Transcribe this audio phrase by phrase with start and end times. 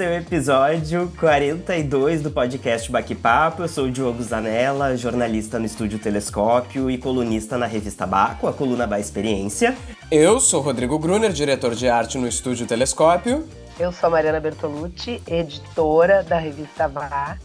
[0.00, 3.60] Esse é o episódio 42 do podcast Baque Papo.
[3.64, 8.52] Eu sou o Diogo Zanella, jornalista no Estúdio Telescópio e colunista na revista Baco, a
[8.54, 9.76] coluna da Experiência.
[10.10, 13.46] Eu sou Rodrigo Gruner, diretor de arte no Estúdio Telescópio.
[13.78, 17.38] Eu sou a Mariana Bertolucci, editora da revista Bar.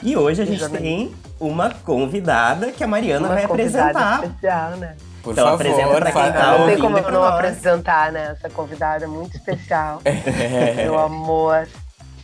[0.00, 4.22] E hoje a gente tem uma convidada que a Mariana uma vai apresentar.
[4.22, 4.94] especial, né?
[5.20, 7.34] Por Então favor, apresenta pra tá não tem como eu não nós.
[7.34, 8.36] apresentar, né?
[8.38, 10.00] Essa convidada muito especial.
[10.04, 10.74] É.
[10.86, 11.66] Meu amor.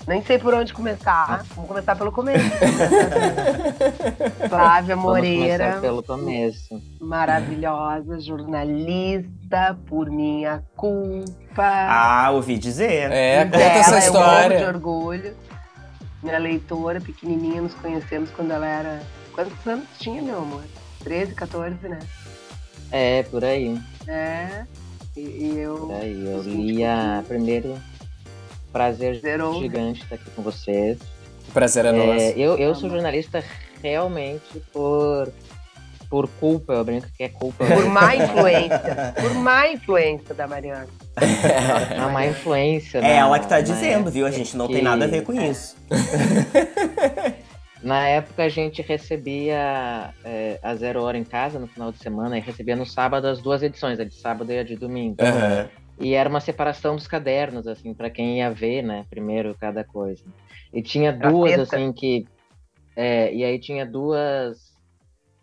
[0.06, 1.44] Nem sei por onde começar.
[1.54, 2.44] Vamos começar pelo começo.
[4.48, 6.82] Flávia Vamos Moreira, começar pelo começo.
[7.00, 11.86] maravilhosa, jornalista, por minha culpa.
[11.88, 13.10] Ah, ouvi dizer.
[13.10, 14.68] É, conta Dela, essa Eu morro de história.
[14.68, 15.34] orgulho.
[16.22, 19.02] Minha leitora, pequenininha, nos conhecemos quando ela era...
[19.34, 20.62] Quantos anos tinha, meu amor?
[21.02, 21.98] 13, 14, né?
[22.90, 23.78] É, por aí.
[24.06, 24.64] É.
[25.16, 25.76] E, e eu...
[25.78, 26.24] Por aí.
[26.26, 27.76] Eu li a primeiro
[28.74, 29.60] prazer Zerou.
[29.62, 30.98] gigante estar aqui com vocês.
[31.52, 32.38] Prazer é, É, nosso.
[32.38, 33.42] eu, eu sou jornalista
[33.80, 35.32] realmente por,
[36.10, 37.64] por culpa, eu brinco que é culpa.
[37.64, 39.14] Por má influência.
[39.20, 40.88] Por má influência da Mariana.
[41.96, 42.98] Não, má influência.
[42.98, 44.26] É ela que tá dizendo, viu?
[44.26, 45.76] A gente não tem que- nada a ver com isso.
[47.82, 52.38] Na época a gente recebia é, a zero hora em casa no final de semana
[52.38, 55.16] e recebia no sábado as duas edições, a de sábado e a de domingo.
[55.20, 55.68] Aham.
[55.98, 59.04] E era uma separação dos cadernos, assim, para quem ia ver, né?
[59.08, 60.24] Primeiro cada coisa.
[60.72, 62.26] E tinha duas, assim, que.
[62.96, 64.74] É, e aí tinha duas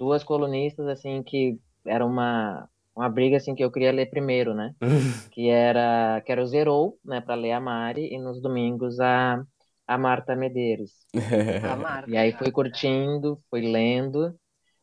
[0.01, 4.73] duas colunistas, assim, que era uma, uma briga, assim, que eu queria ler primeiro, né?
[5.31, 9.41] Que era, que era o Zerou, né, para ler a Mari, e nos domingos a,
[9.87, 10.91] a Marta Medeiros.
[11.71, 12.09] A Marta.
[12.09, 14.35] E aí fui curtindo, fui lendo.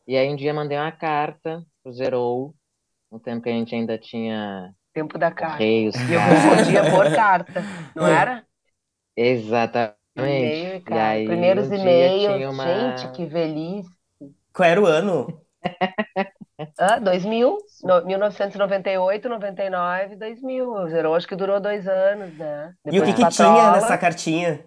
[0.07, 2.55] E aí um dia mandei uma carta pro Zerou,
[3.11, 5.59] no tempo que a gente ainda tinha Tempo da carta.
[5.59, 5.95] correios.
[6.07, 8.45] E eu respondia por carta, não era?
[9.15, 9.97] Exatamente.
[10.15, 12.45] E E aí, Primeiros um e-mails.
[12.45, 13.89] uma- Gente, que velhice.
[14.53, 15.41] Qual era o ano?
[16.77, 20.71] Ah, 2000, no, 1998, 99, 2000.
[20.71, 22.73] O Zerou acho que durou dois anos, né?
[22.89, 24.63] e o Depois que, que tinha nessa cartinha?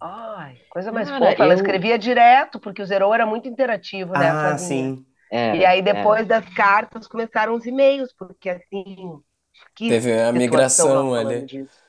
[0.00, 1.42] Ai, coisa mais Cara, fofa.
[1.42, 4.30] Ela eu- escrevia direto, porque o Zerou era muito interativo, né?
[4.30, 5.06] Ah, sim.
[5.30, 5.82] É, E aí, é.
[5.82, 9.22] depois das cartas, começaram os e-mails, porque assim.
[9.74, 11.42] que Teve a migração ali.
[11.44, 11.82] disso.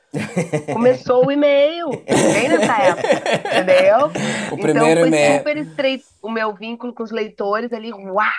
[0.70, 4.16] Começou o e-mail, bem nessa época, entendeu?
[4.50, 5.14] O primeiro então foi e-mail.
[5.14, 6.06] super estreito.
[6.22, 8.32] O meu vínculo com os leitores ali, uá!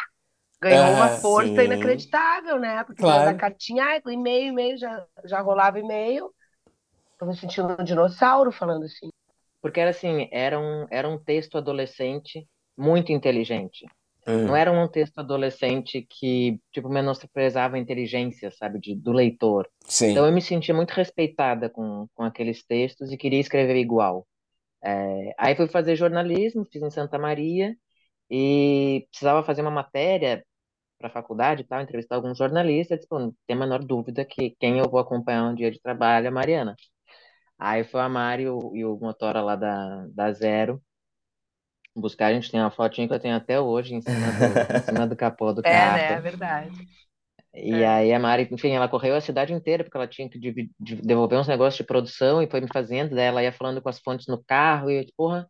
[0.62, 1.64] Ganhou Ah, uma força sim.
[1.64, 2.84] inacreditável, né?
[2.84, 3.24] Porque Claro.
[3.24, 6.32] da cartinha, com e-mail, e-mail, já, já rolava e-mail.
[7.18, 9.10] Tô me sentindo um dinossauro falando assim.
[9.62, 12.46] Porque era assim, era um, era um texto adolescente
[12.76, 13.86] muito inteligente.
[14.26, 14.46] Hum.
[14.46, 19.68] Não era um texto adolescente que, tipo, menosprezava a inteligência, sabe, de, do leitor.
[19.86, 20.10] Sim.
[20.10, 24.26] Então eu me sentia muito respeitada com, com aqueles textos e queria escrever igual.
[24.82, 27.76] É, aí fui fazer jornalismo, fiz em Santa Maria
[28.30, 30.44] e precisava fazer uma matéria
[30.98, 33.06] para a faculdade e tal, entrevistar alguns jornalistas.
[33.08, 36.26] "Pô, não tem a menor dúvida que quem eu vou acompanhar um dia de trabalho
[36.26, 36.76] é a Mariana.
[37.58, 40.82] Aí foi a Mari e o, e o motora lá da, da Zero
[41.96, 42.28] buscar.
[42.28, 45.06] A gente tem uma fotinha que eu tenho até hoje em cima do, em cima
[45.06, 46.04] do capô do É, carro.
[46.08, 46.16] né?
[46.16, 46.88] É verdade.
[47.54, 47.84] E É.
[47.84, 50.96] aí a Mari, enfim, ela correu a cidade inteira porque ela tinha que divi- de-
[51.02, 53.98] devolver uns negócios de produção e foi me fazendo, daí ela ia falando com as
[54.00, 55.48] fontes no carro e eu, tipo, porra,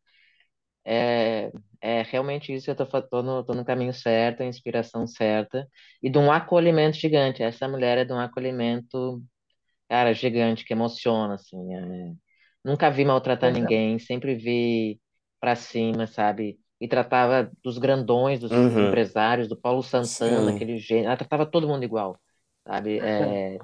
[0.84, 5.69] é, é realmente isso, eu tô, tô no, tô no caminho certo, a inspiração certa
[6.03, 7.43] e de um acolhimento gigante.
[7.43, 9.22] Essa mulher é de um acolhimento,
[9.89, 11.75] cara, gigante, que emociona, assim.
[11.75, 12.12] é.
[12.65, 13.51] Nunca vi maltratar Exato.
[13.53, 15.01] ninguém, sempre vi
[15.41, 16.60] pra cima, sabe?
[16.81, 18.77] E tratava dos grandões, dos Uhum.
[18.78, 20.53] empresários, do Paulo Santana, Sim.
[20.53, 21.07] aquele gênio.
[21.09, 22.19] Ela tratava todo mundo igual,
[22.66, 23.01] sabe?
[23.01, 23.59] É,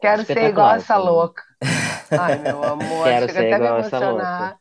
[0.00, 0.96] Quero ser espetacular, igual essa assim.
[0.96, 1.42] louca.
[2.14, 4.58] Ai, meu amor, Quero chega ser até a me igual emocionar.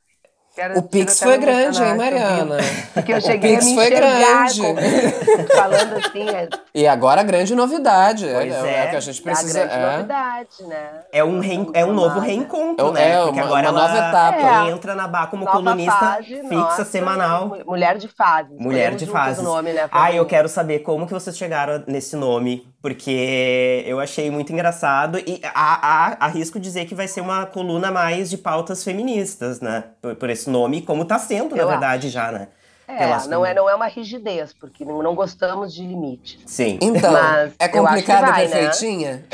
[0.55, 2.57] Quero- O Pix foi a grande, hein, Mariana?
[2.93, 4.61] Porque eu O cheguei a Pix me foi grande.
[4.61, 8.25] como- falando assim, é E agora a grande novidade.
[8.25, 8.87] Pois é, é.
[8.87, 9.59] o que a gente a precisa.
[9.65, 10.89] grande É, novidade, né?
[11.11, 13.11] É um, reen- é um novo reencontro, É né?
[13.11, 14.67] é Porque uma- agora uma ela nova etapa.
[14.67, 14.71] É.
[14.71, 17.57] entra na Bá como Nova colunista fase, fixa, nossa, semanal.
[17.65, 18.57] Mulher de fases.
[18.57, 19.41] Mulher Escolhemos de.
[19.41, 23.99] O nome, né, Ah, eu quero saber como que vocês chegaram nesse nome, porque eu
[23.99, 28.37] achei muito engraçado e a, a, arrisco dizer que vai ser uma coluna mais de
[28.37, 29.85] pautas feministas, né?
[29.99, 32.13] Por, por esse nome, como está sendo, Eu na verdade, acho.
[32.13, 32.47] já, né?
[32.87, 36.39] É, Pelas- não é, não é uma rigidez, porque não, não gostamos de limite.
[36.45, 36.77] Sim.
[36.79, 38.55] Então, Mas é complicada vai, né?
[38.55, 39.25] perfeitinha?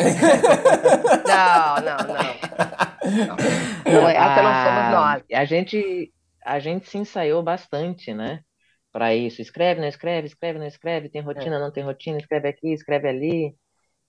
[1.28, 2.52] Não, não, não.
[3.92, 5.24] Não, essa não somos Ah, nós.
[5.34, 6.14] A gente,
[6.46, 8.40] a gente se ensaiou bastante, né?
[8.92, 9.42] Para isso.
[9.42, 13.56] Escreve, não escreve, escreve, não escreve, tem rotina, não tem rotina, escreve aqui, escreve ali.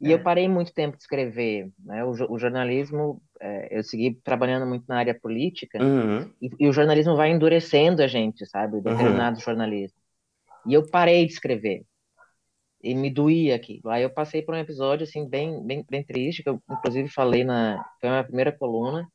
[0.01, 2.05] E eu parei muito tempo de escrever, né?
[2.05, 6.29] O, o jornalismo, é, eu segui trabalhando muito na área política, Uhum.
[6.43, 8.79] e, e o jornalismo vai endurecendo a gente, sabe?
[8.79, 9.97] O determinado jornalismo.
[10.67, 11.85] E eu parei de escrever.
[12.83, 13.89] E me doía aquilo.
[13.91, 17.45] Aí eu passei por um episódio, assim, bem, bem, bem triste, que eu, inclusive, falei
[17.45, 17.85] na...
[18.01, 19.07] Foi a minha primeira coluna.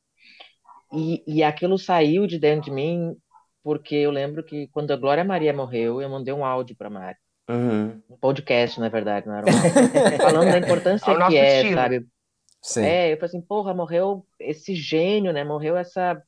[0.90, 3.14] E, e aquilo saiu de dentro de mim,
[3.62, 7.16] porque eu lembro que quando a Glória Maria morreu, eu mandei um áudio para Mari.
[7.48, 8.02] Uhum.
[8.10, 10.18] Um podcast, na verdade, não era um áudio.
[10.18, 11.74] Falando da importância nosso que é, estilo.
[11.74, 12.06] sabe?
[12.62, 12.82] Sim.
[12.82, 15.44] É, eu falei assim, porra, morreu esse gênio, né?
[15.44, 16.20] Morreu essa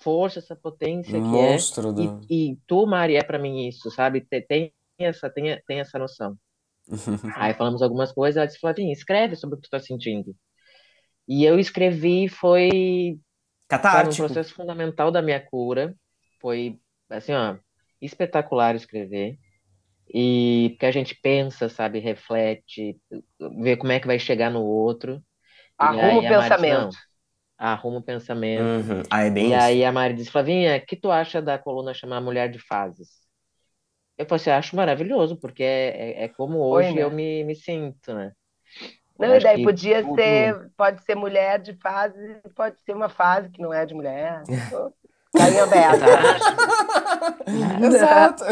[0.00, 1.52] força, essa potência Um que é.
[1.52, 2.24] monstro do...
[2.28, 4.22] E, e tu, Mari, é pra mim isso, sabe?
[4.22, 6.36] Tem, tem essa, tem, tem essa noção.
[7.36, 10.34] Aí falamos algumas coisas, ela disse, Flavinha, escreve sobre o que tu tá sentindo.
[11.28, 14.26] E eu escrevi, foi, sabe, um Catártico.
[14.26, 15.94] processo fundamental da minha cura.
[16.40, 17.58] Foi, assim, ó,
[18.00, 19.38] espetacular escrever.
[20.12, 22.98] E porque a gente pensa, sabe, reflete,
[23.62, 25.22] vê como é que vai chegar no outro.
[25.78, 26.96] Arruma o pensamento.
[26.96, 26.96] "Não,
[27.58, 28.74] arruma o pensamento.
[28.84, 29.02] Uhum.
[29.10, 29.72] Ah, é bem E isso.
[29.72, 33.08] aí a Mari disse, Flavinha, o que tu acha da coluna chamar Mulher de Fases?
[34.18, 37.02] Eu falei assim, acho maravilhoso, porque é, é, é como Foi, hoje né?
[37.02, 38.32] eu me, me sinto, né?
[39.18, 42.16] Não, e daí que podia tudo- ser, pode ser mulher de fase,
[42.56, 44.48] pode ser uma fase que não é de mulher.
[45.36, 46.06] Carinha aberta.
[47.86, 48.44] Exato.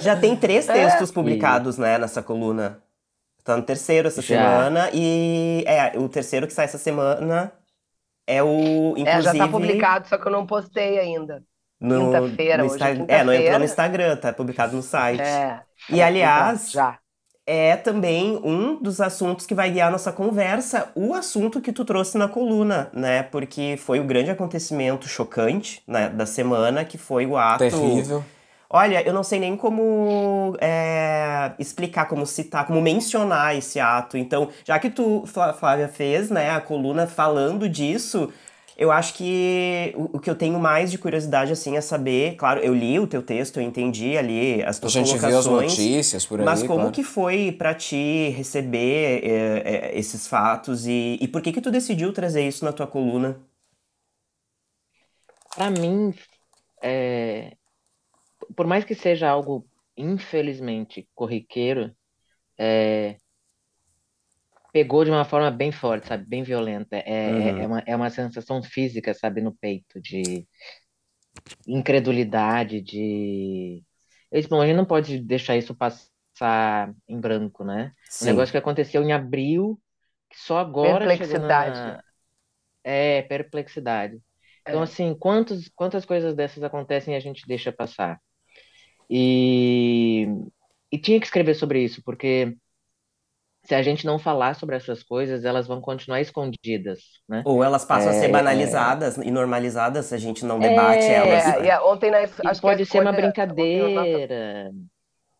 [0.00, 2.78] Já tem três textos E- publicados, né, nessa coluna.
[3.42, 4.28] Tá no terceiro essa Já.
[4.28, 7.52] semana e é, o terceiro que sai essa semana
[8.26, 11.42] é o É, inclusive já tá publicado, só que eu não postei ainda.
[11.78, 15.20] quinta-feira, hoje é Insta- É, não entrou no Instagram, tá publicado no site.
[15.20, 15.60] É.
[15.90, 16.98] E aliás, Já.
[17.46, 22.16] É também um dos assuntos que vai guiar nossa conversa, o assunto que tu trouxe
[22.16, 23.22] na coluna, né?
[23.22, 27.58] Porque foi o grande acontecimento chocante né, da semana, que foi o ato.
[27.58, 28.24] Terrível.
[28.70, 34.16] Olha, eu não sei nem como é, explicar, como citar, como mencionar esse ato.
[34.16, 38.32] Então, já que tu, Flá- Flávia, fez né, a coluna falando disso,
[38.76, 42.36] eu acho que o, o que eu tenho mais de curiosidade, assim, é saber...
[42.36, 45.46] Claro, eu li o teu texto, eu entendi ali as A tuas gente viu as
[45.46, 45.72] colocações.
[45.72, 46.92] notícias por aí, Mas como claro.
[46.92, 51.70] que foi pra ti receber é, é, esses fatos e, e por que que tu
[51.70, 53.40] decidiu trazer isso na tua coluna?
[55.54, 56.12] Pra mim,
[56.82, 57.56] é,
[58.56, 59.66] por mais que seja algo,
[59.96, 61.94] infelizmente, corriqueiro,
[62.58, 63.18] é,
[64.74, 66.26] pegou de uma forma bem forte, sabe?
[66.26, 66.96] Bem violenta.
[66.98, 67.62] É, é, Uhum.
[67.64, 69.40] é uma, é uma sensação física, sabe?
[69.40, 70.46] No peito, de
[71.66, 73.82] incredulidade, de...
[74.30, 77.92] Eu disse, bom, a gente não pode deixar isso passar em branco, né?
[78.20, 78.26] Um Sim.
[78.26, 79.80] negócio que aconteceu em abril,
[80.30, 81.78] que só agora chegou Perplexidade.
[81.78, 82.02] na...
[82.82, 84.20] É, perplexidade.
[84.62, 84.84] Então, É.
[84.84, 88.20] assim, quantos, quantas coisas dessas acontecem e a gente deixa passar?
[89.08, 90.26] E,
[90.90, 92.56] e tinha que escrever sobre isso, porque
[93.64, 97.42] se a gente não falar sobre essas coisas, elas vão continuar escondidas, né?
[97.46, 101.14] Ou elas passam a ser É, banalizadas e normalizadas se a gente não debate É,
[101.14, 101.54] elas.
[101.56, 104.70] É, e a- ontem na, acho pode ser uma escolha- ontem a nossa- brincadeira.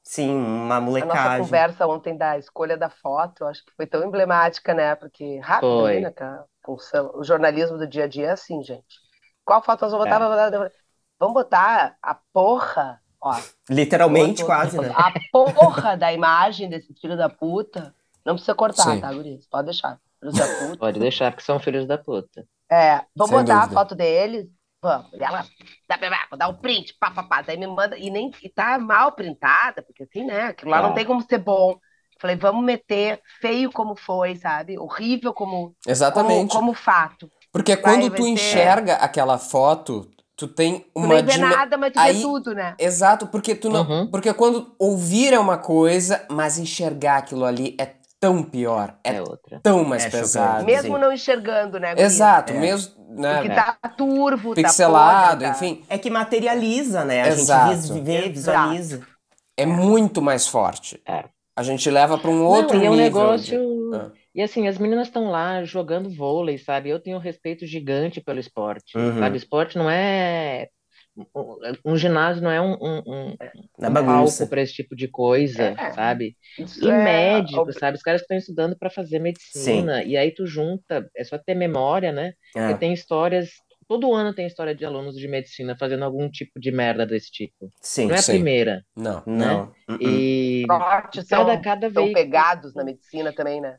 [0.02, 1.44] Sim, uma A nossa molecagem.
[1.44, 4.94] conversa ontem da escolha da foto, acho que foi tão emblemática, né?
[4.94, 6.00] Porque rápido, Foi.
[6.00, 6.10] né?
[6.10, 8.84] que a função, o jornalismo do dia a dia é assim, gente.
[9.44, 10.22] Qual foto nós vamos botar?
[10.22, 10.70] É.
[11.18, 13.34] Vamos botar- a porra, ó,
[13.70, 14.92] Literalmente, quase, né?
[14.94, 17.94] a porra da imagem desse filho da puta.
[18.24, 19.00] Não precisa cortar, Sim.
[19.00, 19.46] tá, Guris?
[19.48, 19.98] Pode deixar.
[20.20, 20.76] Filhos da puta.
[20.78, 22.46] Pode deixar, porque são filhos da puta.
[22.70, 23.64] É, vamos Sem botar dúvida.
[23.64, 24.46] a foto deles.
[24.82, 25.12] Vamos.
[25.14, 25.46] E ela,
[26.30, 27.42] vou dar um print, pá, pá, pá.
[27.42, 27.96] Daí me manda.
[27.96, 30.46] E nem e tá mal printada, porque assim, né?
[30.46, 30.94] Aquilo lá não Tá.
[30.96, 31.78] tem como ser bom.
[32.20, 34.78] Falei, vamos meter feio como foi, sabe?
[34.78, 36.52] Horrível como, como, Exatamente.
[36.54, 37.30] como fato.
[37.52, 41.76] Porque Vai- quando tu ser- enxerga aquela foto, tu tem Tu uma nem vê nada,
[41.76, 42.74] mas tu Aí- vê tudo, né?
[42.78, 44.10] Exato, porque tu não, Uhum.
[44.10, 49.20] porque quando ouvir é uma coisa, mas enxergar aquilo ali é tão pior, é, É
[49.22, 49.60] outra.
[49.62, 50.60] tão mais É pesado.
[50.60, 50.66] chocante.
[50.66, 51.00] Mesmo sim.
[51.00, 52.04] não enxergando, né, Guris?
[52.12, 52.56] Exato, É.
[52.58, 57.22] mesmo, né, Porque tá turvo, pixelado, tá podre, tá- enfim, É que materializa, né?
[57.22, 57.74] A Exato.
[57.82, 58.30] gente vê, Exato.
[58.32, 59.06] visualiza.
[59.56, 61.00] é muito mais forte.
[61.06, 61.24] É.
[61.56, 63.04] A gente leva para um outro Não, e é um nível.
[63.22, 63.58] negócio.
[63.90, 64.10] de- Ah.
[64.34, 66.88] E assim, as meninas estão lá jogando vôlei, sabe?
[66.90, 69.20] Eu tenho um respeito gigante pelo esporte, Uhum.
[69.20, 69.36] sabe?
[69.36, 70.66] Esporte não é
[71.16, 71.56] um,
[71.92, 73.36] um ginásio não é um, um, um,
[73.78, 75.92] Na um palco para esse tipo de coisa, É.
[75.92, 76.36] sabe?
[76.58, 77.96] Isso E é médico, ob- sabe?
[77.96, 81.54] Os caras que estão estudando para fazer medicina, e aí tu junta, é só ter
[81.54, 82.32] memória, né?
[82.54, 83.50] É, Porque tem histórias,
[83.86, 87.70] todo ano tem história de alunos de medicina fazendo algum tipo de merda desse tipo.
[87.80, 88.06] sim.
[88.06, 88.32] Não é a Sim.
[88.32, 88.84] primeira.
[88.96, 89.22] Não.
[89.26, 89.72] Não.
[89.88, 89.98] Uh-uh.
[90.02, 92.14] E cada, são, cada são vez.
[92.14, 93.78] pegados na medicina também, né?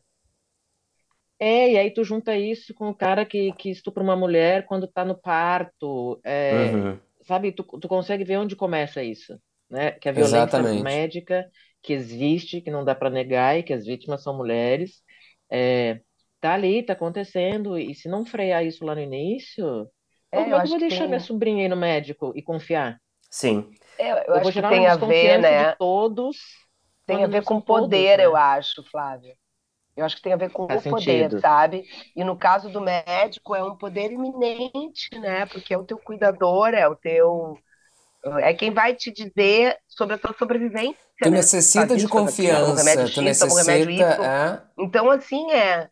[1.37, 4.87] É, e aí tu junta isso com o cara que, que estupra uma mulher quando
[4.87, 6.19] tá no parto.
[6.23, 6.99] É, Uhum.
[7.25, 9.39] Sabe, tu, tu consegue ver onde começa isso,
[9.69, 9.91] né?
[9.93, 10.63] Que a violência Exatamente.
[10.63, 11.49] médica
[11.81, 15.03] que existe, que não dá para negar e que as vítimas são mulheres,
[15.49, 16.01] é,
[16.41, 19.89] tá ali, tá acontecendo, e se não frear isso lá no início,
[20.31, 21.75] É, como eu é que eu acho vou que deixar tem- minha sobrinha ir no
[21.77, 22.99] médico e confiar?
[23.29, 23.71] Sim.
[23.97, 25.49] É, eu Eu acho vou que tem a ver, né?
[25.53, 26.37] de todos,
[27.07, 28.31] Tem a ver com são todos, poder, né?
[28.31, 29.35] eu acho, Flávia.
[29.95, 31.39] Eu acho que tem a ver com Faz o poder, sentido.
[31.39, 31.85] sabe?
[32.15, 35.45] E no caso do médico, é um poder iminente, né?
[35.45, 37.57] Porque é o teu cuidador, é o teu.
[38.41, 41.37] É quem vai te dizer sobre a tua sobrevivência, Tu né?
[41.37, 44.15] necessita Faz de um confiança, remédio tu X, toma um remédio necessita.
[44.15, 44.25] Y.
[44.25, 45.89] é, Então, assim, é.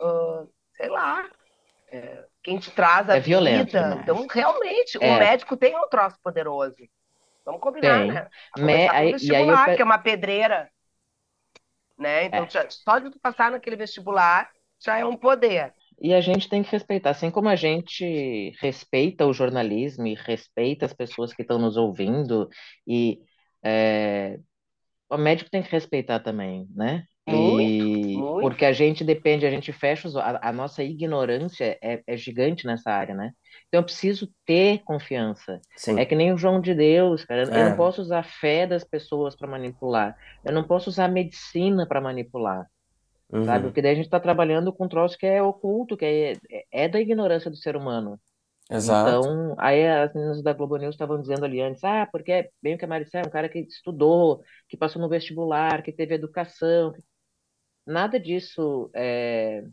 [0.00, 0.44] ah,
[0.76, 1.24] sei lá.
[1.90, 3.82] é, quem te traz a É violento vida.
[3.82, 4.00] demais.
[4.02, 5.18] Então, realmente, o É.
[5.18, 6.74] médico tem um troço poderoso.
[7.44, 8.12] Vamos combinar, Tem.
[8.12, 8.28] né?
[8.56, 10.70] A Me- começar aí- pelo e aí eu que é uma pedreira.
[11.98, 12.24] Né?
[12.24, 12.48] Então, É.
[12.48, 15.74] já- só de tu passar naquele vestibular já é um poder.
[16.00, 20.84] E a gente tem que respeitar, assim como a gente respeita o jornalismo e respeita
[20.86, 22.48] as pessoas que estão nos ouvindo,
[22.86, 23.20] e
[23.64, 24.38] é,
[25.10, 27.04] o médico tem que respeitar também, né?
[27.26, 28.56] Muito, E muito.
[28.56, 32.66] porque a gente depende, a gente fecha os, a, a nossa ignorância é, é gigante
[32.66, 33.32] nessa área, né?
[33.72, 35.58] Então eu preciso ter confiança.
[35.74, 35.98] Sim.
[35.98, 37.44] É que nem o João de Deus, cara.
[37.44, 37.70] Eu É.
[37.70, 40.14] não posso usar a fé das pessoas para manipular.
[40.44, 42.66] Eu não posso usar a medicina para manipular
[43.32, 43.46] Uhum.
[43.46, 43.64] sabe?
[43.64, 46.32] Porque daí a gente está trabalhando com um troço que é oculto, que é,
[46.70, 48.20] é da ignorância do ser humano.
[48.70, 49.08] Exato.
[49.08, 52.74] Então, aí as meninas da Globo News estavam dizendo ali antes, ah, porque é bem
[52.74, 56.14] o que a Maricel é um cara que estudou, que passou no vestibular, que teve
[56.14, 56.92] educação.
[57.86, 59.64] Nada disso, é...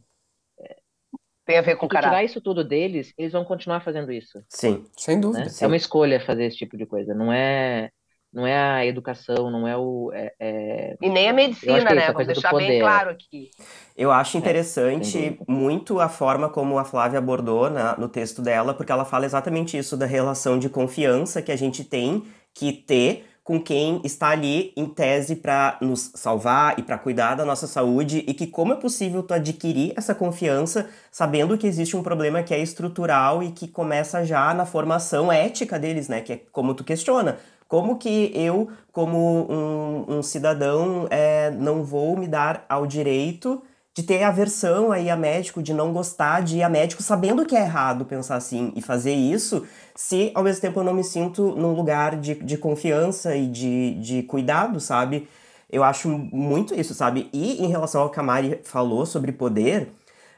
[1.50, 2.26] Tem a ver se com tu tirar caráter.
[2.26, 4.86] isso tudo deles, eles vão continuar fazendo isso, Sim.
[4.96, 5.22] Sem né?
[5.22, 5.50] dúvida.
[5.50, 5.66] Sim.
[5.66, 7.90] É uma escolha fazer esse tipo de coisa, não é,
[8.32, 10.12] não é a educação, não é o...
[10.14, 12.12] é- é- E nem a medicina, é né?
[12.12, 12.80] Vamos deixar bem poder.
[12.82, 13.50] claro aqui.
[13.98, 18.74] Eu acho sem interessante muito a forma como a Flávia abordou na- no texto dela,
[18.76, 23.26] porque ela fala exatamente isso da relação de confiança que a gente tem que ter
[23.50, 28.24] com quem está ali em tese para nos salvar e para cuidar da nossa saúde
[28.28, 32.54] e que como é possível tu adquirir essa confiança sabendo que existe um problema que
[32.54, 36.22] é estrutural e que começa já na formação ética deles, né?
[36.22, 37.40] Que é como tu questiona.
[37.68, 39.18] Como que eu, como
[39.52, 43.64] um, um cidadão, é, não vou me dar ao direito
[44.00, 47.54] de ter aversão aí a médico, de não gostar de ir a médico sabendo que
[47.54, 51.54] é errado pensar assim e fazer isso, se ao mesmo tempo eu não me sinto
[51.56, 55.28] num lugar de, de confiança e de, de cuidado, sabe?
[55.70, 57.30] Eu acho muito isso, sabe?
[57.34, 59.92] E em relação ao que a Mari falou sobre poder,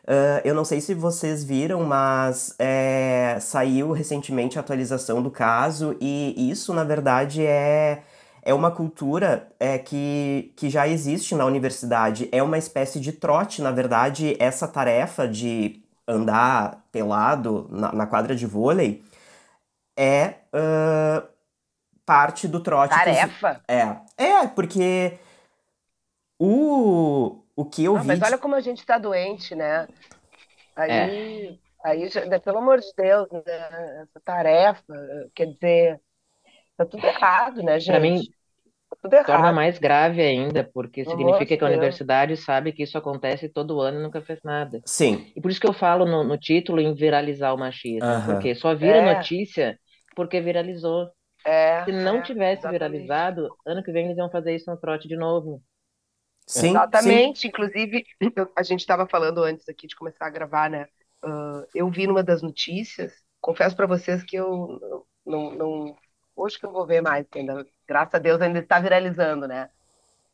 [0.08, 5.96] ah, eu não sei se vocês viram, mas é, saiu recentemente a atualização do caso,
[6.02, 8.02] e isso, na verdade, é,
[8.42, 12.30] é uma cultura é, que, que já existe na universidade.
[12.32, 18.36] É uma espécie de trote, na verdade, essa tarefa de andar pelado na, na quadra
[18.36, 19.04] de vôlei
[19.98, 21.24] é ah,
[22.06, 22.90] parte do trote.
[22.94, 23.62] que Tarefa.
[23.68, 25.18] É, é, porque
[26.40, 28.08] o, o que eu Ah, vi.
[28.08, 29.88] mas olha como a gente tá doente, né?
[30.76, 34.02] Aí, aí já- né, pelo amor de Deus, né?
[34.04, 34.94] Essa tarefa,
[35.36, 36.02] quer dizer,
[36.78, 38.32] tá tudo errado, né, Pra mim, gente?
[38.90, 39.54] Tá tudo torna errado.
[39.54, 41.68] mais grave ainda, porque significa que a Deus.
[41.68, 44.84] universidade sabe que isso acontece todo ano e nunca fez nada.
[44.86, 48.56] Sim, E por isso que eu falo no, no título em viralizar o machismo, porque
[48.56, 49.02] só vira É.
[49.02, 49.80] notícia
[50.16, 51.10] porque viralizou.
[51.46, 52.70] É, Se não é, tivesse exatamente.
[52.70, 55.64] viralizado, ano que vem eles iam fazer isso no trote de novo.
[56.48, 57.26] sim, sim.
[57.26, 57.48] Exatamente.
[57.48, 58.04] Inclusive,
[58.36, 60.88] eu- a gente estava falando antes aqui de começar a gravar, né?
[61.24, 64.80] Ah, eu vi numa das notícias, confesso para vocês que eu
[65.26, 65.98] não, não,
[66.36, 69.70] hoje que eu vou ver mais ainda, graças a Deus ainda está viralizando, né?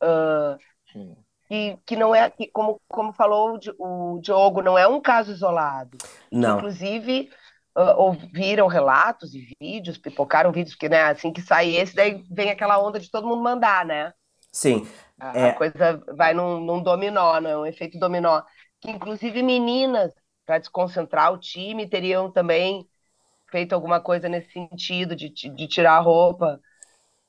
[0.00, 0.58] Ah,
[0.92, 1.16] Sim.
[1.48, 5.00] que, que não é, que como, como falou o Di- o Diogo, não é um
[5.00, 6.02] caso isolado.
[6.30, 6.58] Não.
[6.58, 7.30] Inclusive,
[7.74, 12.50] ah, ouviram relatos e vídeos, pipocaram vídeos, porque, né, assim que sai esse, daí vem
[12.50, 14.12] aquela onda de todo mundo mandar, né?
[14.52, 14.86] Sim,
[15.20, 15.48] A, É.
[15.48, 18.42] a coisa vai num, num dominó, não é um efeito dominó.
[18.80, 20.12] Que inclusive meninas,
[20.46, 22.88] para desconcentrar o time, teriam também
[23.50, 26.60] feito alguma coisa nesse sentido, de, de tirar a roupa.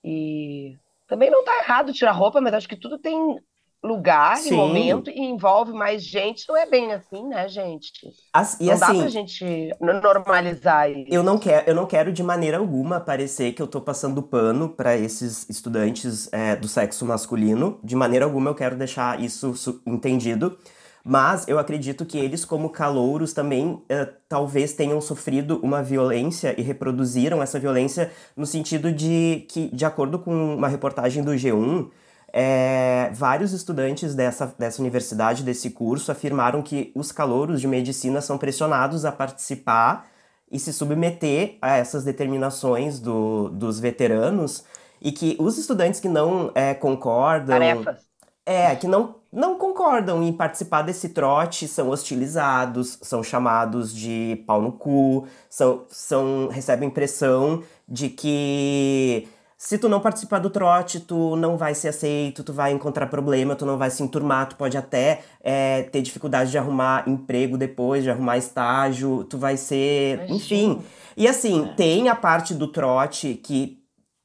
[0.04, 3.40] E também não tá errado tirar a roupa, mas acho que tudo tem,
[3.84, 4.50] lugar Sim.
[4.50, 6.48] e momento e envolve mais gente.
[6.48, 7.92] Não é bem assim, né, gente?
[8.34, 11.10] As- e não dá assim, pra gente normalizar isso.
[11.12, 14.70] Eu não, quero, eu não quero de maneira alguma parecer que eu tô passando pano
[14.70, 17.80] pra esses estudantes é, do sexo masculino.
[17.84, 20.58] De maneira alguma eu quero deixar isso entendido.
[21.04, 26.62] Mas eu acredito que eles, como calouros, também é, talvez tenham sofrido uma violência e
[26.62, 31.90] reproduziram essa violência no sentido de que, de acordo com uma reportagem do G1,
[32.32, 38.38] é, vários estudantes dessa, dessa universidade, desse curso, afirmaram que os calouros de medicina são
[38.38, 40.08] pressionados a participar
[40.52, 44.64] e se submeter a essas determinações do, dos veteranos
[45.02, 47.58] e que os estudantes que não é, concordam.
[47.58, 48.10] Tarefas.
[48.46, 54.62] É, que não, não concordam em participar desse trote são hostilizados, são chamados de pau
[54.62, 61.36] no cu, são, são, recebem pressão de que se tu não participar do trote, tu
[61.36, 64.78] não vai ser aceito, tu vai encontrar problema, tu não vai se enturmar, tu pode
[64.78, 70.30] até é, ter dificuldade de arrumar emprego depois, de arrumar estágio, tu vai ser.
[70.30, 70.82] Enfim.
[71.18, 73.80] E assim, tem a parte do trote que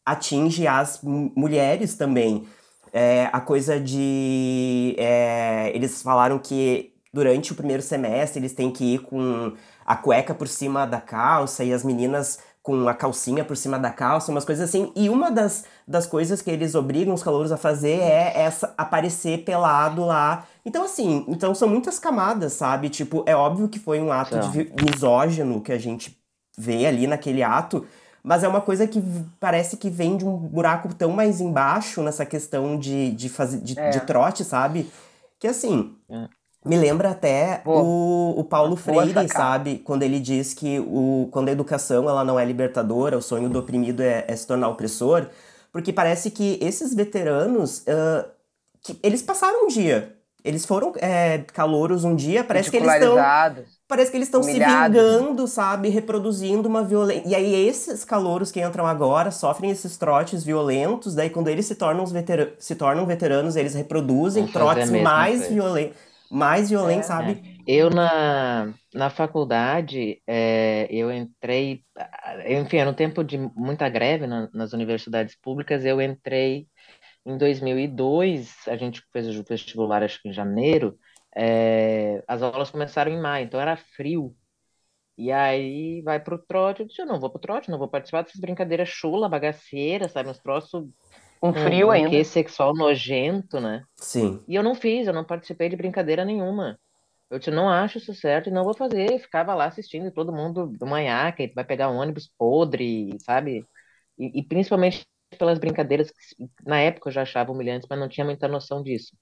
[0.07, 2.47] atinge as mu- mulheres também.
[2.97, 4.95] É, a coisa de.
[4.99, 9.53] é, eles falaram que durante o primeiro semestre eles têm que ir com
[9.85, 13.91] a cueca por cima da calça e as meninas com a calcinha por cima da
[13.91, 14.93] calça, umas coisas assim.
[14.97, 19.45] E uma das, das coisas que eles obrigam os calouros a fazer é essa aparecer
[19.45, 20.47] pelado lá.
[20.65, 22.89] Então, assim, então são muitas camadas, sabe?
[22.89, 26.19] Tipo, é óbvio que foi um ato vi- misógino que a gente
[26.57, 27.87] vê ali naquele ato,
[28.25, 29.03] mas é uma coisa que
[29.39, 33.79] parece que vem de um buraco tão mais embaixo nessa questão de, de, fazer, de,
[33.79, 33.91] É.
[33.91, 34.91] de trote, sabe?
[35.39, 36.27] Que assim, É.
[36.65, 37.83] me lembra até Boa.
[37.83, 39.79] o, o Paulo Freire, sabe?
[39.79, 43.59] Quando ele diz que o, quando a educação ela não é libertadora, o sonho do
[43.59, 45.29] oprimido é, é se tornar opressor,
[45.71, 48.27] porque parece que esses veteranos, ah,
[48.83, 50.17] que eles passaram um dia.
[50.43, 53.17] Eles foram é, calouros um dia, parece que eles estão.
[53.87, 55.91] Parece que eles estão se vingando, sabe?
[55.91, 57.29] Reproduzindo uma violência.
[57.29, 61.15] E aí, esses calouros que entram agora sofrem esses trotes violentos.
[61.15, 65.99] Daí, quando eles se tornam, os vetera- se tornam veteranos, eles reproduzem trotes mais violentos.
[66.31, 67.09] Mais violentos, É.
[67.09, 67.61] sabe?
[67.67, 71.83] Eu na, na faculdade, é, eu entrei,
[72.47, 76.67] eu, enfim, era um tempo de muita greve na- nas universidades públicas, eu entrei
[77.25, 80.97] em 2002, a gente fez o vestibular acho que em janeiro,
[81.37, 84.35] é, as aulas começaram em maio, então era frio,
[85.17, 88.23] e aí vai pro trote, eu disse, eu não vou pro trote, não vou participar
[88.23, 90.85] dessas brincadeiras chula, bagaceira, sabe, uns troços
[91.43, 92.11] Um com frio um ainda.
[92.11, 93.85] quê sexual nojento, né?
[93.97, 94.41] Sim.
[94.49, 96.79] E eu não fiz, eu não participei de brincadeira nenhuma.
[97.31, 99.19] Eu te não acho isso certo e não vou fazer.
[99.21, 103.65] Ficava lá assistindo todo mundo do manhaca, vai pegar um ônibus podre, sabe?
[104.19, 105.07] E, e principalmente
[105.39, 109.17] pelas brincadeiras que na época eu já achava humilhantes, mas não tinha muita noção disso.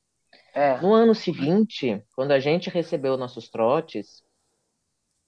[0.54, 0.82] É.
[0.82, 4.22] No ano seguinte, quando a gente recebeu nossos trotes,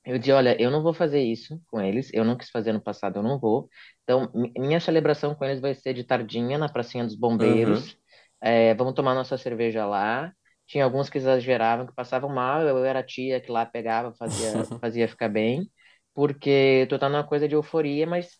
[0.05, 2.81] eu disse, olha, eu não vou fazer isso com eles, eu não quis fazer no
[2.83, 3.69] passado, eu não vou.
[4.03, 7.97] Então, mi- minha celebração com eles vai ser de tardinha na pracinha dos bombeiros.
[8.41, 10.31] É, vamos tomar nossa cerveja lá.
[10.67, 14.69] Tinha alguns que exageravam, que passavam mal, eu era a tia que lá pegava, fazia,
[14.81, 15.71] fazia ficar bem,
[16.15, 18.39] porque tu tá numa coisa de euforia, mas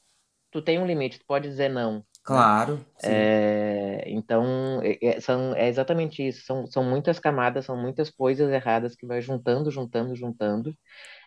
[0.51, 2.05] tu tem um limite, tu pode dizer não.
[2.25, 2.85] Claro.
[2.99, 3.31] sim.
[3.33, 6.45] É, então, é, é- são, é exatamente isso.
[6.47, 10.75] São, são muitas camadas, são muitas coisas erradas que vai juntando, juntando, juntando.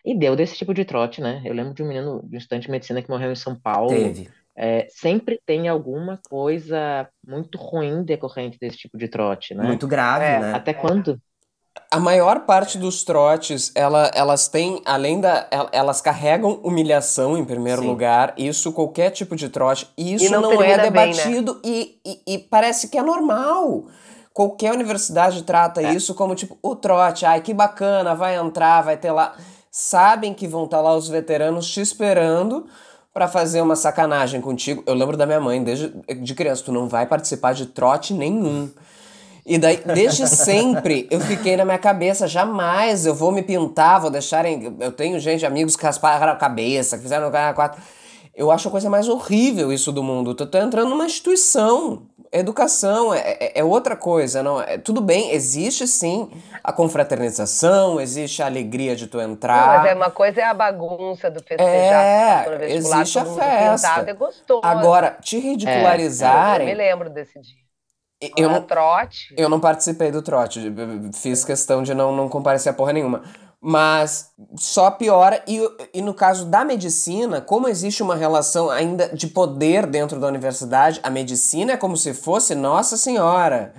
[0.04, 1.42] E deu desse tipo de trote, né?
[1.44, 4.14] Eu lembro de um menino, de um estudante de medicina que morreu em São Paulo.
[4.14, 4.28] Teve.
[4.56, 9.66] É, sempre tem alguma coisa muito ruim decorrente desse tipo de trote, né?
[9.66, 10.52] Muito grave, É, né?
[10.54, 11.20] Até quando?
[11.90, 15.46] A maior parte dos trotes, ela, elas têm, além da.
[15.50, 17.88] el- Elas carregam humilhação em primeiro Sim.
[17.88, 18.34] lugar.
[18.36, 19.88] Isso, qualquer tipo de trote.
[19.96, 21.14] Isso não não, é termina bem, né?
[21.14, 23.84] debatido e, e, e parece que é normal.
[24.32, 25.92] Qualquer universidade trata É.
[25.92, 29.34] isso como tipo, o trote, ai que bacana, vai entrar, vai ter lá.
[29.70, 32.66] Sabem que vão estar lá os veteranos te esperando
[33.12, 34.82] pra fazer uma sacanagem contigo.
[34.86, 35.88] Eu lembro da minha mãe, desde
[36.20, 38.70] de criança, tu não vai participar de trote nenhum.
[39.48, 44.10] E daí, desde sempre, eu fiquei na minha cabeça, jamais eu vou me pintar, vou
[44.10, 44.76] deixar em...
[44.78, 47.80] Eu tenho gente, amigos que rasparam a cabeça, que fizeram o quatro.
[48.34, 50.34] Eu acho a coisa mais horrível isso do mundo.
[50.34, 52.02] Tu tá entrando numa instituição.
[52.30, 54.60] Educação é, é, é outra coisa, não?
[54.60, 56.28] É, tudo bem, existe sim
[56.62, 59.78] a confraternização, existe a alegria de tu Não, entrar.
[59.78, 63.88] mas é uma coisa é a bagunça do festejar É, existe a festa.
[63.88, 64.60] pintado, é gostoso.
[64.62, 67.67] Agora, te eu me ridicularizarem, lembro desse dia.
[68.36, 69.34] Eu não, trote.
[69.36, 70.72] Eu não participei do trote,
[71.14, 73.22] fiz questão de não, não comparecer a porra nenhuma.
[73.60, 75.60] Mas só piora, e,
[75.92, 81.00] e no caso da medicina, como existe uma relação ainda de poder dentro da universidade,
[81.02, 83.74] a medicina é como se fosse Nossa Senhora.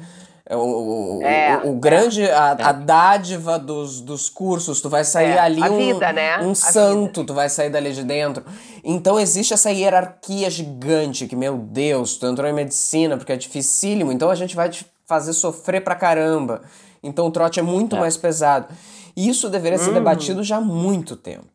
[0.49, 5.03] É o, o, É, o, o grande, a, a dádiva dos, dos cursos, tu vai
[5.03, 6.39] sair É, ali um, vida, né?
[6.39, 8.43] um santo, tu vai sair dali de dentro.
[8.83, 14.11] Então existe essa hierarquia gigante que, meu Deus, tu entrou em medicina porque é dificílimo,
[14.11, 16.63] então a gente vai te fazer sofrer pra caramba.
[17.03, 18.73] Então o trote é muito mais pesado.
[19.15, 21.47] E isso deveria ser debatido já há muito tempo.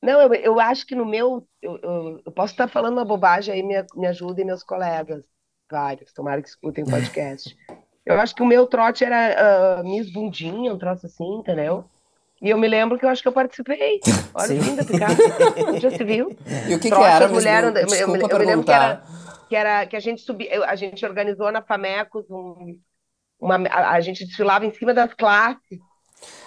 [0.00, 1.44] Não, eu, eu acho que no meu.
[1.60, 5.24] Eu, eu, eu posso estar falando uma bobagem aí, me, me ajudem meus colegas,
[5.70, 7.56] vários, tomara que escutem o podcast.
[8.04, 11.84] Eu acho que o meu trote era ah, Miss Bundinha, um troço assim, entendeu?
[12.40, 14.00] E eu me lembro que eu acho que eu participei.
[14.34, 14.58] Olha Sim.
[14.58, 15.16] que linda, Picasso.
[15.80, 16.36] Já se viu?
[16.68, 18.72] E o que, que Trote, era, mulheres Bun- andam- eu, Desculpa eu me lembro que
[18.72, 19.02] era,
[19.48, 22.76] que era que a gente subia, eu- a gente organizou na Famecos um,
[23.40, 25.78] uma, a, a gente desfilava em cima das classes.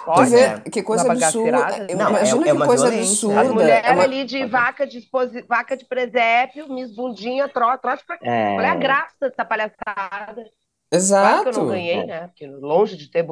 [0.08, 1.52] Olha, vê que coisa absurda.
[1.52, 1.96] bagaceirada.
[1.96, 3.12] Não, Imagina é- é que uma coisa violência.
[3.14, 3.42] absurda.
[3.42, 7.78] as mulheres é uma- ali de vaca de, exposi- vaca de presépio, Miss Bundinha, tro,
[7.78, 10.46] trote pra É, Olha a graça dessa palhaçada.
[10.96, 11.44] Claro Exato.
[11.44, 12.28] que eu não ganhei, né?
[12.28, 13.26] Porque longe de ter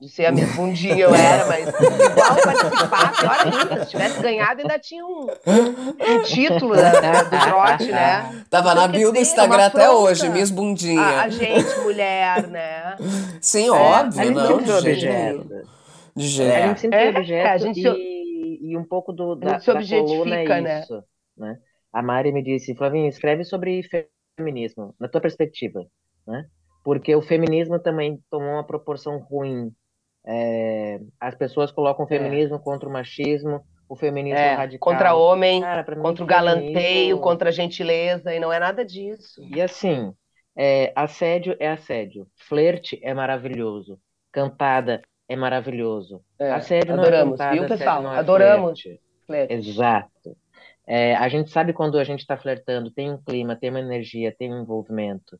[0.00, 3.84] de ser a Miss Bundinha eu era, mas igual participar, pior ainda.
[3.84, 8.44] Se tivesse ganhado, ainda tinha um, um título da- do trote, né?
[8.48, 11.00] Tava na bio do Instagram até hoje, Miss Bundinha.
[11.00, 12.96] A, a gente, mulher, né?
[13.40, 15.48] Sim, É, óbvio, a gente não, sempre de objeto.
[16.14, 16.66] De A jeito.
[16.68, 19.66] gente sempre É, objeto a gente se- e, e um pouco do, da, gente se
[19.66, 20.80] da coluna objetifica, é né?
[20.80, 21.04] isso,
[21.36, 21.56] né?
[21.92, 23.82] A Mari me disse, Flavinho, escreve sobre
[24.38, 25.80] feminismo, na tua perspectiva,
[26.24, 26.44] né?
[26.88, 29.70] Porque o feminismo também tomou uma proporção ruim.
[30.26, 34.90] É, as pessoas colocam o feminismo contra o machismo, o feminismo É, radical.
[34.94, 39.42] contra homem, Cara, contra o feminismo- galanteio, contra a gentileza, e não é nada disso.
[39.54, 40.14] E assim,
[40.56, 43.98] é, assédio é assédio, flerte é maravilhoso,
[44.32, 46.22] cantada é maravilhoso.
[46.38, 48.14] É, assédio não é adoramos, cantada, viu, pessoal?
[48.14, 48.80] é Adoramos.
[48.80, 49.00] flerte.
[49.26, 49.52] Flerte.
[49.54, 50.36] Exato.
[50.86, 54.34] É, a gente sabe quando a gente está flertando, tem um clima, tem uma energia,
[54.34, 55.38] tem um envolvimento.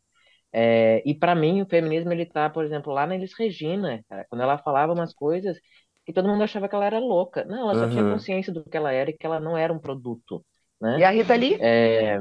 [0.53, 4.25] É, e para mim, o feminismo, ele tá, por exemplo, lá na Elis Regina, cara,
[4.29, 5.59] quando ela falava umas coisas
[6.07, 7.45] que todo mundo achava que ela era louca.
[7.45, 8.15] Não, ela só tinha Uhum.
[8.15, 10.45] consciência do que ela era e que ela não era um produto,
[10.81, 10.99] né?
[11.01, 11.59] E a Rita Lee?
[11.61, 12.21] É,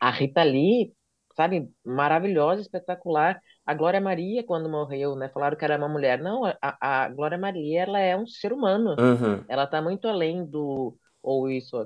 [0.00, 0.92] a Rita Lee,
[1.36, 3.40] sabe, maravilhosa, espetacular.
[3.66, 6.18] A Glória Maria, quando morreu, né, falaram que era uma mulher.
[6.20, 6.56] Não, a,
[7.04, 8.96] a Glória Maria, ela é um ser humano.
[8.98, 9.44] Uhum.
[9.48, 11.76] Ela tá muito além do ou isso.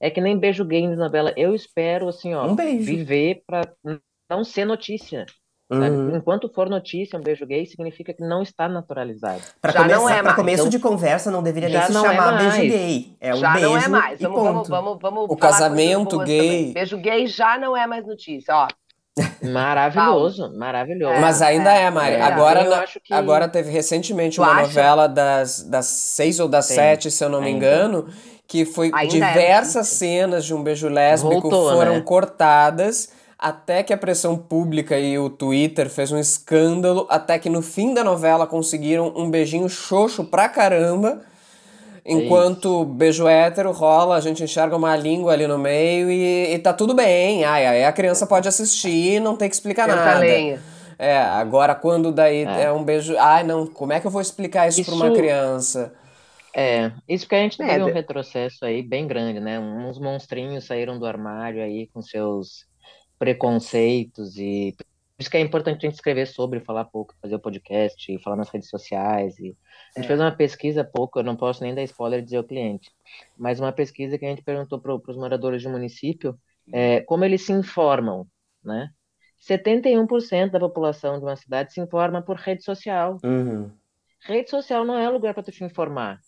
[0.00, 1.32] É que nem beijo gay na novela.
[1.36, 2.86] Eu espero, assim, ó, Um beijo.
[2.86, 3.62] viver pra
[4.34, 5.26] não ser notícia.
[5.72, 6.14] Uhum.
[6.16, 9.40] Enquanto for notícia, um beijo gay significa que não está naturalizado.
[9.62, 12.14] Pra Já não começar, é começo Então, de conversa, não deveria nem se não é
[12.14, 12.70] chamar beijo mais.
[12.70, 13.16] gay.
[13.20, 14.20] É um já beijo não é mais.
[14.20, 14.68] e Vamos, vamos, ponto.
[14.70, 16.38] vamos, vamos O casamento gay.
[16.48, 16.72] também.
[16.74, 18.68] Beijo gay já não é mais notícia, ó.
[19.42, 21.20] Maravilhoso, maravilhoso.
[21.20, 22.16] Mas ainda é, Mari.
[22.16, 24.62] É, agora, na- acho que- agora teve recentemente Tu uma acha?
[24.62, 27.56] novela das, das seis ou das Tem, sete, se eu não me ainda.
[27.66, 28.08] engano,
[28.46, 32.00] que foi Ainda é diversas cenas de um beijo lésbico Voltou, foram né?
[32.02, 33.08] cortadas.
[33.38, 37.92] Até que a pressão pública e o Twitter fez um escândalo, até que no fim
[37.92, 41.20] da novela conseguiram um beijinho xoxo pra caramba.
[42.06, 46.72] Enquanto beijo hétero rola, a gente enxerga uma língua ali no meio e, e tá
[46.72, 47.44] tudo bem.
[47.44, 50.20] Ai, ai, a criança pode assistir, não tem que explicar Senta nada.
[50.20, 50.60] lenha.
[50.98, 52.64] É, agora quando daí é.
[52.64, 52.72] É.
[52.72, 53.16] um beijo.
[53.18, 55.92] Ai, não, como é que eu vou explicar isso, pra uma Isso- criança?
[56.56, 59.58] É, isso porque a gente É, teve um de- retrocesso aí bem grande, né?
[59.58, 62.64] Uns monstrinhos saíram do armário aí com seus
[63.18, 67.40] preconceitos e por isso que é importante a gente escrever sobre, falar pouco, fazer o
[67.40, 69.56] podcast, falar nas redes sociais e
[69.96, 70.08] a gente É.
[70.08, 72.90] fez uma pesquisa há pouco, eu não posso nem dar spoiler e dizer o cliente,
[73.36, 76.36] mas uma pesquisa que a gente perguntou para os moradores do município
[76.72, 78.26] é, como eles se informam,
[78.64, 78.90] né?
[79.38, 83.18] 71% da população de uma cidade se informa por rede social.
[83.22, 83.70] Uhum.
[84.22, 86.18] Rede social não é lugar para tu te informar.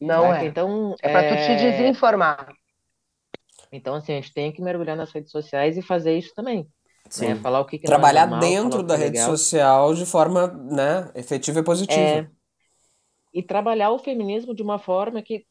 [0.00, 0.44] Não saca?
[0.44, 0.46] é.
[0.46, 2.52] Então, É pra tu te é, desinformar.
[3.72, 6.66] Então, assim, a gente tem que mergulhar nas redes sociais e fazer isso também.
[7.08, 7.28] Sim.
[7.28, 7.34] Né?
[7.36, 9.36] Falar o que, que é Trabalhar normal, dentro da é rede legal.
[9.36, 12.00] social de forma, né, efetiva e positiva.
[12.00, 12.26] É,
[13.32, 15.44] e trabalhar o feminismo de uma forma que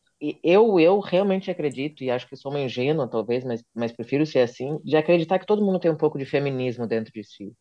[0.43, 4.39] eu eu realmente acredito e acho que sou uma ingênua talvez, mas mas prefiro ser
[4.39, 7.53] assim, de acreditar que todo mundo tem um pouco de feminismo dentro de si.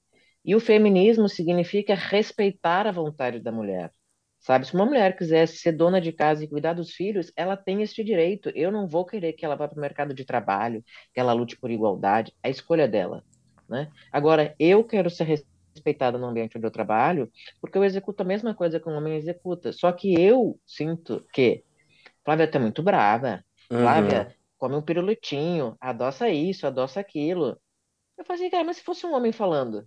[0.45, 3.93] E o feminismo significa respeitar a vontade da mulher.
[4.49, 7.83] Sabe, se uma mulher quiser ser dona de casa e cuidar dos filhos, ela tem
[7.83, 8.49] este direito.
[8.55, 10.83] Eu não vou querer que ela vá para o mercado de trabalho,
[11.13, 13.23] que ela lute por igualdade, a escolha dela,
[13.69, 13.93] né?
[14.11, 15.43] Agora, eu quero ser
[15.75, 17.31] respeitada no ambiente onde eu trabalho,
[17.61, 19.71] porque eu executo a mesma coisa que um homem executa.
[19.71, 21.63] Só que eu sinto que
[22.25, 23.45] Flávia tá muito brava.
[23.71, 23.81] Uhum.
[23.81, 27.61] Flávia come um pirulitinho, adoça isso, adoça aquilo.
[28.17, 29.87] Eu falei assim, cara, mas se fosse um homem falando,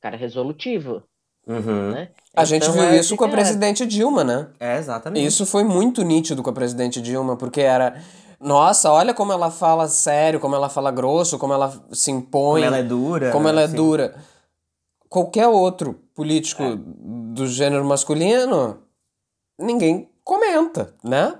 [0.00, 1.06] cara resolutivo,
[1.46, 1.92] Uhum.
[1.92, 2.08] né?
[2.36, 4.48] A gente Então, viu é isso com a presidente Dilma, né?
[4.58, 5.24] É, exatamente.
[5.24, 8.02] Isso foi muito nítido com a presidente Dilma, porque era.
[8.40, 12.62] Nossa, olha como ela fala sério, como ela fala grosso, como ela se impõe.
[12.62, 13.30] Como ela é dura.
[13.30, 13.76] como ela é assim.
[13.76, 14.14] dura.
[15.08, 16.76] qualquer outro político é.
[16.76, 18.82] do gênero masculino,
[19.58, 21.38] ninguém comenta, né?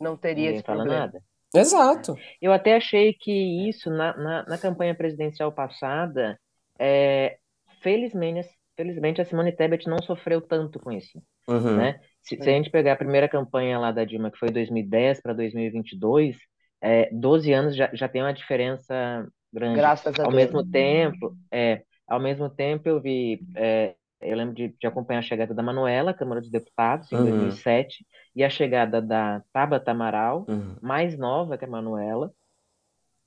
[0.00, 1.06] Não teria ninguém esse fala problema.
[1.06, 1.22] nada.
[1.54, 2.16] Exato.
[2.40, 6.38] Eu até achei que isso, na, na, na campanha presidencial passada,
[6.78, 7.38] é,
[7.80, 11.20] felizmente, felizmente a Simone Tebet não sofreu tanto com isso.
[11.48, 11.76] Uhum.
[11.78, 12.00] Né?
[12.22, 15.32] Se, se, a gente pegar a primeira campanha lá da Dilma, que foi 2010 para
[15.32, 16.36] 2022,
[16.80, 19.78] é, 12 anos já, já tem uma diferença grande.
[19.78, 20.44] Graças a ao Deus.
[20.44, 25.22] mesmo tempo, é, ao mesmo tempo eu vi, é, eu lembro de, de, acompanhar a
[25.22, 27.24] chegada da Manuela, Câmara dos Deputados, em uhum.
[27.24, 30.76] 2007, e a chegada da Tabata Amaral, uhum.
[30.80, 32.32] mais nova que a Manuela,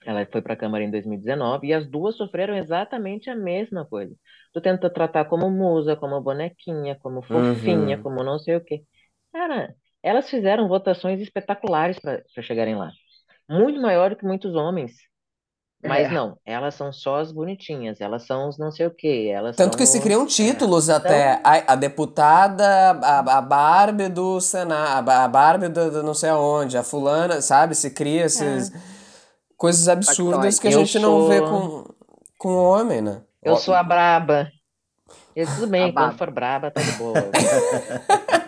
[0.06, 4.16] ela foi para a Câmara em 2019 e as duas sofreram exatamente a mesma coisa.
[4.54, 8.04] Tu tenta tratar como musa, como bonequinha, como fofinha, uhum.
[8.04, 8.84] como não sei o quê.
[9.32, 12.92] Cara, elas fizeram votações espetaculares para chegarem lá.
[13.48, 14.94] Muito maior do que muitos homens.
[15.84, 16.12] Mas é.
[16.12, 19.32] não, elas são só as bonitinhas, elas são os não sei o quê.
[19.34, 20.94] Elas Tanto que se criam títulos é.
[20.94, 21.34] até.
[21.34, 21.52] Então...
[21.52, 22.66] A, a, deputada,
[23.02, 27.74] a, a Barbie do Senado, a Barbie do, do, não sei aonde, a fulana, sabe?
[27.76, 28.72] Se cria esses.
[28.74, 29.01] É
[29.62, 31.02] coisas absurdas que a gente sou...
[31.02, 31.86] não vê com,
[32.36, 33.22] com homem, né?
[33.44, 34.52] Eu sou a braba.
[35.36, 37.14] E tudo bem, quando for braba, tá de boa.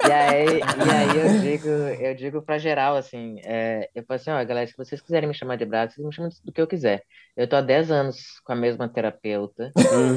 [0.08, 4.32] e, aí, e aí eu digo, eu digo pra geral, assim, é, eu falo assim,
[4.32, 6.67] ó, galera, se vocês quiserem me chamar de braba, vocês me chamam do que eu
[6.67, 7.04] quiser.
[7.38, 9.71] Eu tô há 10 anos com a mesma terapeuta,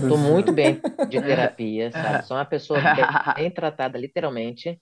[0.09, 0.81] tô muito bem
[1.11, 2.27] de terapia, sabe?
[2.27, 4.81] Sou uma pessoa bem, bem tratada, literalmente.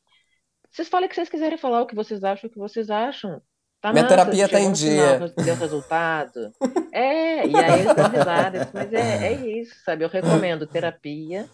[0.71, 3.43] Vocês falem o que vocês quiserem falar, o que vocês acham, o que vocês acham.
[3.85, 5.19] Tá Minha terapia tá em dia.
[5.45, 6.51] deu resultado.
[6.91, 8.71] é, e aí eles dão risada.
[8.73, 10.03] Mas é, é isso, sabe?
[10.03, 11.47] Eu recomendo terapia,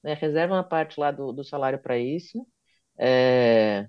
[0.00, 0.14] né?
[0.14, 2.46] Reserva uma parte lá do, do salário para isso.
[2.96, 3.88] É,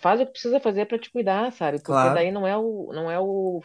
[0.00, 1.76] faz o que precisa fazer para te cuidar, sabe?
[1.76, 2.14] Porque claro.
[2.14, 3.60] daí não é o, não é o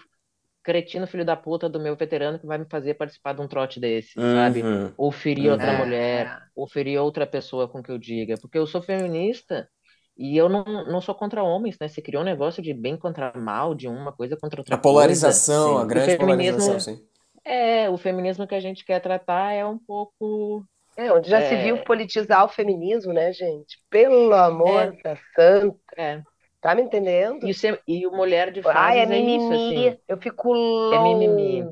[0.61, 3.79] cretino filho da puta do meu veterano que vai me fazer participar de um trote
[3.79, 4.35] desse, uhum.
[4.35, 4.63] sabe?
[4.97, 5.77] Ou ferir outra é.
[5.77, 8.35] mulher, ou ferir outra pessoa com que eu diga.
[8.37, 9.69] Porque eu sou feminista
[10.17, 11.88] e eu não, não sou contra homens, né?
[11.88, 15.69] Você criou um negócio de bem contra mal, de uma coisa contra outra A polarização,
[15.69, 15.84] coisa.
[15.84, 16.99] a grande polarização, sim.
[17.45, 20.65] É, o feminismo que a gente quer tratar é um pouco.
[20.97, 21.47] É, onde já é...
[21.47, 23.77] se viu politizar o feminismo, né, gente?
[23.89, 25.01] Pelo amor é.
[25.03, 25.77] da santa.
[25.95, 26.21] É.
[26.60, 27.47] Tá me entendendo?
[27.47, 29.34] E, o, e o mulher de fases Ai, é, mimimi.
[29.34, 29.99] É isso, assim.
[30.08, 30.97] Eu fico louca.
[30.97, 31.69] É mimimi.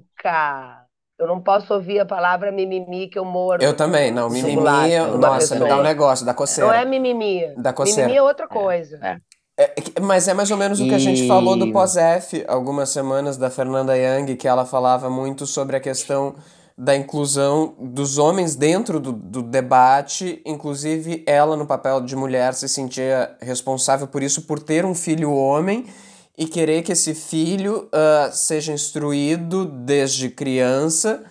[1.18, 3.64] Eu não posso ouvir a palavra mimimi que eu moro.
[3.64, 4.30] Eu também, não.
[4.30, 6.70] Mimimi, nossa, me dá um negócio, da coceira.
[6.70, 7.54] Não é mimimi.
[7.56, 8.04] Da coceira.
[8.04, 9.00] Mimimi é outra coisa.
[9.02, 9.18] É, é.
[9.58, 13.38] É, mas é mais ou menos o que a gente falou do pós-F algumas semanas
[13.38, 16.36] da Fernanda Young, que ela falava muito sobre a questão
[16.78, 22.68] da inclusão dos homens dentro do, do debate, inclusive ela no papel de mulher se
[22.68, 25.86] sentia responsável por isso, por ter um filho homem
[26.38, 31.24] e querer que esse filho uh, seja instruído desde criança.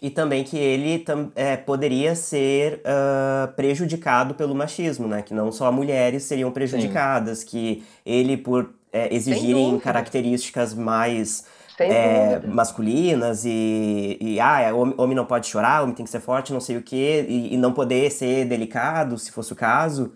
[0.00, 5.22] E também que ele é, poderia ser uh, prejudicado pelo machismo, né?
[5.22, 7.46] Que não só mulheres seriam prejudicadas, Sim.
[7.46, 11.44] que ele, por é, exigirem características mais
[11.80, 16.52] é, masculinas e, e ah, homem, homem não pode chorar, homem tem que ser forte,
[16.52, 20.12] não sei o quê, e, e não poder ser delicado, se fosse o caso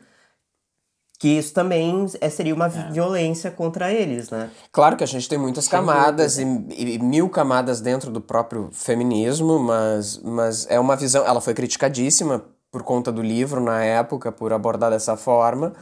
[1.22, 2.90] que isso também é, seria uma é.
[2.90, 4.50] violência contra eles, né?
[4.72, 9.56] Claro que a gente tem muitas camadas e, e, mil camadas dentro do próprio feminismo,
[9.56, 11.24] mas, mas é uma visão.
[11.24, 15.72] Ela foi criticadíssima por conta do livro na época, por abordar dessa forma,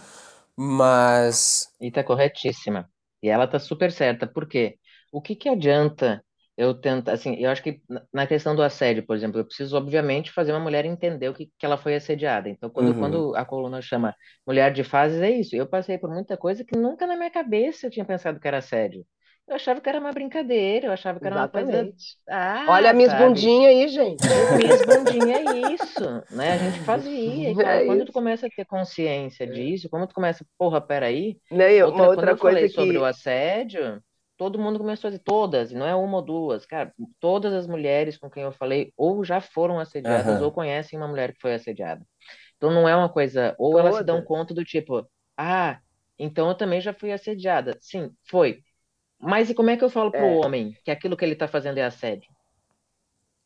[0.55, 1.71] mas.
[1.81, 2.87] E tá corretíssima.
[3.23, 4.27] E ela tá super certa.
[4.27, 4.77] Por quê?
[5.11, 6.23] O que que adianta
[6.57, 7.81] eu tento, assim, eu acho que
[8.13, 11.51] na questão do assédio, por exemplo, eu preciso, obviamente, fazer uma mulher entender o que,
[11.59, 12.49] que ela foi assediada.
[12.49, 12.99] Então, quando, uhum.
[12.99, 14.15] quando a coluna chama
[14.47, 15.57] mulher de fases, é isso.
[15.57, 18.59] Eu passei por muita coisa que nunca na minha cabeça eu tinha pensado que era
[18.59, 19.07] assédio.
[19.51, 21.75] Eu achava que era uma brincadeira, eu achava que era Exatamente.
[21.75, 22.05] uma coisa.
[22.29, 24.23] Ah, Olha a Miss Bundinha aí, gente.
[24.57, 26.53] Miss Bundinha é isso, né?
[26.53, 27.51] A gente fazia.
[27.51, 31.37] E, é quando tu começa a ter consciência disso, quando tu começa, porra, peraí.
[31.51, 32.75] Não, eu, outra, uma outra quando eu coisa falei que...
[32.75, 34.01] sobre o assédio,
[34.41, 38.17] todo mundo começou a dizer, todas, não é uma ou duas, cara, todas as mulheres
[38.17, 40.47] com quem eu falei ou já foram assediadas uhum.
[40.47, 42.07] ou conhecem uma mulher que foi assediada.
[42.57, 45.79] Então não é uma coisa, ou elas se dão conta do tipo, ah,
[46.19, 47.77] então eu também já fui assediada.
[47.83, 48.63] Sim, foi.
[49.19, 50.37] Mas e como é que eu falo pro é.
[50.39, 52.30] homem que aquilo que ele tá fazendo é assédio?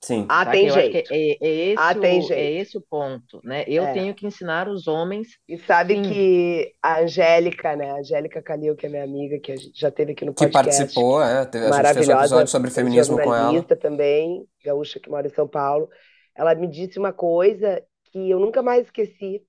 [0.05, 0.27] Sim.
[0.29, 1.11] Ah, tem jeito.
[1.11, 2.39] É, é, esse ah, tem o, jeito.
[2.39, 3.65] É esse o ponto, né?
[3.67, 3.93] Eu é.
[3.95, 5.39] tenho que ensinar os homens.
[5.49, 6.03] E sabe sim.
[6.03, 7.91] que a Angélica, né?
[7.91, 10.59] A Angélica Calil, que é minha amiga, que a gente já teve aqui no podcast.
[10.59, 11.47] Que participou, é.
[11.47, 13.63] Teve, a gente fez um episódio sobre feminismo com ela.
[13.63, 15.89] também, gaúcha que mora em São Paulo.
[16.35, 19.43] Ela me disse uma coisa que eu nunca mais esqueci.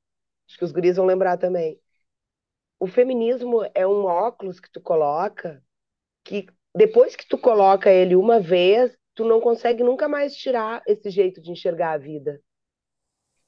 [0.48, 1.78] Acho que os guris vão lembrar também.
[2.80, 5.62] O feminismo é um óculos que tu coloca
[6.24, 11.10] que depois que tu coloca ele uma vez, tu não consegue nunca mais tirar esse
[11.10, 12.42] jeito de enxergar a vida.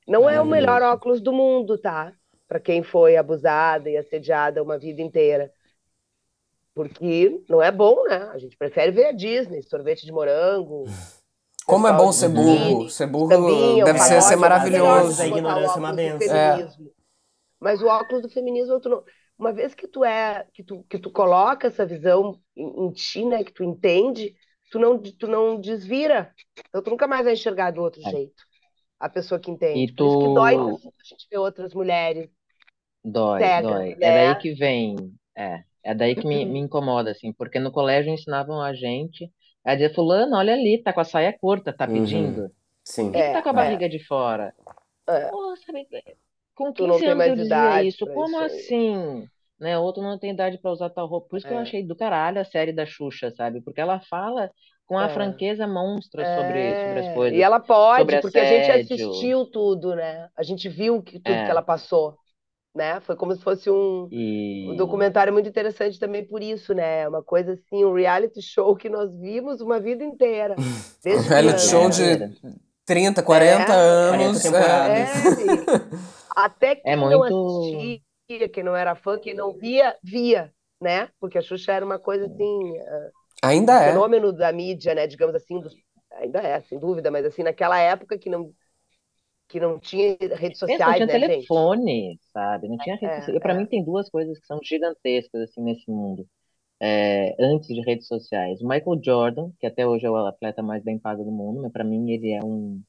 [0.08, 0.96] Não é o melhor Maravilhoso.
[0.96, 2.14] óculos do mundo, tá?
[2.48, 5.52] Para quem foi abusada e assediada uma vida inteira.
[6.74, 8.30] Porque não é bom, né?
[8.32, 10.86] A gente prefere ver a Disney, sorvete de morango.
[11.66, 12.90] Como é bom ser biquíni, burro.
[12.90, 15.22] Ser burro Sambinha, deve ser, ser é maravilhoso.
[15.22, 16.20] A ignorância é uma benção.
[16.20, 16.92] feminismo.
[17.60, 19.04] Mas o óculos do feminismo, tu não-
[19.38, 23.26] uma vez que tu é, que tu, que tu coloca essa visão em, em ti,
[23.26, 24.34] né, que tu entende,
[24.72, 26.34] tu não, tu não desvira.
[26.70, 28.10] Então tu nunca mais vai enxergar do outro É.
[28.12, 28.44] jeito.
[29.00, 29.92] A pessoa que entende.
[29.92, 32.30] E Por isso que dói tu- tanto a gente ver outras mulheres
[33.04, 33.90] Dói, Cega, dói.
[33.96, 33.98] né?
[34.02, 34.96] É daí que vem.
[35.36, 39.32] É, é daí que me, me incomoda, assim, porque no colégio ensinavam a gente
[39.64, 41.94] a dizer, fulano, olha ali, tá com a saia curta, tá Uhum.
[41.94, 42.52] pedindo.
[42.84, 43.12] Sim.
[43.12, 43.56] Por que É, tá com a é.
[43.56, 44.54] barriga de fora?
[45.08, 45.30] É.
[45.66, 45.88] Sabe,
[46.56, 48.48] com Tu não 15 tem anos eu dizia isso, como isso aí.
[48.48, 49.30] assim?
[49.60, 49.78] Né?
[49.78, 51.30] Outro não tem idade pra usar tal roupa.
[51.30, 51.62] Por isso que eu É.
[51.62, 53.60] achei do caralho a série da Xuxa, sabe?
[53.62, 54.52] Porque ela fala
[54.86, 55.10] com a É.
[55.10, 57.38] franqueza monstra sobre, sobre as É, coisas.
[57.38, 60.30] E ela pode, sobre porque a gente assistiu tudo, né?
[60.38, 61.44] A gente viu que, tudo É.
[61.46, 62.16] que ela passou,
[62.76, 63.00] né?
[63.02, 67.08] Foi como se fosse um, E um documentário muito interessante também por isso, né?
[67.08, 70.56] Uma coisa assim, um reality show que nós vimos uma vida inteira.
[71.06, 72.38] Um reality show de
[72.86, 74.42] 30, 40 É, anos.
[74.42, 74.98] 40 temporadas.
[75.00, 75.98] é.
[76.38, 80.54] É, até quem É não muito- assistia, quem não era fã, quem não via, via,
[80.82, 81.10] né?
[81.20, 82.46] Porque a Xuxa era uma coisa assim,
[83.42, 84.08] Ainda um é.
[84.08, 85.08] fenômeno da mídia, né?
[85.08, 85.76] Digamos assim, dos-
[86.12, 88.54] ainda é, sem dúvida, mas assim, naquela época que não,
[89.48, 91.50] que não tinha redes Pensa, não sociais, tinha né, gente?
[91.50, 92.68] telefone, sabe?
[92.68, 93.40] Não tinha rede É.
[93.42, 93.56] Para é.
[93.56, 96.28] mim tem duas coisas que são gigantescas assim nesse mundo.
[96.82, 100.84] É, antes de redes sociais, o Michael Jordan, que até hoje é o atleta mais
[100.84, 102.82] bem pago do mundo, mas para mim ele é um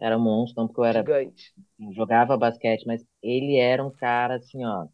[0.00, 1.54] era um monstro, não porque eu era Gigante.
[1.94, 4.86] jogava basquete, mas ele era um cara assim, ó,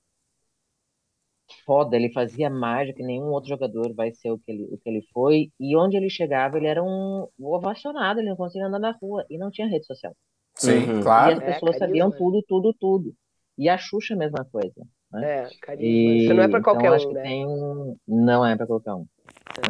[1.65, 4.89] foda, ele fazia mágica que nenhum outro jogador vai ser o que ele, o que
[4.89, 8.93] ele foi, e onde ele chegava, ele era um ovacionado, ele não conseguia andar na
[8.93, 10.15] rua, e não tinha rede social.
[10.57, 11.03] Sim, Uhum.
[11.19, 11.31] E claro.
[11.31, 11.79] as É, pessoas carisma.
[11.79, 13.15] sabiam tudo, tudo, tudo.
[13.59, 14.75] E a Xuxa, a mesma coisa.
[15.21, 16.17] É, carisma.
[16.17, 17.23] E, Isso não é pra então, qualquer acho um, que né?
[17.23, 17.47] tem.
[18.07, 19.07] Não é para qualquer um.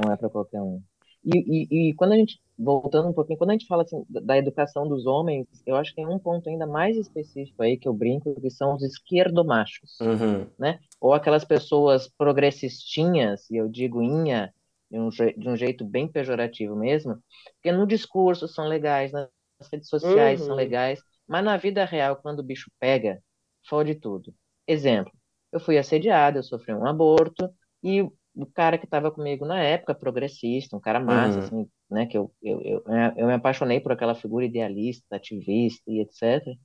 [0.05, 0.83] Não é para qualquer um.
[1.25, 4.37] E, e, e quando a gente, voltando um pouquinho, quando a gente fala assim da
[4.37, 7.95] educação dos homens, eu acho que tem um ponto ainda mais específico aí que eu
[7.95, 10.51] brinco, que são os esquerdomachos, Uhum.
[10.59, 10.81] né?
[11.01, 14.53] Ou aquelas pessoas progressistinhas, e eu digo inha,
[14.91, 17.17] de um, de um jeito bem pejorativo mesmo,
[17.55, 19.29] porque no discurso são legais, nas
[19.73, 20.57] redes sociais são Uhum.
[20.57, 23.23] legais, mas na vida real, quando o bicho pega,
[23.69, 24.35] fode tudo.
[24.67, 25.13] Exemplo,
[25.53, 27.49] eu fui assediada, eu sofri um aborto,
[27.83, 28.03] e
[28.35, 31.41] o cara que estava comigo na época, progressista, um cara massa, Uhum.
[31.41, 32.83] assim, né, que eu, eu, eu,
[33.17, 36.57] eu me apaixonei por aquela figura idealista, ativista e etc.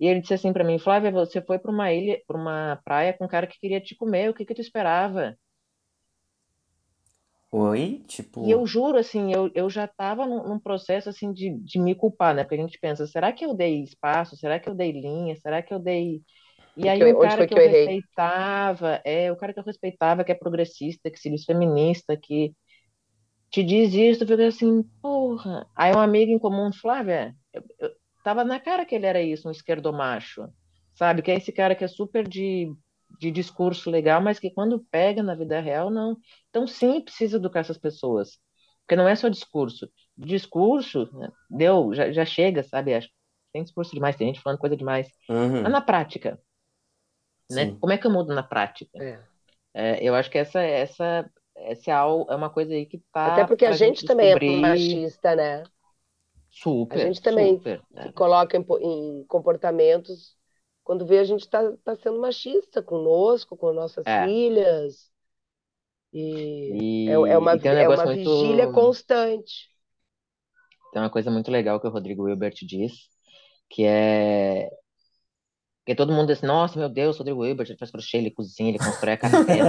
[0.00, 3.12] E ele disse assim para mim, Flávia, você foi para uma ilha, para uma praia
[3.16, 5.36] com um cara que queria te comer, o que que tu esperava?
[7.52, 8.02] Oi?
[8.08, 8.40] Tipo.
[8.40, 11.94] E eu juro, assim, eu, eu já estava num, num processo, assim, de, de me
[11.94, 12.42] culpar, né?
[12.42, 14.36] Porque a gente pensa, será que eu dei espaço?
[14.36, 15.36] Será que eu dei linha?
[15.36, 16.22] Será que eu dei...
[16.76, 19.64] E O aí eu- onde cara que eu eu respeitava, é, o cara que eu
[19.64, 22.54] respeitava, que é progressista, que se diz feminista, que
[23.50, 25.66] te diz isso, eu fico assim, porra.
[25.76, 27.90] Aí um amigo em comum, Flávia, eu, eu,
[28.24, 30.48] tava na cara que ele era isso, um esquerdomacho,
[30.94, 31.20] sabe?
[31.22, 32.72] Que é esse cara que é super de,
[33.20, 36.16] de discurso legal, mas que quando pega na vida real, não.
[36.48, 38.38] Então, sim, precisa educar essas pessoas.
[38.80, 39.88] Porque não é só discurso.
[40.16, 42.94] Discurso, né, deu, já, já chega, sabe?
[42.94, 43.08] Acho
[43.52, 45.08] tem discurso demais, tem gente falando coisa demais.
[45.28, 45.62] Uhum.
[45.62, 46.40] Mas na prática,
[47.52, 47.66] né?
[47.66, 47.78] Sim.
[47.80, 48.98] Como é que eu mudo na prática?
[48.98, 49.22] É.
[49.74, 53.64] É, eu acho que essa, essa, essa é uma coisa aí que tá Até porque
[53.64, 55.64] a pra gente também é machista, né?
[56.90, 57.82] A super, gente também super.
[58.02, 58.12] se né?
[58.12, 60.36] coloca em, em comportamentos
[60.84, 64.12] quando vê a gente tá, tá sendo machista conosco, com nossas É.
[64.14, 65.10] filhas.
[66.12, 69.70] E E, é, é uma, um é uma muito, vigília constante.
[70.92, 72.92] tem uma coisa muito legal que o Rodrigo Hilbert diz,
[73.70, 74.70] que é
[75.82, 78.78] porque todo mundo diz, nossa, meu Deus, Rodrigo Hilbert, ele faz crochê, ele cozinha, ele
[78.78, 79.68] constrói a carteira.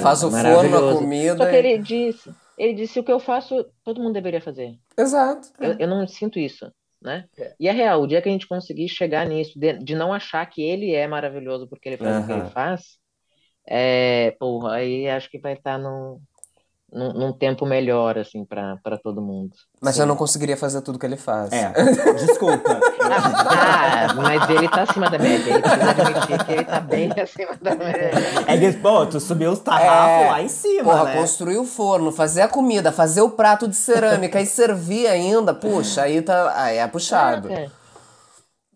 [0.00, 1.36] Faz o forno, a comida.
[1.36, 4.78] Só que ele disse, ele disse o que eu faço, todo mundo deveria fazer.
[4.96, 5.48] Exato.
[5.58, 6.70] Eu, eu não sinto isso,
[7.02, 7.24] né?
[7.36, 7.54] É.
[7.58, 10.46] E é real, o dia que a gente conseguir chegar nisso, de, de não achar
[10.46, 12.82] que ele é maravilhoso porque ele faz o que ele faz,
[13.66, 16.20] é, porra, aí acho que vai estar num,
[16.94, 19.50] num, num tempo melhor, assim, pra para todo mundo.
[19.80, 20.02] Mas Sim.
[20.02, 21.52] eu não conseguiria fazer tudo que ele faz.
[21.52, 21.72] É,
[22.26, 22.80] desculpa.
[23.02, 27.56] Ah, mas ele tá acima da média, ele precisa admitir que ele tá bem acima
[27.60, 28.10] da média.
[28.46, 30.30] É que, pô, tu subiu os tarrafos É.
[30.30, 31.16] lá em cima, Porra, né?
[31.16, 36.02] construir o forno, fazer a comida, fazer o prato de cerâmica e servir ainda, puxa,
[36.02, 36.52] aí tá.
[36.56, 37.48] Aí é puxado.
[37.48, 37.72] Caraca.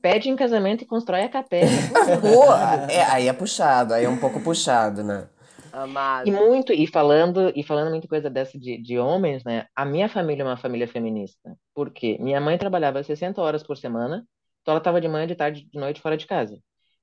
[0.01, 1.69] Pede em casamento e constrói a capela.
[2.23, 2.45] Pô,
[2.89, 5.25] é, aí é puxado, aí é um pouco puxado, né?
[5.73, 6.25] Amado.
[6.25, 9.67] E muito, e falando, e falando muita coisa dessa de, de homens, né?
[9.75, 11.57] A minha família é uma família feminista.
[11.75, 12.19] Por quê?
[12.21, 14.27] Minha mãe trabalhava 60 horas por semana,
[14.63, 16.59] Então ela estava de manhã, de tarde, de noite fora de casa.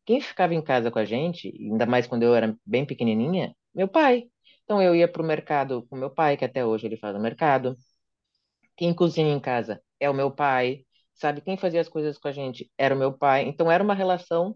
[0.06, 3.88] Quem ficava em casa com a gente, ainda mais quando eu era bem pequenininha, meu
[3.88, 4.26] pai.
[4.64, 7.76] Então eu ia pro mercado com meu pai, que até hoje ele faz o mercado.
[8.76, 11.42] Quem cozinha em casa é o meu pai, sabe?
[11.42, 13.44] Quem fazia as coisas com a gente era o meu pai.
[13.48, 14.56] Então era uma relação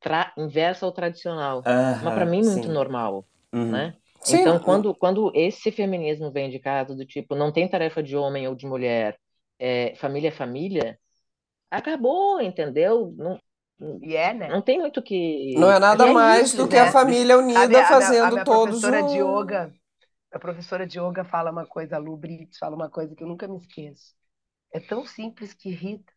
[0.00, 1.68] tra- inversa ao tradicional,
[2.00, 2.70] mas para mim muito sim.
[2.70, 3.70] normal, Uhum.
[3.72, 3.96] né?
[4.24, 8.16] Sim, Então quando quando esse feminismo vem de casa do tipo não tem tarefa de
[8.16, 9.18] homem ou de mulher,
[9.58, 10.98] é, família é família,
[11.70, 13.14] acabou, entendeu?
[13.16, 13.40] Não,
[14.02, 14.48] E é, né?
[14.48, 16.88] não tem muito que não é nada é mais isso, do que né?
[16.88, 19.74] a família unida a minha, a fazendo minha todos professora de yoga,
[20.32, 23.28] a professora de yoga fala uma coisa, a Lu Brits fala uma coisa que eu
[23.28, 24.14] nunca me esqueço.
[24.72, 26.12] É tão simples que irrita.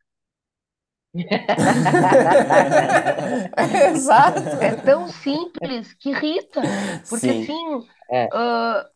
[3.58, 4.58] Exato.
[4.60, 6.74] É tão simples que irrita.
[7.08, 7.34] Porque Sim.
[7.34, 8.32] assim, É.
[8.32, 8.90] ah,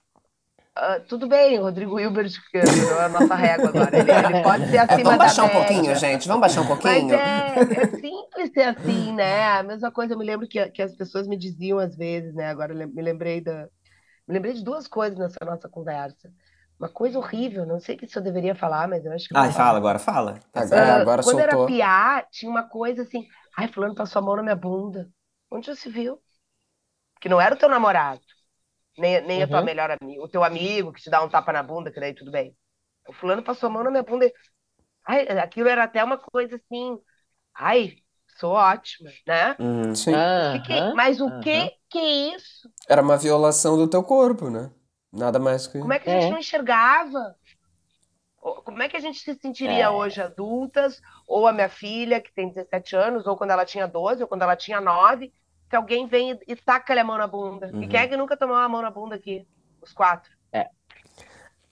[0.76, 2.64] ah, tudo bem, Rodrigo Hilbert, que é
[3.06, 3.98] a nossa régua agora.
[3.98, 5.52] Ele, ele pode ser É, acima vamos da baixar um média.
[5.52, 6.28] pouquinho, gente.
[6.28, 7.16] Vamos baixar um pouquinho.
[7.16, 9.44] é, é simples ser assim, né?
[9.60, 12.48] A mesma coisa, eu me lembro que, que as pessoas me diziam às vezes, né?
[12.50, 13.64] Agora me lembrei da,
[14.28, 16.32] me lembrei de duas coisas nessa nossa conversa.
[16.80, 19.52] Uma coisa horrível, não sei se eu deveria falar, mas eu acho que falar.
[19.52, 20.40] fala, agora fala.
[20.54, 20.96] Agora-.
[20.96, 21.66] Ah, agora quando era soltou.
[21.66, 25.10] piá, tinha uma coisa assim, ai, fulano passou a mão na minha bunda.
[25.52, 26.22] Onde já se viu?
[27.22, 28.22] Que não era o teu namorado,
[28.98, 29.66] nem, nem a tua Uhum.
[29.66, 32.32] melhor amiga, o teu amigo que te dá um tapa na bunda, que daí tudo
[32.32, 32.58] bem.
[33.08, 34.26] O fulano passou a mão na minha bunda.
[34.28, 34.34] e-
[35.06, 37.00] Ai, aquilo era até uma coisa assim,
[37.56, 37.98] ai,
[38.40, 39.54] sou ótima, né?
[39.60, 39.96] Uhum.
[39.96, 40.16] Sim.
[40.48, 42.70] O que que- Aham, mas o que que é isso?
[42.90, 44.72] Era uma violação do teu corpo, né?
[45.16, 45.80] Nada mais que.
[45.80, 46.32] Como é que a gente É.
[46.32, 47.36] não enxergava?
[48.40, 49.90] Como é que a gente se sentiria É.
[49.90, 54.22] hoje adultas, ou a minha filha, que tem 17 anos, ou quando ela tinha 12,
[54.22, 55.34] ou quando ela tinha 9,
[55.68, 57.72] se alguém vem e- e taca-lhe a mão na bunda?
[57.72, 57.88] E Uhum.
[57.90, 59.48] quem é que nunca tomou a mão na bunda aqui?
[59.82, 60.32] Os quatro.
[60.52, 60.70] É.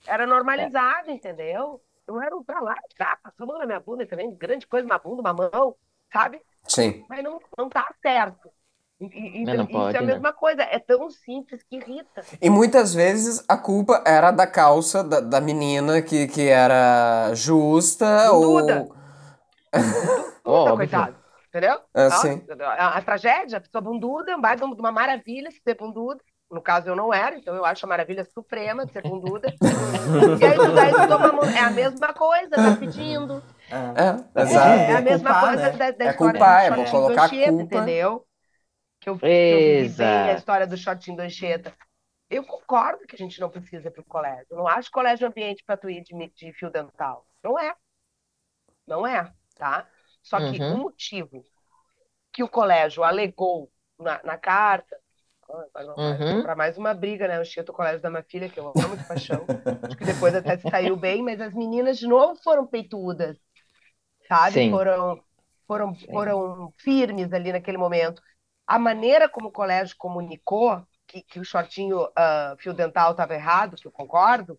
[0.06, 1.80] Era normalizado, entendeu?
[2.06, 4.98] Eu era pra lá, tá, passou a mão na minha bunda também, grande coisa, uma
[4.98, 5.76] bunda, uma mão,
[6.12, 6.42] sabe?
[6.66, 7.04] Sim.
[7.08, 8.50] Mas não, não tá certo.
[9.00, 10.06] E- e- Mas não isso pode, é a né?
[10.14, 12.28] mesma coisa, é tão simples que irrita.
[12.40, 18.30] E muitas vezes a culpa era da calça da, da menina que, que era justa
[18.30, 18.76] Bunduda.
[18.82, 18.94] ou.
[20.42, 20.74] Puta, Óbvio.
[20.74, 21.16] coitado.
[21.48, 21.80] Entendeu?
[21.94, 22.42] É, Ó, sim.
[22.60, 26.20] A, a tragédia, a pessoa bunduda, é um baita de uma maravilha ser bunduda.
[26.50, 29.56] No caso, eu não era, então eu acho a maravilha suprema de ser bunduda.
[30.38, 31.28] e aí tu daí tu toma.
[31.52, 33.44] É a mesma coisa, tá pedindo.
[33.70, 34.92] É, É, exato.
[34.92, 35.72] é a É mesma culpar, coisa né?
[35.72, 37.62] da, da É história culpar, é shortinho colocar Anchieta, culpa.
[37.62, 38.26] entendeu?
[39.04, 40.34] Que eu, que eu vivi bem a Exato.
[40.34, 41.76] história do shortinho do Anchieta.
[42.30, 44.46] Eu concordo que a gente não precisa ir pro colégio.
[44.50, 47.26] Eu não acho colégio ambiente para tu ir de, de fio dental.
[47.44, 47.76] Não é.
[48.86, 49.88] Não é, tá?
[50.22, 50.68] Só que Uhum.
[50.68, 51.44] o motivo
[52.32, 54.98] que o colégio alegou na, na carta.
[55.50, 56.26] Ah, Uhum.
[56.26, 57.38] comprar mais uma briga, né?
[57.38, 59.50] O Anchieta, o colégio da minha filha, que eu amo de paixão.
[59.88, 63.38] Acho que depois até se saiu bem, mas as meninas de novo foram peitudas,
[64.28, 64.62] sabe?
[64.62, 64.68] Sim.
[64.68, 65.22] Foram,
[65.66, 68.22] foram, foram firmes ali naquele momento.
[68.66, 73.76] A maneira como o colégio comunicou que, que o shortinho ah, fio dental estava errado,
[73.76, 74.58] que eu concordo,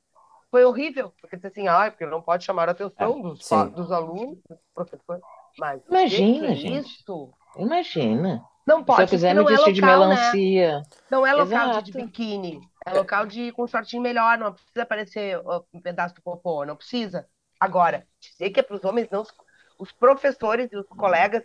[0.52, 1.14] foi horrível.
[1.20, 3.68] Porque disse assim, ah, porque não pode chamar a atenção dos, sim.
[3.70, 5.24] dos alunos, dos professores.
[5.58, 6.88] Mas Imagina, é gente.
[6.88, 7.34] isso?
[7.58, 8.44] Imagina.
[8.66, 9.88] Não Se eu pode, quiser me é vestir de né?
[9.88, 10.82] melancia.
[11.10, 12.60] Não é local de, biquíni.
[12.86, 14.38] É local de com shortinho melhor.
[14.38, 15.40] Não precisa aparecer
[15.74, 16.66] um pedaço do popô.
[16.66, 17.28] Não precisa.
[17.60, 19.24] Agora, dizer que é para os homens não.
[19.78, 21.44] Os professores e os colegas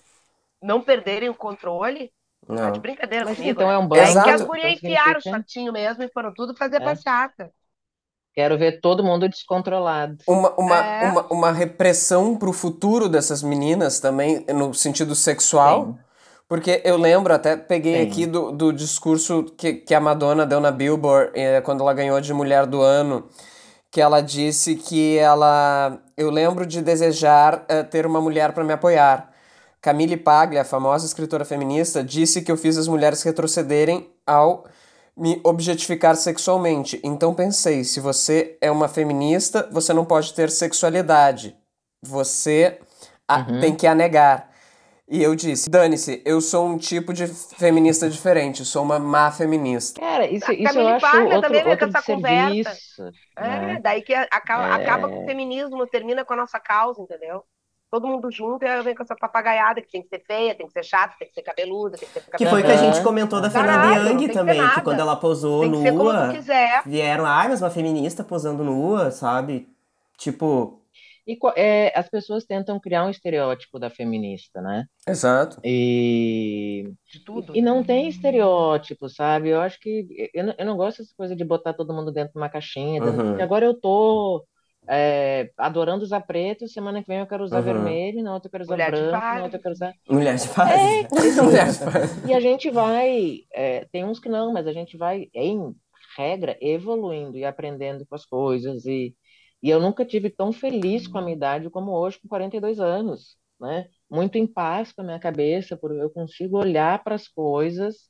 [0.62, 2.10] não perderem o controle.
[2.56, 2.72] Tá Não.
[2.72, 3.52] de brincadeira Mas comigo.
[3.52, 3.74] então né?
[3.74, 4.02] é um É banho.
[4.02, 4.24] Exato.
[4.24, 6.80] que as então gurias enfiaram o shortinho mesmo e foram tudo fazer É.
[6.80, 7.50] passeata.
[8.34, 10.18] Quero ver todo mundo descontrolado.
[10.26, 11.10] Uma, uma, É.
[11.10, 15.86] uma, uma repressão pro futuro dessas meninas também, no sentido sexual.
[15.86, 15.98] Sim.
[16.48, 18.10] Porque eu lembro, até peguei Sim.
[18.10, 22.20] aqui do, do discurso que, que a Madonna deu na Billboard eh, quando ela ganhou
[22.20, 23.28] de Mulher do Ano,
[23.90, 26.00] que ela disse que ela.
[26.16, 29.29] Eu lembro de desejar eh, ter uma mulher para me apoiar.
[29.80, 34.66] Camille Paglia, a famosa escritora feminista, disse que eu fiz as mulheres retrocederem ao
[35.16, 37.00] me objetificar sexualmente.
[37.02, 41.56] Então pensei, se você é uma feminista, você não pode ter sexualidade.
[42.02, 42.78] Você
[43.28, 43.60] a- Uhum.
[43.60, 44.50] tem que a negar.
[45.08, 50.00] E eu disse, dane-se, eu sou um tipo de feminista diferente, sou uma má feminista.
[50.00, 52.70] Cara, isso, A isso eu Camille acho Paglia outro, também outro essa conversa.
[53.36, 53.80] É, né?
[53.82, 54.72] daí que acaba, É.
[54.82, 57.42] acaba com o feminismo, termina com a nossa causa, entendeu?
[57.90, 60.66] Todo mundo junto e aí vem com essa papagaiada que tem que ser feia, tem
[60.66, 62.76] que ser chata, tem que ser cabeluda, tem que ser Que foi o que a
[62.76, 64.80] gente comentou da Fernanda não Young que também, que nada.
[64.82, 66.82] quando ela posou Tem que ser como tu nua, quiser.
[66.86, 69.68] vieram, ai, mas uma feminista posando nua, sabe?
[70.16, 70.80] Tipo,
[71.26, 74.84] E é, as pessoas tentam criar um estereótipo da feminista, né?
[75.08, 75.60] Exato.
[75.64, 77.56] E, De tudo.
[77.56, 79.48] e não tem estereótipo, sabe?
[79.50, 82.32] Eu acho que eu não, eu não gosto dessa coisa de botar todo mundo dentro
[82.34, 83.16] de uma caixinha, Uhum.
[83.30, 84.44] porque agora eu tô
[84.92, 87.62] é, adorando usar preto, semana que vem eu quero usar Uhum.
[87.62, 89.92] vermelho, na outra eu quero usar Mulher branco, na outra eu quero usar.
[90.08, 90.72] Mulher de fase.
[90.72, 91.08] É,
[91.44, 92.28] Mulher de fase.
[92.28, 95.72] E a gente vai, é, tem uns que não, mas a gente vai, em
[96.16, 98.84] regra, evoluindo e aprendendo com as coisas.
[98.84, 99.14] E,
[99.62, 103.36] e eu nunca tive tão feliz com a minha idade como hoje, com 42 anos,
[103.60, 103.86] né?
[104.10, 108.09] Muito em paz com a minha cabeça, porque eu consigo olhar para as coisas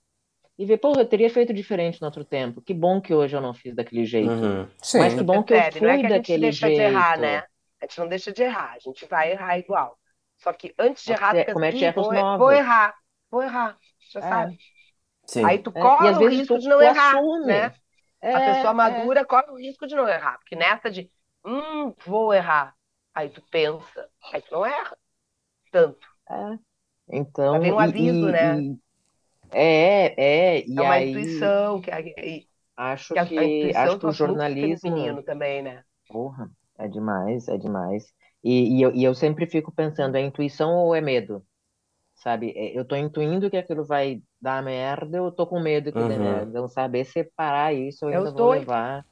[0.62, 2.62] e ver, porra, eu teria feito diferente no outro tempo.
[2.62, 4.36] Que bom que hoje eu não fiz daquele jeito.
[4.36, 4.68] Uhum.
[4.82, 4.98] Sim.
[4.98, 5.62] Mas que bom que eu?
[5.80, 6.70] Não é fui que a gente daquele deixa jeito.
[6.70, 7.38] de errar, né?
[7.80, 9.98] A gente não deixa de errar, a gente vai errar igual.
[10.38, 12.94] Só que antes de errar, você tu comete "Ih, erros vou, novos." vou errar,
[13.30, 13.78] vou errar,
[14.12, 14.26] já É.
[14.28, 14.60] sabe?
[15.26, 15.48] Sim.
[15.48, 17.44] Aí tu É, corre às o vezes risco tu, de não errar, assume.
[17.44, 17.74] né?
[18.22, 21.10] É, A pessoa é, madura corre o risco de não errar, porque nessa de,
[21.44, 22.76] hum, vou errar,
[23.14, 24.96] aí tu pensa, aí tu não erra
[25.72, 26.06] tanto.
[26.30, 26.58] é.
[27.08, 28.64] Então, Já vem um aviso, e- né?
[28.74, 28.78] e-
[29.52, 34.06] é, é, e É uma aí intuição, que e- acho que que intuição acho que
[34.06, 35.84] o jornalismo feminino também, né?
[36.08, 38.12] Porra, é demais, é demais.
[38.42, 41.44] E, e, eu, e eu sempre fico pensando, é intuição ou é medo?
[42.16, 42.52] Sabe?
[42.56, 46.18] É, Eu tô intuindo que aquilo vai dar merda, eu tô com medo que dê
[46.18, 46.18] Uhum.
[46.18, 46.50] merda.
[46.50, 49.04] Então, saber separar isso, eu É ainda os vou levar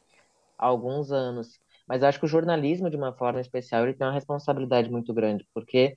[0.58, 1.60] alguns anos.
[1.88, 5.14] Mas eu acho que o jornalismo, de uma forma especial, ele tem uma responsabilidade muito
[5.14, 5.94] grande, porque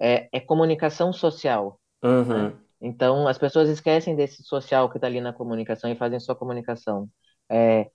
[0.00, 1.80] é, é comunicação social.
[2.02, 2.63] Uhum.
[2.84, 7.08] Então, as pessoas esquecem desse social que está ali na comunicação e fazem só comunicação.
[7.50, 7.86] É,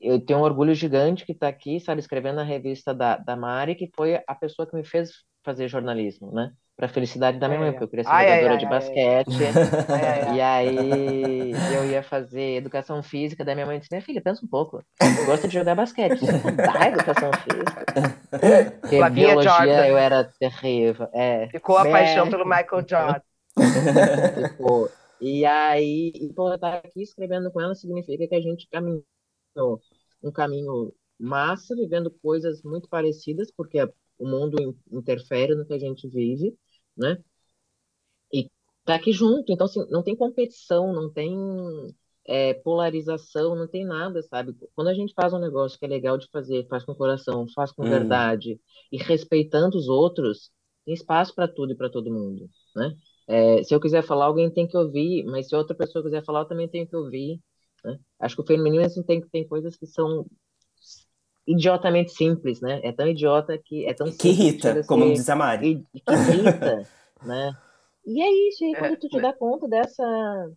[0.00, 3.74] eu tenho um orgulho gigante que está aqui, sabe, escrevendo na revista da, da Mari,
[3.74, 5.10] que foi a pessoa que me fez
[5.44, 6.52] fazer jornalismo, né?
[6.74, 8.70] Para felicidade da minha mãe, ai, porque eu queria ser ai, jogadora ai, de ai,
[8.70, 9.36] basquete.
[10.34, 14.48] E aí eu ia fazer educação física, daí minha mãe disse, minha filha, pensa um
[14.48, 17.84] pouco, eu gosto de jogar basquete, não dá educação física.
[18.80, 19.86] Porque Flavinha biologia Jordan.
[19.86, 21.08] eu era terrível.
[21.12, 21.92] É, Ficou a é.
[21.92, 23.20] paixão pelo Michael Jordan.
[24.34, 24.96] Ficou.
[25.20, 29.04] E aí, e, estar aqui escrevendo com ela significa que a gente caminhou
[30.22, 33.78] um caminho massa, vivendo coisas muito parecidas, porque
[34.18, 36.56] o mundo in- interfere no que a gente vive,
[36.96, 37.22] né?
[38.32, 38.50] E
[38.84, 39.52] tá aqui junto.
[39.52, 41.34] Então, assim, não tem competição, não tem
[42.26, 44.54] é, polarização, não tem nada, sabe?
[44.74, 47.72] Quando a gente faz um negócio que é legal de fazer, faz com coração, faz
[47.72, 47.86] com Hum.
[47.86, 48.60] verdade
[48.92, 50.50] e respeitando os outros,
[50.84, 52.96] tem espaço para tudo e para todo mundo, né?
[53.28, 56.40] É, se eu quiser falar, alguém tem que ouvir, mas se outra pessoa quiser falar,
[56.40, 57.40] eu também tenho que ouvir,
[57.84, 57.98] né?
[58.18, 60.26] Acho que o feminismo tem, tem coisas que são
[61.46, 62.80] idiotamente simples, né?
[62.84, 65.84] É tão idiota que é tão Que simples irrita, como diz a Mari.
[65.94, 66.88] e, que irrita,
[67.24, 67.56] né?
[68.06, 70.52] E é isso, aí É, quando tu te mas- dá conta dessa,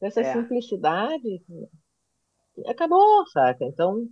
[0.00, 0.32] dessa É.
[0.32, 1.42] simplicidade,
[2.66, 3.64] acabou, saca?
[3.64, 4.06] Então,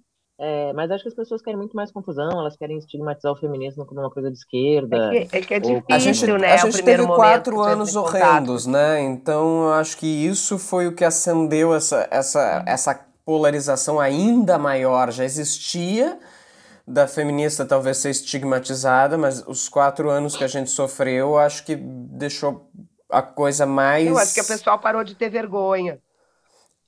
[0.44, 3.86] é, mas acho que as pessoas querem muito mais confusão, elas querem estigmatizar o feminismo
[3.86, 5.14] como uma coisa de esquerda.
[5.14, 6.50] É que, é que é difícil, A gente, né?
[6.50, 9.00] a o gente primeiro teve quatro anos horrendos, né?
[9.02, 15.12] Então eu acho que isso foi o que acendeu essa, essa, essa polarização ainda maior.
[15.12, 16.18] Já existia
[16.84, 21.76] da feminista talvez ser estigmatizada, mas os quatro anos que a gente sofreu, acho que
[21.76, 22.68] deixou
[23.08, 24.08] a coisa mais.
[24.08, 26.00] Eu acho que o pessoal parou de ter vergonha.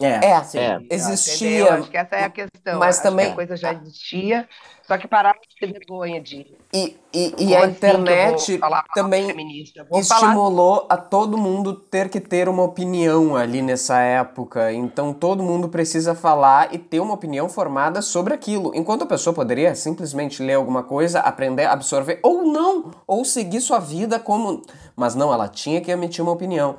[0.00, 0.58] É, É, sim.
[0.58, 0.80] É.
[0.90, 1.72] Existia, Entendeu?
[1.74, 2.78] Acho que essa é a questão.
[2.78, 4.48] mas Acho também- que a coisa já existia,
[4.82, 6.56] só que pararam de ter vergonha de.
[6.72, 8.58] E, e, e a assim internet
[8.92, 14.72] também falar estimulou a todo mundo ter que ter uma opinião ali nessa época.
[14.72, 18.72] Então todo mundo precisa falar e ter uma opinião formada sobre aquilo.
[18.74, 23.78] Enquanto a pessoa poderia simplesmente ler alguma coisa, aprender, absorver ou não, ou seguir sua
[23.78, 24.60] vida como.
[24.96, 26.76] Mas não, ela tinha que emitir uma opinião.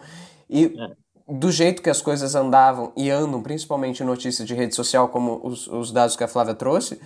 [0.49, 0.75] E
[1.27, 5.41] do jeito que as coisas andavam e andam, principalmente em notícias de rede social, como
[5.43, 6.99] os, os dados que a Flávia trouxe,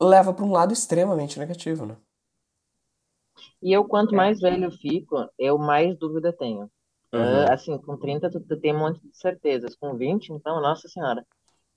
[0.00, 1.96] leva para um lado extremamente negativo, né?
[3.62, 4.16] E eu, quanto É.
[4.16, 6.70] mais velho eu fico, eu mais dúvida tenho.
[7.12, 7.22] Uhum.
[7.22, 9.76] Ah, assim, com 30 tu, tu tem um monte de certezas.
[9.76, 11.24] Com 20, então, nossa senhora.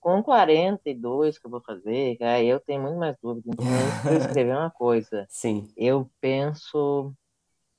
[0.00, 3.48] Com 42 que eu vou fazer, aí eu tenho muito mais dúvida.
[3.50, 5.68] Então, se eu escrever uma coisa, Sim.
[5.76, 7.12] eu penso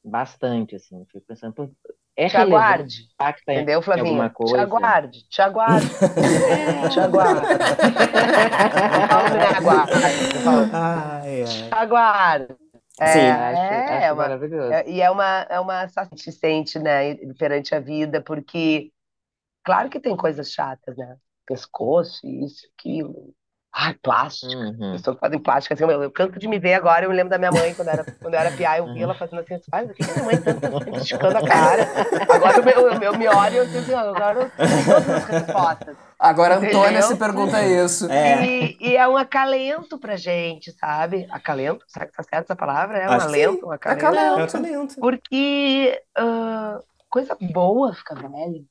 [0.03, 1.05] bastante, assim.
[1.11, 1.53] Fico pensando,
[2.17, 3.07] é Te relevante, aguarde.
[3.13, 4.29] impacta em Entendeu, alguma Flavinha?
[4.29, 5.87] Te aguarde, te aguarde.
[6.91, 7.47] Te aguarde.
[11.45, 12.55] Te aguarde.
[12.99, 13.19] É, Sim.
[13.27, 14.73] Acho, é, acho é uma, maravilhoso.
[14.73, 18.91] É, e é uma, é uma sente, né, perante a vida, porque,
[19.63, 21.15] claro que tem coisas chatas, né?
[21.45, 23.33] Pescoço, isso, aquilo.
[23.79, 24.51] Ai, plástico.
[24.55, 24.93] Uhum.
[24.93, 27.29] Pessoas que fazem plástica assim, eu, eu canso de me ver agora, eu me lembro
[27.29, 29.87] da minha mãe, quando, era, quando eu era piá, eu via ela fazendo assim, faz,
[29.87, 31.87] o que minha mãe tanto tá esticando a cara?
[32.27, 35.09] Agora eu, me- eu, eu me olho e eu digo assim, agora eu tenho todas
[35.09, 35.95] as respostas.
[36.19, 36.79] Agora a Entendeu?
[36.79, 38.11] Antônia se pergunta isso.
[38.11, 38.43] É.
[38.43, 41.27] E, e é um acalento pra gente, sabe?
[41.29, 41.85] Acalento?
[41.87, 42.97] Será que tá certo essa palavra?
[42.97, 44.05] É um Acho alento, um acalento.
[44.05, 44.97] Acalento.
[44.97, 44.99] É.
[44.99, 48.65] Porque ah, coisa boa fica velho.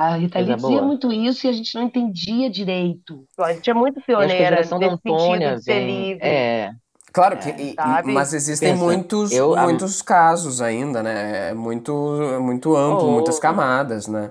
[0.00, 0.82] A Rita Lee dizia boa.
[0.82, 3.24] muito isso e a gente não entendia direito.
[3.38, 5.86] A gente é muito E a pioneira da nesse sentido Antônia de ser vem.
[6.08, 6.72] livre, É,
[7.12, 8.12] Claro que, e- sabe?
[8.14, 11.50] mas existem Pensa, muitos, eu- a- muitos casos ainda, né?
[11.50, 11.92] É muito,
[12.22, 13.12] é muito amplo, Oh.
[13.14, 14.30] muitas camadas, né?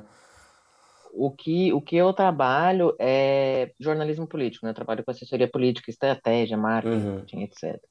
[1.13, 4.72] o que, o que eu trabalho é jornalismo político, né?
[4.72, 7.82] Eu trabalho com assessoria política, estratégia, marketing, etc.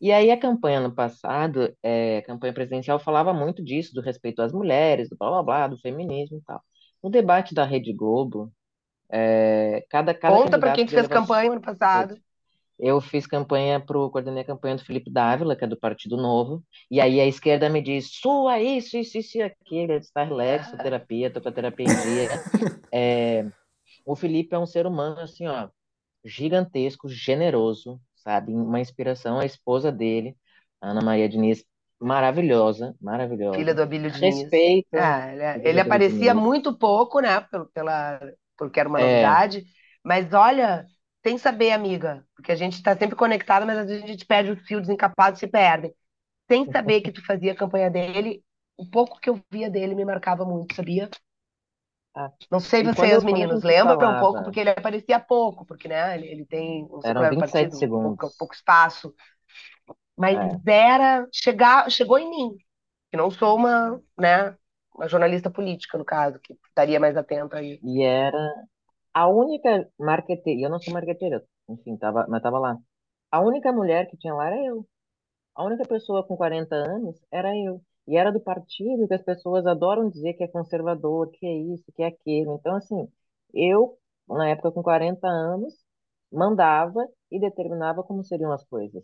[0.00, 4.42] E aí a campanha no passado, é, a campanha presidencial falava muito disso, do respeito
[4.42, 6.60] às mulheres, do blá blá blá, do feminismo e tal.
[7.02, 8.52] No debate da Rede Globo,
[9.10, 12.16] é, cada, cada Conta pra candidato quem fez campanha ano passado.
[12.78, 16.64] Eu fiz campanha pro, coordenei a campanha do Felipe Dávila, que é do Partido Novo,
[16.90, 20.24] e aí a esquerda me diz, sua isso, isso, isso e aquilo, eu disse, tá,
[20.24, 22.28] relax, sou terapia, tô com a terapia em dia.
[22.90, 23.46] É,
[24.04, 25.68] o Felipe é um ser humano, assim, ó,
[26.24, 28.52] gigantesco, generoso, sabe?
[28.52, 30.36] Uma inspiração, a esposa dele,
[30.80, 31.64] a Ana Maria Diniz,
[32.02, 33.58] maravilhosa, maravilhosa.
[33.58, 34.36] Filha do Abílio Diniz.
[34.44, 34.96] Respeita.
[34.96, 36.42] É, ele, do ele aparecia Diniz.
[36.42, 37.40] muito pouco, né?
[37.74, 38.20] Pela,
[38.56, 39.04] porque era uma É.
[39.04, 39.64] novidade.
[40.04, 40.86] Mas olha,
[41.24, 44.52] sem saber, amiga, porque a gente está sempre conectada, mas às vezes a gente perde
[44.52, 45.92] o fio desencapado e se perde.
[46.50, 48.42] Sem saber que tu fazia a campanha dele,
[48.76, 51.10] o pouco que eu via dele me marcava muito, sabia?
[52.14, 55.88] Ah, Não sei vocês, meninos, gente lembram um falava- pouco, porque ele aparecia pouco, porque
[55.88, 58.18] né, ele, ele tem, sei Eram qual era o 27 partido, segundos.
[58.18, 59.14] pouco, pouco espaço.
[60.22, 60.70] Mas É.
[60.72, 62.56] era, chegar, chegou em mim,
[63.10, 64.56] que não sou uma, né,
[64.94, 67.80] uma jornalista política, no caso, que estaria mais atenta aí.
[67.82, 68.38] E era
[69.14, 72.78] a única marqueteira, e eu não sou marqueteira, enfim, tava, mas tava lá.
[73.30, 74.86] A única mulher que tinha lá era eu.
[75.54, 77.82] A única pessoa com 40 anos era eu.
[78.06, 81.84] E era do partido que as pessoas adoram dizer que é conservador, que é isso,
[81.94, 82.56] que é aquilo.
[82.56, 83.08] Então, assim,
[83.54, 83.98] eu,
[84.28, 85.74] na época com 40 anos,
[86.32, 89.02] mandava e determinava como seriam as coisas,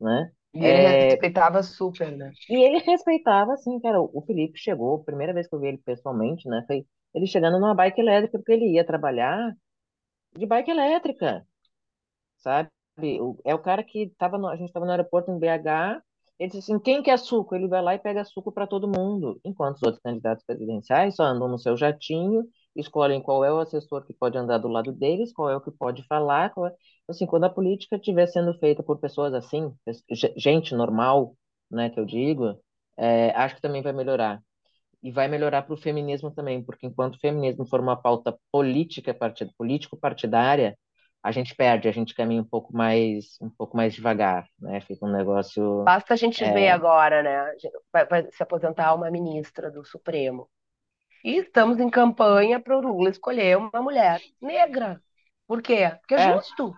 [0.00, 0.32] né?
[0.54, 2.34] E ele É, respeitava super, né?
[2.48, 5.78] E ele respeitava, assim, cara, o Felipe chegou, a primeira vez que eu vi ele
[5.78, 9.54] pessoalmente, né, foi ele chegando numa bike elétrica, porque ele ia trabalhar
[10.36, 11.46] de bike elétrica,
[12.38, 12.70] sabe?
[13.20, 16.02] O- É o cara que tava no, a gente estava no aeroporto em BH,
[16.38, 17.54] ele disse assim, quem quer suco?
[17.56, 21.24] Ele vai lá e pega suco para todo mundo, enquanto os outros candidatos presidenciais só
[21.24, 22.44] andam no seu jatinho,
[22.76, 25.70] escolhem qual é o assessor que pode andar do lado deles, qual é o que
[25.70, 26.72] pode falar, é...
[27.08, 29.72] Assim, quando a política estiver sendo feita por pessoas assim,
[30.10, 31.34] ge- gente normal,
[31.70, 32.58] né, que eu digo,
[32.96, 34.42] é, acho que também vai melhorar.
[35.02, 39.14] E vai melhorar para o feminismo também, porque enquanto o feminismo for uma pauta política,
[39.14, 40.76] partid, político-partidária,
[41.22, 44.80] a gente perde, a gente caminha um pouco mais, um pouco mais devagar, né?
[44.80, 45.84] Fica um negócio.
[45.84, 46.52] Basta a gente É.
[46.52, 47.52] ver agora, né?
[47.92, 50.48] Vai, vai se aposentar uma ministra do Supremo.
[51.24, 55.00] E estamos em campanha para o Lula escolher uma mulher negra.
[55.46, 55.90] Por quê?
[56.00, 56.34] Porque é É.
[56.34, 56.74] justo.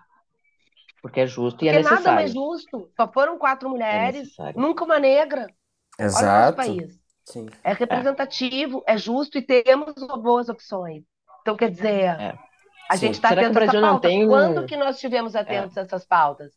[1.03, 2.33] Porque é justo Porque e é nada mais necessário.
[2.33, 2.91] justo.
[2.97, 4.61] Só foram quatro É mulheres, necessário.
[4.61, 5.43] nunca uma negra.
[5.43, 5.53] Olha
[5.99, 6.57] o Exato.
[6.57, 7.01] país.
[7.25, 7.49] Sim.
[7.63, 11.05] É representativo, é justo e temos boas opções.
[11.43, 12.39] Então, quer dizer, É.
[12.91, 14.09] a gente está atento a essa pauta.
[14.09, 16.53] tem um- Quando que nós estivemos atentos a essas pautas?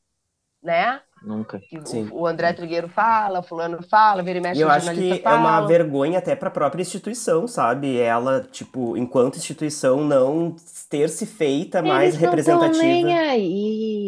[0.62, 1.02] Né?
[1.24, 1.61] Nunca.
[1.74, 2.09] O- Sim.
[2.11, 5.30] o André Trigueiro fala, fulano fala, vira e mexe E eu o acho que é
[5.34, 5.67] uma fala.
[5.67, 7.97] vergonha até pra própria instituição, sabe?
[7.97, 10.55] Ela, tipo, enquanto instituição, não
[10.89, 12.84] ter se feita mais Eles não estão representativa.
[12.84, 14.03] nem aí.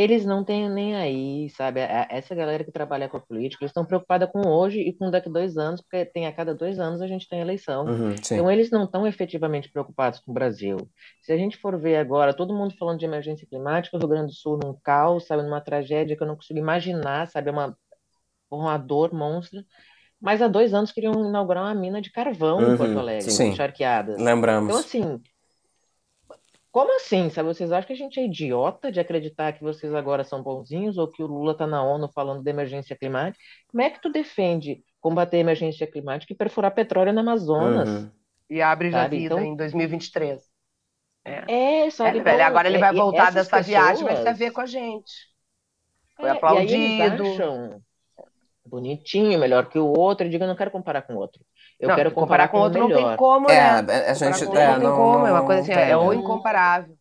[0.00, 1.80] Eles não têm nem aí, sabe?
[1.82, 5.10] A- Essa galera que trabalha com a política, eles estão preocupados com hoje e com
[5.10, 7.86] daqui a dois anos, porque tem a cada dois anos a gente tem eleição.
[7.86, 8.14] Uhum.
[8.32, 10.76] Então, eles não estão efetivamente preocupados com o Brasil.
[11.22, 14.26] Se a gente for ver agora, todo mundo falando de emergência climática, o Rio Grande
[14.28, 17.76] do Sul num caos, sabe, numa tragédia que eu não consigo imaginar, sabe, é uma,
[18.50, 19.64] uma dor monstra.
[20.20, 23.52] Mas há dois anos queriam inaugurar uma mina de carvão Uhum, em Porto Alegre, sim.
[23.52, 24.16] encharqueadas.
[24.16, 24.78] Então, Lembramos.
[24.78, 25.20] assim,
[26.70, 27.48] como assim, sabe?
[27.48, 31.08] Vocês acham que a gente é idiota de acreditar que vocês agora são bonzinhos ou
[31.08, 33.42] que o Lula tá na ONU falando de emergência climática?
[33.68, 37.88] Como é que tu defende combater a emergência climática e perfurar petróleo no Amazonas?
[37.88, 38.10] Uhum.
[38.50, 40.42] E abre já Sabe, vida então- em 2023.
[41.24, 42.18] É, sabe?
[42.18, 44.66] É, velho, agora ele é- vai voltar dessa viagem, vai se pessoas- ver com a
[44.66, 45.12] gente.
[46.16, 47.22] Foi É, e aí eles aplaudido.
[47.24, 47.82] acham
[48.64, 50.26] bonitinho, melhor que o outro.
[50.26, 51.42] Eu digo, eu não quero comparar com o outro.
[51.80, 53.16] Eu Não, quero comparar com o outro não tem melhor.
[53.16, 53.94] como, É, né?
[54.08, 54.46] a- a Comparar gente.
[54.46, 56.10] com outro É, não tem não, como, é uma não coisa assim, tem, é o
[56.10, 56.16] né?
[56.16, 56.96] incomparável.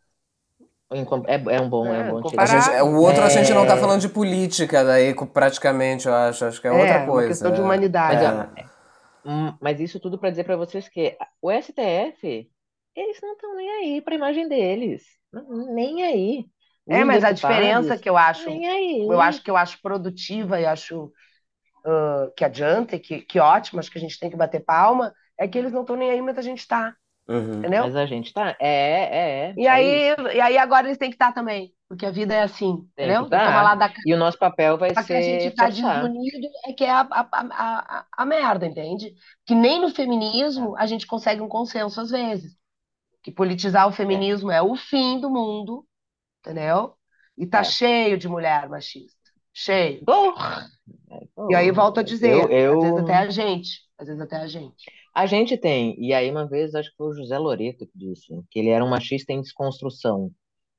[1.27, 3.53] É, é um bom, é, É, um bom A comparar- gente- o outro a gente
[3.53, 3.77] não tá É.
[3.77, 6.45] falando de política, daí praticamente, eu acho.
[6.45, 7.27] Acho que é outra uma coisa.
[7.29, 7.63] questão de é.
[7.63, 8.23] humanidade.
[8.23, 8.67] Mas,
[9.25, 12.49] Hum, Mas isso tudo para dizer para vocês que o STF,
[12.95, 15.03] eles não estão nem aí para a imagem deles.
[15.75, 16.45] Nem aí.
[16.87, 19.01] É, mas a diferença que eu acho, nem aí.
[19.05, 21.11] eu acho que eu acho produtiva e acho
[21.87, 25.13] ah, que adianta e que, que ótimo, acho que a gente tem que bater palma,
[25.39, 26.95] é que eles não estão nem aí, mas a gente tá.
[27.27, 27.59] Uhum.
[27.59, 27.83] Entendeu?
[27.83, 28.55] Mas a gente tá.
[28.59, 29.55] É, é, é.
[29.57, 30.27] E é aí, isso.
[30.29, 33.29] e aí agora eles têm que estar também, porque a vida é assim, Tem entendeu?
[33.29, 33.61] tá.
[33.61, 36.01] lá da E o nosso papel vai Só que a gente ser tá forçar.
[36.01, 39.13] desunido é que é a, a, a, a, merda, entende?
[39.45, 42.55] Que nem no feminismo a gente consegue um consenso às vezes.
[43.23, 45.85] Que politizar o feminismo é, o fim do mundo,
[46.41, 46.95] entendeu?
[47.37, 47.63] E tá É.
[47.63, 49.16] cheio de mulher machista.
[49.59, 50.03] Cheio.
[51.49, 52.79] E aí volto a dizer, Eu, eu...
[52.79, 53.69] às vezes até a gente.
[53.97, 54.85] Às vezes até a gente.
[55.15, 58.27] A gente tem, e aí uma vez acho que foi o José Loreto que disse,
[58.51, 60.31] que ele era um machista em desconstrução,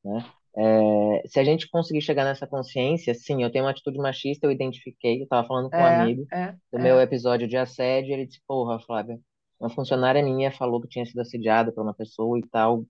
[0.05, 0.24] né?
[0.57, 4.53] É, se a gente conseguir chegar nessa consciência, sim, eu tenho uma atitude machista, eu
[4.53, 6.83] identifiquei, eu tava falando com um É, amigo é, do é.
[6.83, 9.18] meu episódio de assédio, ele disse, porra, Flávia,
[9.59, 12.85] uma funcionária minha falou que tinha sido assediada por uma pessoa e tal,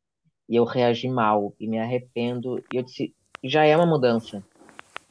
[0.49, 4.43] e eu reagi mal, e me arrependo, e eu disse, já é uma mudança,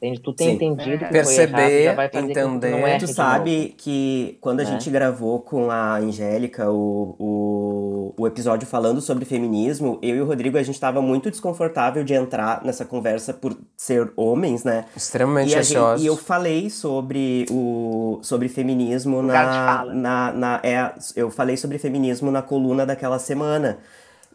[0.00, 0.20] entende?
[0.20, 0.54] Tu tem Sim.
[0.54, 2.88] entendido que Perceber, foi errado, já vai fazer com que tu não entender.
[2.88, 4.70] erre Tu sabe que quando a né?
[4.70, 10.24] gente gravou com a Angélica o, o, o episódio falando sobre feminismo, eu e o
[10.26, 14.84] Rodrigo a gente tava muito desconfortável de entrar nessa conversa por ser homens, né?
[14.96, 16.02] Extremamente ansiosos.
[16.04, 22.30] e eu falei sobre o sobre feminismo na, na, na é, eu falei sobre feminismo
[22.30, 23.78] na coluna daquela semana.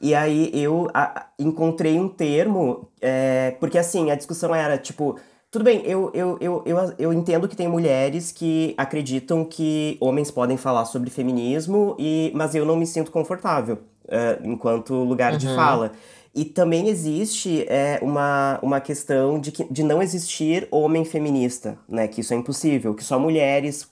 [0.01, 5.18] E aí eu a- a- encontrei um termo, é, porque assim, a discussão era tipo,
[5.54, 10.32] tudo bem, eu, eu, eu, eu, eu entendo que tem mulheres que acreditam que homens
[10.32, 13.78] podem falar sobre feminismo, e, mas eu não me sinto confortável
[14.08, 15.56] é, enquanto lugar de Uhum.
[15.56, 15.91] fala.
[16.34, 22.08] E também existe é, uma, uma questão de, que, de não existir homem feminista, né?
[22.08, 23.88] Que isso é impossível, que só mulheres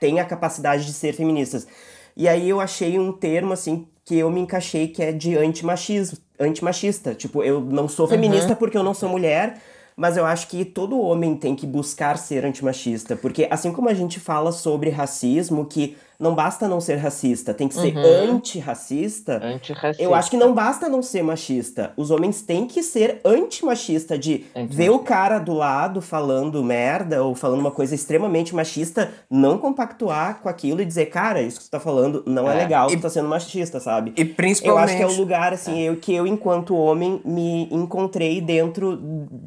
[0.00, 1.68] têm a capacidade de ser feministas.
[2.16, 6.18] E aí eu achei um termo, assim, que eu me encaixei, que é de antimachismo,
[6.40, 7.14] antimachista.
[7.14, 9.60] Tipo, eu não sou feminista porque eu não sou mulher,
[10.00, 13.14] mas eu acho que todo homem tem que buscar ser antimachista.
[13.14, 17.66] Porque assim como a gente fala sobre racismo, que não basta não ser racista, tem
[17.66, 18.34] que ser Uhum.
[18.34, 20.02] antirracista, Antirracista.
[20.02, 21.92] eu acho que não basta não ser machista.
[21.96, 24.76] Os homens têm que ser antimachista, de Antimachista.
[24.76, 30.40] ver o cara do lado falando merda ou falando uma coisa extremamente machista, não compactuar
[30.42, 32.58] com aquilo e dizer, cara, isso que tu tá falando não é, É.
[32.58, 34.12] legal, E- tu tá sendo machista, sabe?
[34.16, 34.84] E Eu principalmente.
[34.84, 38.98] acho que é o lugar, assim, eu, que eu, enquanto homem, me encontrei dentro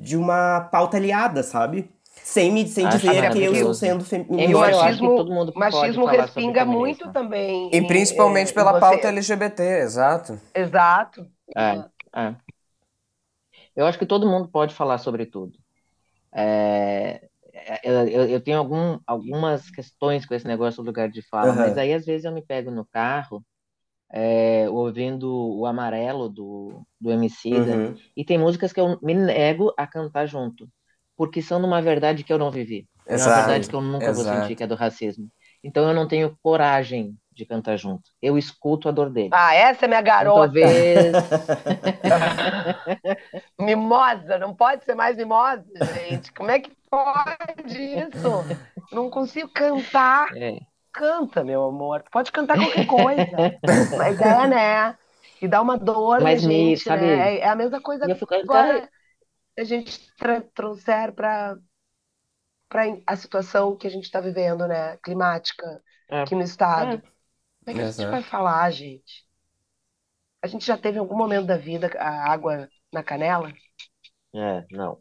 [0.02, 1.90] de uma pauta aliada, sabe?
[2.24, 4.48] Sem, me, sem Acho dizer que eu estou sendo E feminista.
[4.48, 7.70] que machismo, todo mundo pode machismo respinga muito também.
[7.72, 10.40] E em- principalmente em pela você- pauta LGBT, exato.
[10.56, 11.28] Exato.
[11.56, 11.84] É,
[12.16, 12.36] é.
[13.76, 15.58] Eu acho que todo mundo pode falar sobre tudo.
[16.32, 17.28] É,
[17.84, 21.56] eu, eu- eu tenho algum, algumas questões com esse negócio do lugar de fala, Aham.
[21.68, 23.44] mas aí às vezes eu me pego no carro
[24.16, 27.96] é, ouvindo o Amarelo do, do Emicida, Uhum.
[28.16, 30.68] e tem músicas que eu me nego a cantar junto,
[31.18, 34.12] porque são numa verdade que eu não vivi, é uma Exato, verdade que eu nunca
[34.14, 34.26] vou exato.
[34.26, 35.30] sentir, que é do racismo.
[35.64, 38.10] Então eu não tenho coragem de cantar junto.
[38.22, 39.38] Eu escuto a dor dele.
[39.40, 40.54] Ah, essa é minha Então, garota.
[40.54, 41.20] talvez
[43.60, 46.32] Mimosa, não pode ser mais mimosa, gente.
[46.34, 48.46] Como é que pode isso?
[48.92, 50.28] Não consigo cantar.
[50.36, 50.60] é,
[50.94, 52.04] Canta, meu amor.
[52.12, 53.46] Pode cantar qualquer coisa.
[53.96, 55.00] Mas é, né?
[55.42, 57.38] E dá uma dor na Mas me- gente, sabe, né?
[57.40, 58.90] É a mesma coisa eu fico, agora
[59.58, 60.00] a gente
[60.54, 61.58] trouxer para
[62.70, 64.98] para a situação que a gente está vivendo, né?
[64.98, 66.22] Climática É.
[66.24, 66.96] aqui no estado.
[66.98, 66.98] É.
[66.98, 67.12] Como
[67.68, 68.12] é que a gente Exato.
[68.12, 69.26] vai falar, gente?
[70.42, 73.52] A gente já teve em algum momento da vida a água na canela?
[74.34, 75.00] É, não.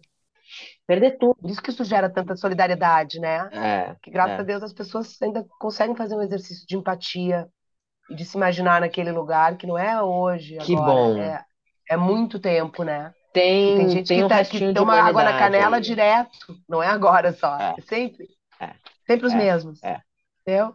[0.87, 1.35] Perder tudo.
[1.37, 3.49] Por isso que isso gera tanta solidariedade, né?
[3.53, 4.41] É, Que graças é.
[4.41, 7.49] a Deus as pessoas ainda conseguem fazer um exercício de empatia
[8.11, 11.23] e de se imaginar naquele lugar que não é hoje, Que agora, bom.
[11.23, 11.45] É,
[11.91, 13.15] é muito tempo, né?
[13.33, 15.83] Tem, tem gente tem que, um tá, que de toma água na canela aí.
[15.83, 16.31] direto,
[16.69, 17.75] não é agora só, É.
[17.79, 18.29] é sempre.
[18.61, 18.75] É.
[19.07, 19.37] Sempre os É.
[19.37, 19.83] mesmos.
[19.83, 20.01] É.
[20.43, 20.75] Entendeu?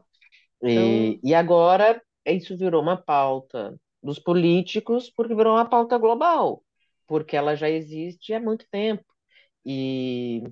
[0.63, 6.63] E, e agora isso virou uma pauta dos políticos porque virou uma pauta global,
[7.07, 9.03] porque ela já existe há muito tempo.
[9.65, 10.43] E,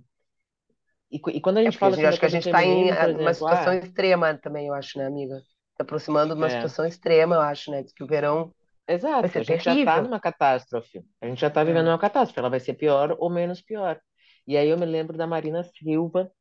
[1.11, 2.63] e, e quando a É gente a fala gente, assim acho que a gente está
[2.63, 5.39] em por eh, uma exemplo, situação ah, extrema também, eu acho, né, amiga?
[5.75, 6.49] Se aproximando de uma É.
[6.49, 7.83] situação extrema, eu acho, né?
[7.83, 8.54] Diz que o verão
[8.87, 10.01] exato, a gente já está terrível.
[10.01, 11.89] numa catástrofe, a gente já está vivendo É.
[11.89, 13.99] uma catástrofe, ela vai ser pior ou menos pior.
[14.47, 16.31] E aí eu me lembro da Marina Silva,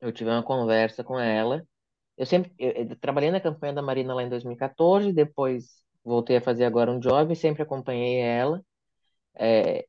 [0.00, 1.66] eu tive uma conversa com ela.
[2.16, 6.40] Eu sempre eu, eu trabalhei na campanha da Marina lá em 2014, depois voltei a
[6.42, 8.62] fazer agora um job, sempre acompanhei ela,
[9.36, 9.86] é,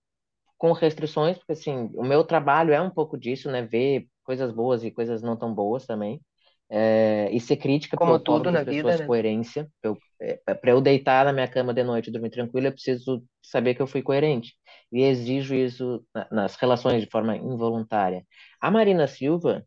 [0.57, 3.63] com restrições, porque assim, o meu trabalho é um pouco disso, né?
[3.63, 6.21] Ver coisas boas e coisas não tão boas também.
[6.70, 9.07] É, e ser crítica, Como eu tudo na vida, pessoas né?
[9.07, 9.70] coerência.
[9.82, 13.24] Eu, é, para eu deitar na minha cama de noite e dormir tranquilo, eu preciso
[13.41, 14.53] saber que eu fui coerente.
[14.91, 18.26] E exijo isso na- nas relações de forma involuntária.
[18.59, 19.65] A Marina Silva,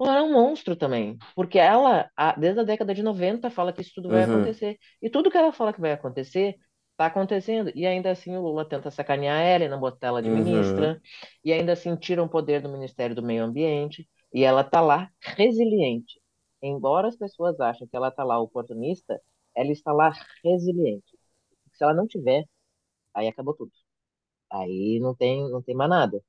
[0.00, 1.18] ela é um monstro também.
[1.34, 4.24] Porque ela, a- desde a década de 90, fala que isso tudo vai Uhum.
[4.24, 4.78] acontecer.
[5.02, 6.56] E tudo que ela fala que vai acontecer,
[6.96, 7.70] tá acontecendo.
[7.74, 10.42] E ainda assim o Lula tenta sacanear ela e não botar ela de Uhum.
[10.44, 11.00] ministra.
[11.44, 14.08] E ainda assim tira o poder do Ministério do Meio Ambiente.
[14.32, 16.17] E ela tá lá resiliente.
[16.62, 19.20] Embora as pessoas achem que ela tá lá oportunista,
[19.54, 20.12] ela está lá
[20.44, 21.18] resiliente.
[21.74, 22.44] Se ela não tiver,
[23.14, 23.72] aí acabou tudo.
[24.50, 26.22] Aí não tem, não tem mais nada.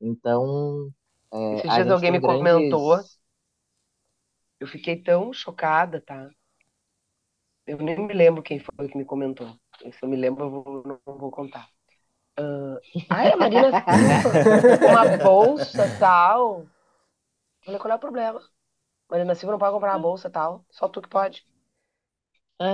[0.00, 0.90] Então,
[1.32, 3.20] é, Esses dias alguém me comentou, grandes.
[4.60, 6.30] eu fiquei tão chocada, tá?
[7.66, 9.48] Eu nem me lembro quem foi que me comentou.
[9.92, 11.68] Se eu me lembro, eu vou- não vou contar.
[12.38, 13.70] Ah, ai, a Marina
[14.82, 16.66] uma bolsa tal.
[17.64, 18.40] Falei, qual é o problema?
[19.10, 21.44] Marina Silva não pode comprar uma bolsa tal, só tu que pode.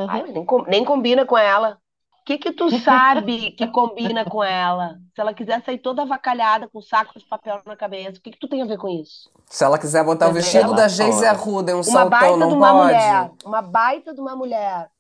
[0.07, 0.23] Ai, Aham.
[0.23, 1.81] mas nem, com- nem combina com ela.
[2.23, 5.01] O que que tu sabe que combina com ela?
[5.15, 8.33] Se ela quiser sair toda avacalhada com um saco de papel na cabeça, o que
[8.33, 9.31] que tu tem a ver com isso?
[9.49, 11.25] Se ela quiser botar o Mas vestido ela da Geise.
[11.25, 12.75] Arruda e um Uma saltão, baita não de uma pode?
[12.75, 14.91] mulher, uma baita de uma mulher.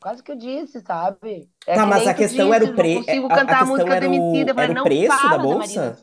[0.00, 1.50] Quase que eu disse, sabe?
[1.66, 3.36] É Tá, que mas nem a questão disse, era o não pre- consigo a- a
[3.38, 5.98] cantar a questão música era o- era o preço da bolsa?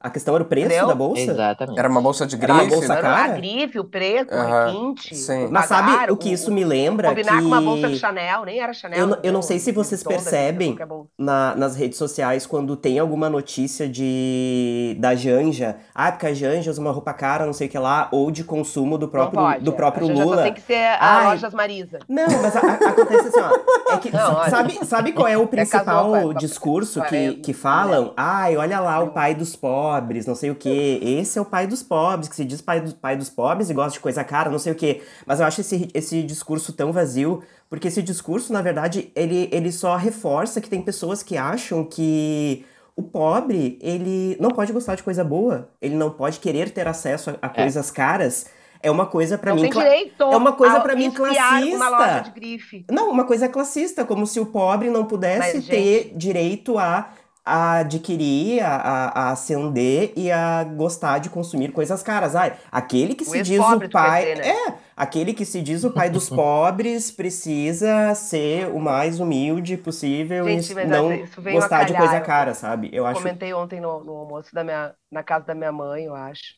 [0.00, 0.86] A questão era o preço Entendeu?
[0.86, 1.20] da bolsa?
[1.22, 1.78] Exatamente.
[1.78, 2.74] Era uma bolsa de Era uma grife?
[2.76, 3.24] bolsa Não, cara?
[3.24, 5.48] A grife, o preço, o requinte, sim.
[5.50, 7.08] Mas sabe o que isso me lembra?
[7.08, 8.98] Combinar com uma bolsa Que- Chanel, nem era Chanel.
[8.98, 11.08] Eu, não- eu não sei se vocês percebem bolsa.
[11.18, 15.76] na- nas redes sociais quando tem alguma notícia de da Janja.
[15.94, 18.44] Ah, porque a Janja usa uma roupa cara, não sei o que lá, ou de
[18.44, 19.74] consumo do próprio, pode, do é.
[19.74, 20.36] próprio Lula.
[20.36, 21.24] Só tem que ser a Ai.
[21.30, 21.98] Lojas Marisa.
[22.08, 23.94] Não, mas a- a- acontece assim, ó.
[23.94, 24.50] É que, Não, olha.
[24.50, 28.12] sabe, sabe qual é o principal a- com a- discurso que, que falam?
[28.16, 30.98] Ai, olha lá o pai dos pobres, não sei o quê.
[31.02, 33.74] Esse é o pai dos pobres, que se diz pai, do, pai dos pobres e
[33.74, 35.02] gosta de coisa cara, não sei o quê.
[35.26, 39.70] Mas eu acho esse, esse discurso tão vazio, porque esse discurso, na verdade, ele, ele
[39.72, 42.64] só reforça que tem pessoas que acham que
[42.96, 47.30] o pobre, ele não pode gostar de coisa boa, ele não pode querer ter acesso
[47.30, 48.46] a, a coisas caras.
[48.82, 51.88] É uma coisa pra não mim direito é uma coisa a pra mim enfiar uma
[51.88, 52.22] loja classista.
[52.22, 52.84] de grife.
[52.90, 57.08] Não, uma coisa classista, como se o pobre não pudesse Mas, ter direito a,
[57.44, 62.36] a adquirir, a, a, a ascender e a gostar de consumir coisas caras.
[62.36, 64.34] Ai, aquele que O se diz o pai.
[64.34, 64.48] né?
[64.48, 70.44] É, aquele que se diz o pai dos pobres precisa ser o mais humilde possível
[70.44, 71.18] Gente, e não
[71.52, 72.90] gostar de coisa eu- cara, sabe?
[72.92, 73.20] Eu acho.
[73.20, 76.57] Comentei ontem no, no almoço da minha, na casa da minha mãe, eu acho,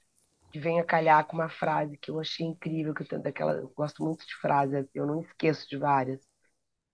[0.50, 3.68] que vem a calhar com uma frase que eu achei incrível, que eu daquela, eu
[3.76, 6.20] gosto muito de frases, eu não esqueço de várias.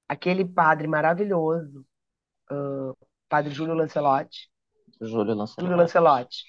[0.08, 1.84] Aquele padre maravilhoso,
[2.50, 2.92] ah,
[3.28, 4.50] padre Júlio Lancelotti,
[5.00, 5.60] Júlio Lancelotti.
[5.60, 6.44] Júlio Lancelotti,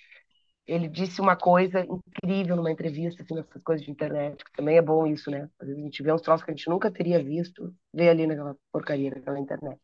[0.68, 4.82] ele disse uma coisa incrível numa entrevista, assim, nessas coisas de internet, que também é
[4.82, 5.50] bom isso, né?
[5.60, 8.28] Às vezes a gente vê uns troços que a gente nunca teria visto, vê ali
[8.28, 9.80] naquela porcaria, naquela internet.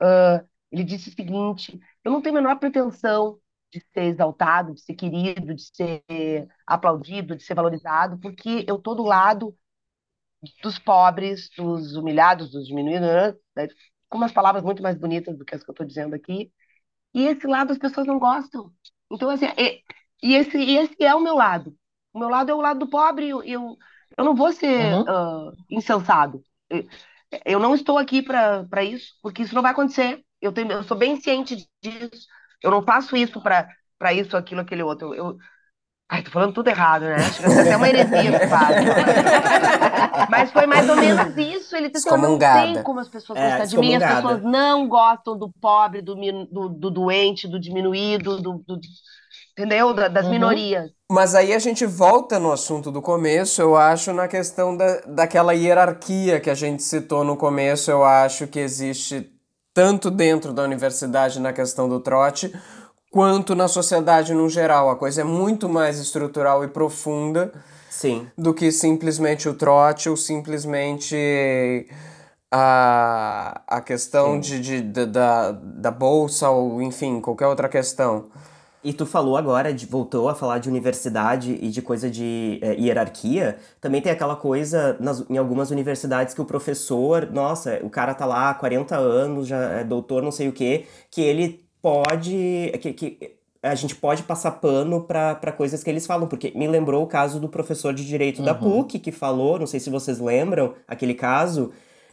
[0.00, 3.38] Ah, ele disse o seguinte: eu não tenho a menor pretensão
[3.72, 8.94] de ser exaltado, de ser querido, de ser aplaudido, de ser valorizado, porque eu tô
[8.94, 9.56] do lado
[10.62, 13.06] dos pobres, dos humilhados, dos diminuídos,
[13.56, 13.68] né?
[14.08, 16.50] com umas palavras muito mais bonitas do que as que eu estou dizendo aqui.
[17.14, 18.72] E esse lado as pessoas não gostam.
[19.12, 19.82] Então, assim, e,
[20.22, 21.76] e esse, e esse é o meu lado.
[22.12, 23.28] O meu lado é o lado do pobre.
[23.30, 23.76] Eu, eu,
[24.16, 25.08] eu não vou ser Uhum.
[25.08, 26.42] ah, insensado.
[26.70, 26.86] Eu,
[27.46, 30.24] eu não estou aqui para isso, porque isso não vai acontecer.
[30.40, 32.26] Eu, tenho, eu sou bem ciente disso.
[32.62, 35.14] Eu não faço isso para isso, aquilo, aquele outro.
[35.14, 35.36] Eu, eu...
[36.08, 37.30] Ai, tô falando tudo errado, né?
[37.30, 38.76] Chega a ser até uma heresia que faz.
[40.28, 41.74] Mas foi mais ou menos isso.
[41.76, 43.94] Ele disse, não tem como as pessoas É, gostarem de mim.
[43.94, 48.80] As pessoas não gostam do pobre, do, do, do doente, do diminuído, do, do-
[49.52, 49.92] entendeu?
[49.94, 50.32] Da- das Uhum.
[50.32, 50.90] minorias.
[51.12, 55.52] Mas aí a gente volta no assunto do começo, eu acho, na questão da, daquela
[55.52, 59.28] hierarquia que a gente citou no começo, eu acho que existe
[59.72, 62.52] tanto dentro da universidade na questão do trote,
[63.10, 64.90] quanto na sociedade no geral.
[64.90, 67.52] A coisa é muito mais estrutural e profunda
[67.88, 68.28] Sim.
[68.36, 71.86] do que simplesmente o trote ou simplesmente
[72.50, 78.26] a, a questão de, de, da- da, da bolsa ou, enfim, qualquer outra questão.
[78.82, 82.74] E tu falou agora, de, voltou a falar de universidade e de coisa de é,
[82.80, 83.58] hierarquia.
[83.80, 88.24] Também tem aquela coisa nas- em algumas universidades que o professor, nossa, o cara tá
[88.24, 92.72] lá há 40 anos, já é doutor, não sei o quê, que ele pode.
[92.80, 97.02] Que, que a gente pode passar pano pra coisas que eles falam, porque me lembrou
[97.02, 100.72] o caso do professor de direito da PUC que falou, não sei se vocês lembram,
[100.88, 101.70] aquele caso,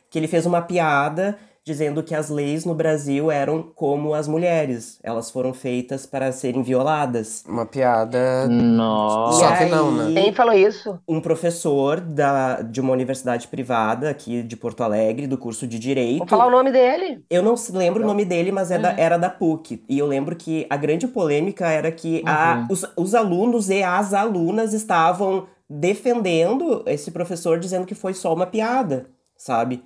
[0.09, 1.38] que ele fez uma piada
[1.68, 6.63] dizendo que as leis no Brasil eram como as mulheres, elas foram feitas para serem
[6.63, 7.43] violadas.
[7.45, 8.47] Uma piada.
[8.47, 9.39] Nossa.
[9.45, 10.22] Só E que não, aí, né?
[10.22, 10.97] Quem falou isso?
[11.05, 16.20] Um professor da, de uma universidade privada aqui de Porto Alegre, do curso de Direito.
[16.20, 17.22] Vou falar o nome dele.
[17.30, 19.84] Eu não se- lembro o nome dele, mas é da- era da PUC.
[19.89, 24.13] E eu lembro que a grande polêmica era que a- os, os alunos e as
[24.13, 29.84] alunas estavam defendendo esse professor dizendo que foi só uma piada, sabe?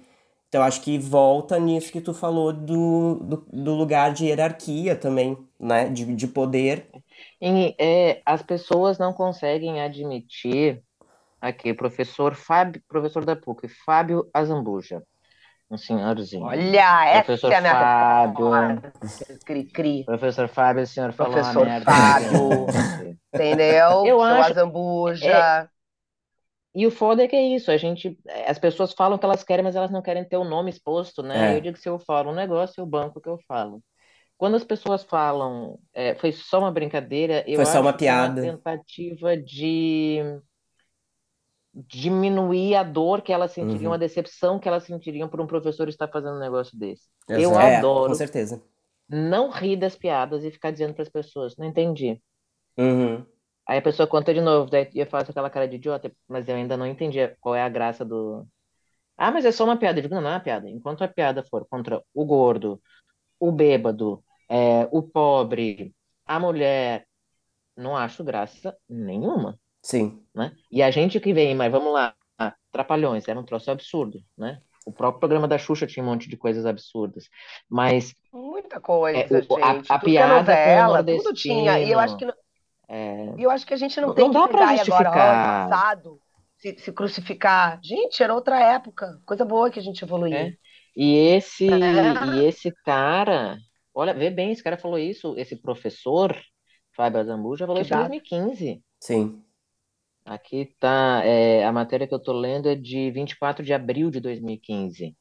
[0.52, 5.38] Então acho que volta nisso que tu falou do, do, do lugar de hierarquia também,
[5.58, 5.88] né?
[5.88, 6.90] De, de poder.
[7.42, 10.84] E, é, as pessoas não conseguem admitir
[11.40, 15.02] aqui, professor Fábio, professor da PUC, Fábio Azambuja,
[15.72, 16.44] um senhorzinho.
[16.44, 18.82] Olha, essa Professor é a minha Fábio.
[19.46, 20.04] Cri, cri.
[20.04, 21.90] Professor Fábio, o senhor falou uma Professor merda.
[21.90, 22.66] Fábio.
[23.34, 24.06] Entendeu?
[24.06, 25.70] Eu Seu acho- Azambuja.
[26.74, 28.18] E o foda é que é isso, a gente,
[28.48, 31.54] as pessoas falam que elas querem, mas elas não querem ter o nome exposto, né?
[31.54, 31.58] É.
[31.58, 33.82] Eu digo que se eu falo um negócio, eu banco o que eu falo.
[34.38, 38.42] Quando as pessoas falam, é, foi só uma brincadeira, eu Foi só uma é piada.
[38.42, 40.20] tentativa de
[41.74, 43.94] diminuir a dor que elas sentiriam, Uhum.
[43.94, 47.04] a decepção que elas sentiriam por um professor estar fazendo um negócio desse.
[47.30, 47.60] Eu Exato.
[47.60, 48.62] É, adoro com certeza.
[49.08, 52.22] não rir das piadas e ficar dizendo para as pessoas, não entendi.
[52.78, 53.26] Uhum.
[53.72, 56.56] Aí a pessoa conta de novo, daí eu faço aquela cara de idiota, mas eu
[56.58, 58.46] ainda não entendi qual é a graça do.
[59.18, 59.98] Ah, mas é só uma piada.
[60.00, 60.70] Eu digo, não, não é uma piada.
[60.70, 62.82] Enquanto a piada for contra o gordo,
[63.40, 65.96] o bêbado, é, o pobre,
[66.26, 67.08] a mulher,
[67.78, 70.22] não acho graça nenhuma, Sim.
[70.36, 70.54] né?
[70.70, 72.14] E a gente que vem, mas vamos lá,
[72.74, 74.62] Trapalhões, era um troço absurdo, né?
[74.86, 77.30] O próprio programa da Xuxa tinha um monte de coisas absurdas,
[77.70, 79.94] mas Muita coisa, É, o- a- gente.
[79.94, 81.80] a que é piada novela, tudo tinha.
[81.80, 82.26] E eu acho que
[82.92, 85.14] é, E eu acho que a gente não Não- tem não que dá agora, ó,
[85.14, 86.20] passado,
[86.58, 87.80] se, se crucificar.
[87.84, 89.20] Gente, era outra época.
[89.26, 90.36] Coisa boa que a gente evoluiu.
[90.36, 90.54] É.
[90.96, 92.36] E esse, É.
[92.36, 93.58] e esse cara,
[93.94, 96.38] olha, vê bem, esse cara falou isso, esse professor,
[96.96, 98.10] Fábio Azambuja, falou Que isso em data?
[98.10, 98.84] 2015.
[99.00, 99.42] Sim.
[100.26, 104.20] Aqui tá, é, a matéria que eu tô lendo é de 24 de abril de
[104.20, 105.16] 2015.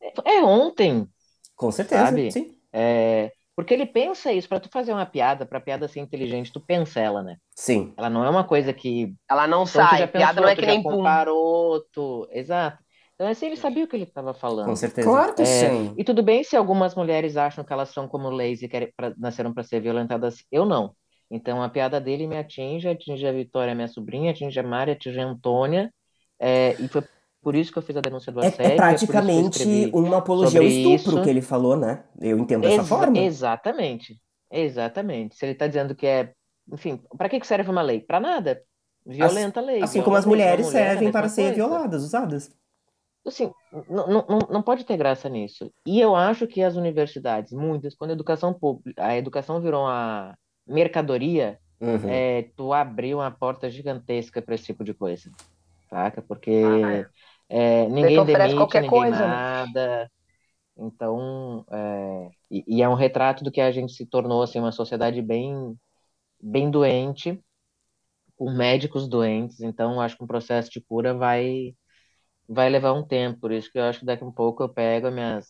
[0.00, 1.06] É, é ontem,
[1.54, 2.06] Com certeza.
[2.06, 2.30] Sabe?
[2.30, 2.56] Sim.
[2.72, 6.60] é, porque ele pensa isso, pra tu fazer uma piada, pra piada ser inteligente, tu
[6.60, 7.36] pensa ela, né?
[7.54, 7.92] Sim.
[7.96, 9.98] Ela não é uma coisa que Ela não Então sai.
[9.98, 10.90] já Piada pensou, não é que nem pum.
[10.96, 12.28] comparou, tu...
[12.30, 12.78] Exato.
[13.14, 14.66] Então assim, ele sabia o que ele estava falando.
[14.66, 15.08] Com certeza.
[15.08, 15.94] Claro que É, sim.
[15.96, 19.12] E tudo bem se algumas mulheres acham que elas são como leis e querem pra-
[19.16, 20.44] nasceram para ser violentadas.
[20.50, 20.94] Eu não.
[21.30, 25.20] Então a piada dele me atinge, atinge a Vitória, minha sobrinha, atinge a Mari, atinge
[25.20, 25.92] a Antônia.
[26.40, 27.02] é, e foi
[27.42, 28.62] por isso que eu fiz a denúncia do É, assédio.
[28.62, 31.22] é é que eu praticamente uma apologia ao estupro isso.
[31.22, 32.04] que ele falou, né?
[32.20, 33.18] Eu entendo dessa Exa- forma.
[33.18, 34.20] Exatamente.
[34.50, 35.34] Exatamente.
[35.36, 36.32] Se ele está dizendo que é.
[36.72, 38.00] Enfim, para que serve uma lei?
[38.00, 38.62] Para nada.
[39.04, 39.82] Violenta a lei.
[39.82, 41.54] Assim viola como as mulheres mulher é servem para ser coisa.
[41.56, 42.50] violadas, usadas.
[43.26, 43.50] Assim,
[43.88, 45.72] não, não, não- não pode ter graça nisso.
[45.86, 50.36] E eu acho que as universidades, muitas, quando a educação pública, a educação virou uma
[50.66, 52.08] mercadoria, Uhum.
[52.08, 55.30] é, tu abriu uma porta gigantesca para esse tipo de coisa,
[55.90, 56.22] saca?
[56.22, 57.06] Porque Ah, é,
[57.88, 59.38] ninguém oferece demite, qualquer ninguém coisa, né?
[59.38, 60.10] nada.
[60.76, 64.72] Então, é, e, e é um retrato do que a gente se tornou, assim, uma
[64.72, 65.76] sociedade bem,
[66.42, 67.40] bem doente,
[68.36, 69.60] com médicos doentes.
[69.60, 71.74] Então, acho que um processo de cura vai
[72.48, 74.68] vai levar um tempo, por isso que eu acho que daqui a um pouco eu
[74.68, 75.46] pego as minhas,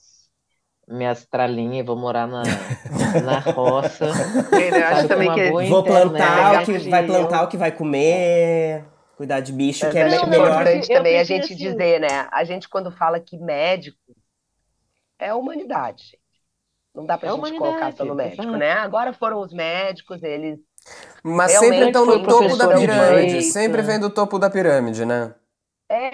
[0.89, 2.43] minhas tralinhas e vou morar na,
[3.25, 4.07] na roça,
[4.53, 6.91] Eu acho também que boa Vou plantar o que internet.
[6.91, 8.85] vai plantar o que vai comer,
[9.23, 10.51] cuidar de bicho, que é é me- Não, melhor.
[10.51, 12.29] importante eu também a gente assim- dizer, né?
[12.33, 13.97] A gente quando fala que médico
[15.19, 16.19] é a humanidade, gente.
[16.95, 18.59] Não dá pra É gente colocar só no médico, exato.
[18.59, 18.73] né?
[18.73, 20.59] Agora foram os médicos, eles
[21.23, 23.27] Mas sempre estão no topo da pirâmide.
[23.29, 23.43] direito.
[23.53, 25.35] Sempre vem do topo da pirâmide, né?
[25.89, 26.07] É,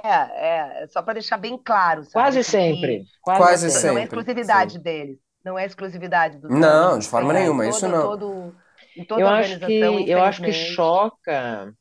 [0.00, 2.12] é, é, só para deixar bem claro, sabe?
[2.14, 7.06] Quase sempre, quase, Quase Não é sempre, exclusividade deles, não é exclusividade dos Não, de
[7.08, 8.02] forma é, nenhuma, isso todo- não.
[8.02, 8.54] todo-
[8.96, 11.72] em toda Eu acho que, organização, eu acho que choca,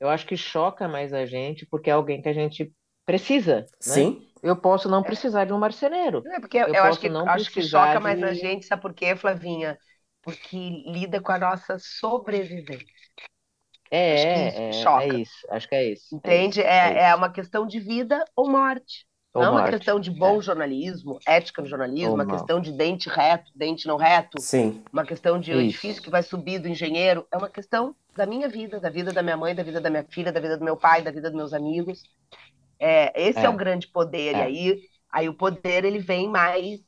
[0.00, 2.72] eu acho que choca mais a gente porque é alguém que a gente
[3.04, 4.08] precisa, né?
[4.08, 4.28] Sim.
[4.42, 6.24] Eu posso não precisar de um marceneiro.
[6.24, 8.66] Não é porque Eu eu, acho que, não acho que choca mais a de- gente,
[8.66, 9.78] sabe por quê, Flavinha?
[10.22, 12.86] Porque lida com a nossa sobrevivência.
[13.90, 15.06] É, Acho que é, isso é, choca.
[15.06, 16.60] é isso, acho que é isso, é Entende?
[16.60, 19.06] isso, É, é uma questão de vida ou morte.
[19.34, 20.42] Ou Não é uma questão de bom é.
[20.42, 22.26] jornalismo, ética no jornalismo, Ou uma mal.
[22.26, 24.82] questão de dente reto, dente não reto, Sim.
[24.92, 25.60] uma questão de um Isso.
[25.60, 29.22] edifício que vai subir do engenheiro, é uma questão da minha vida, da vida da
[29.22, 31.36] minha mãe, da vida da minha filha, da vida do meu pai, da vida dos
[31.38, 32.02] meus amigos.
[32.78, 33.48] É, esse é, É.
[33.48, 34.44] o grande poder, e É.
[34.44, 36.80] aí, aí o poder ele vem mais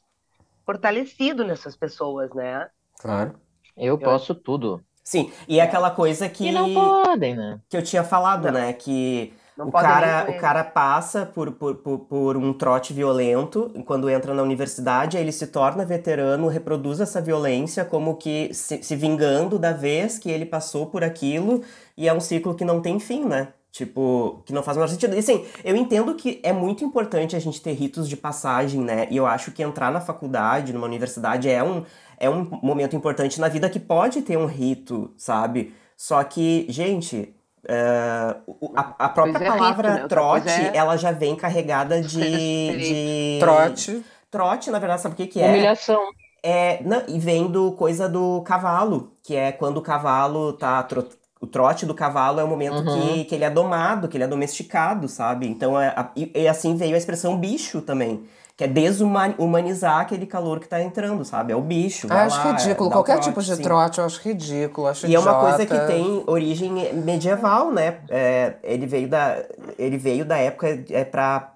[0.66, 2.68] fortalecido nessas pessoas, né?
[3.00, 3.40] Claro.
[3.76, 4.84] Eu posso tudo.
[5.02, 5.32] Sim.
[5.48, 7.60] E é aquela coisa que, E não podem, né?
[7.68, 8.52] que eu tinha falado, Não.
[8.52, 8.72] né?
[8.72, 14.08] Que Não o cara, o cara passa por, por, por, por um trote violento quando
[14.08, 18.96] entra na universidade, aí ele se torna veterano, reproduz essa violência como que se, se
[18.96, 21.62] vingando da vez que ele passou por aquilo,
[21.94, 23.48] e é um ciclo que não tem fim, né?
[23.70, 25.14] Tipo, que não faz o menor sentido.
[25.14, 29.06] E assim, eu entendo que é muito importante a gente ter ritos de passagem, né?
[29.10, 31.84] E eu acho que entrar na faculdade, numa universidade, é um,
[32.18, 35.74] é um momento importante na vida que pode ter um rito, sabe?
[35.96, 37.36] Só que, gente,
[37.68, 40.08] é, o- a, a própria Pois é, palavra rico, né?
[40.08, 43.38] Trote, é- ela já vem carregada de, de...
[43.38, 44.04] Trote.
[44.30, 45.46] Trote, na verdade, sabe o que que é?
[45.48, 46.12] Humilhação.
[46.42, 50.82] É, não, e vem do coisa do cavalo, que é quando o cavalo tá.
[50.82, 51.08] tro-
[51.40, 52.84] o trote do cavalo é o momento Uhum.
[52.84, 55.46] que, que ele é domado, que ele é domesticado, sabe?
[55.48, 58.24] Então, é, a- e, e assim veio a expressão bicho também,
[58.60, 61.50] que é desumanizar aquele calor que tá entrando, sabe?
[61.50, 62.06] É o bicho.
[62.10, 62.90] Ah, acho lá, ridículo.
[62.90, 63.62] Qualquer trote, tipo de sim.
[63.62, 64.86] trote eu acho ridículo.
[64.86, 65.86] Acho E é uma coisa idiota.
[65.86, 68.00] que tem origem medieval, né?
[68.10, 69.42] É, ele, veio da,
[69.78, 71.54] ele veio da época é, para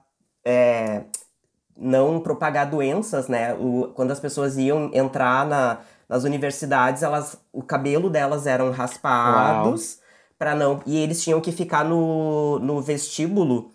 [1.76, 3.52] não propagar doenças, né?
[3.52, 9.98] O, quando as pessoas iam entrar na, nas universidades, elas, o cabelo delas eram raspados
[10.38, 13.72] para não e eles tinham que ficar no, no vestíbulo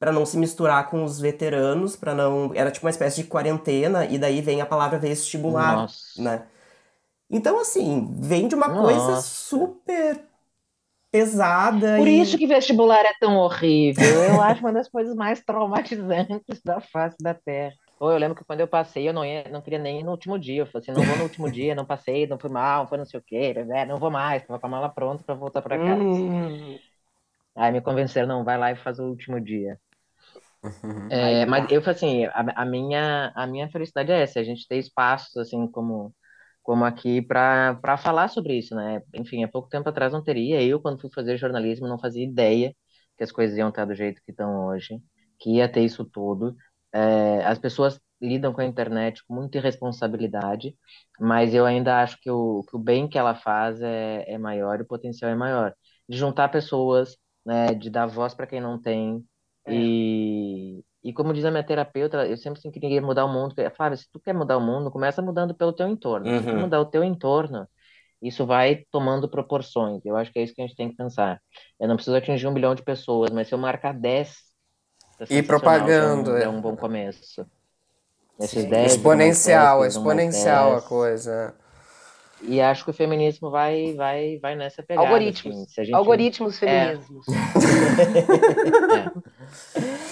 [0.00, 4.06] para não se misturar com os veteranos, para não era tipo uma espécie de quarentena
[4.06, 6.22] e daí vem a palavra vestibular Nossa.
[6.22, 6.46] né?
[7.30, 9.22] Então, assim, vem de uma coisa Nossa.
[9.22, 10.20] super
[11.12, 12.20] pesada Por e...
[12.20, 14.04] isso que vestibular é tão horrível.
[14.04, 17.74] Eu acho uma das coisas mais traumatizantes da face da Terra.
[18.00, 20.12] Ou eu lembro que quando eu passei, eu não ia, não queria nem ir no
[20.12, 20.62] último dia.
[20.62, 23.04] Eu falei assim, não vou no último dia, não passei, não fui mal, foi não
[23.04, 23.84] sei o quê, né?
[23.84, 26.02] não vou mais, tava com a mala pronta para voltar para casa.
[26.02, 26.78] Hum,
[27.54, 29.78] Aí me convenceram, não, vai lá e faz o último dia.
[31.08, 34.66] É, mas eu falei assim, a, a minha a minha felicidade é essa, a gente
[34.68, 36.14] ter espaços assim como
[36.62, 39.02] como aqui para para falar sobre isso, né?
[39.14, 40.62] Enfim, há pouco tempo atrás não teria.
[40.62, 42.74] Eu quando fui fazer jornalismo não fazia ideia
[43.16, 45.00] que as coisas iam estar do jeito que estão hoje,
[45.38, 46.56] que ia ter isso tudo.
[46.92, 50.76] É, as pessoas lidam com a internet com muita irresponsabilidade,
[51.18, 54.78] mas eu ainda acho que o, que o bem que ela faz é, é maior
[54.78, 55.74] e o potencial é maior.
[56.08, 59.24] De juntar pessoas, né, de dar voz para quem não tem,
[59.66, 59.72] É.
[59.74, 63.54] e, e como diz a minha terapeuta, eu sempre assim, queria mudar o mundo.
[63.76, 66.26] Flávia, se tu quer mudar o mundo, começa mudando pelo teu entorno.
[66.38, 66.60] Se tu Uhum.
[66.62, 67.66] mudar o teu entorno,
[68.22, 70.04] isso vai tomando proporções.
[70.04, 71.40] Eu acho que é isso que a gente tem que pensar.
[71.78, 74.36] Eu não preciso atingir um bilhão de pessoas, mas se eu marcar 10,
[75.18, 77.46] tá E propagando, é um, é um bom começo.
[78.38, 78.68] Esses Sim.
[78.70, 80.84] 10, mais Exponencial, 10, mais exponencial a 10.
[80.86, 81.54] coisa.
[82.42, 85.06] E acho que o feminismo vai, vai, vai nessa pegada.
[85.06, 85.56] algoritmos.
[85.56, 85.66] assim.
[85.68, 85.94] Se a gente...
[85.94, 86.96] Algoritmos É.
[86.96, 87.26] feminismos.
[88.90, 89.30] É.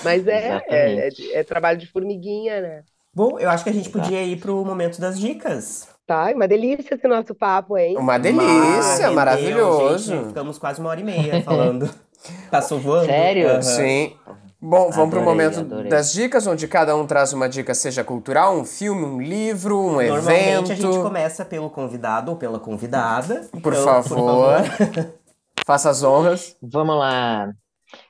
[0.05, 1.11] Mas é, é, é,
[1.41, 2.83] é trabalho de formiguinha, né?
[3.15, 5.89] Bom, eu acho que a gente podia ir pro momento das dicas.
[6.07, 7.97] Tá, uma delícia esse nosso papo, hein?
[7.99, 10.13] Uma delícia, Mas, maravilhoso.
[10.15, 11.89] gente, ficamos quase uma hora e meia falando.
[12.51, 13.07] Passou voando?
[13.07, 13.49] Sério?
[13.51, 13.63] Aham.
[13.63, 14.17] Sim.
[14.61, 15.89] Bom, vamos para o momento adorei.
[15.89, 19.93] das dicas, onde cada um traz uma dica, seja cultural, um filme, um livro, um
[20.03, 20.73] Normalmente evento.
[20.73, 23.47] a gente começa pelo convidado ou pela convidada.
[23.63, 24.63] Por Então, favor.
[25.65, 26.57] Faça as honras.
[26.63, 27.53] Vamos lá.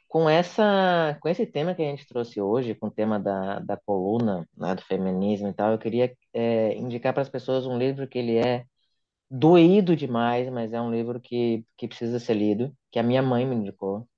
[0.09, 3.76] Com essa, com esse tema que a gente trouxe hoje, com o tema da, da
[3.76, 8.09] coluna, né, do feminismo e tal, eu queria é, indicar para as pessoas um livro
[8.09, 8.64] que ele é
[9.30, 13.46] doído demais, mas é um livro que, que precisa ser lido, que a minha mãe
[13.46, 14.09] me indicou.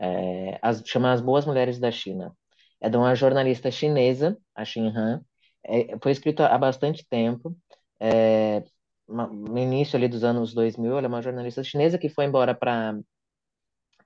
[0.00, 2.36] É, as, chama As Boas Mulheres da China.
[2.80, 5.22] É de uma jornalista chinesa, a Xin Han.
[5.64, 7.56] É, foi escrito há bastante tempo,
[8.00, 8.62] é,
[9.08, 10.98] no início ali dos anos 2000.
[10.98, 12.98] Ela é uma jornalista chinesa que foi embora para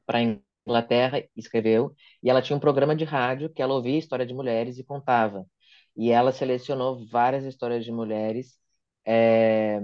[0.07, 0.19] para
[0.67, 4.79] Inglaterra, escreveu, e ela tinha um programa de rádio que ela ouvia história de mulheres
[4.79, 5.47] e contava.
[5.97, 8.59] E ela selecionou várias histórias de mulheres
[9.07, 9.81] é,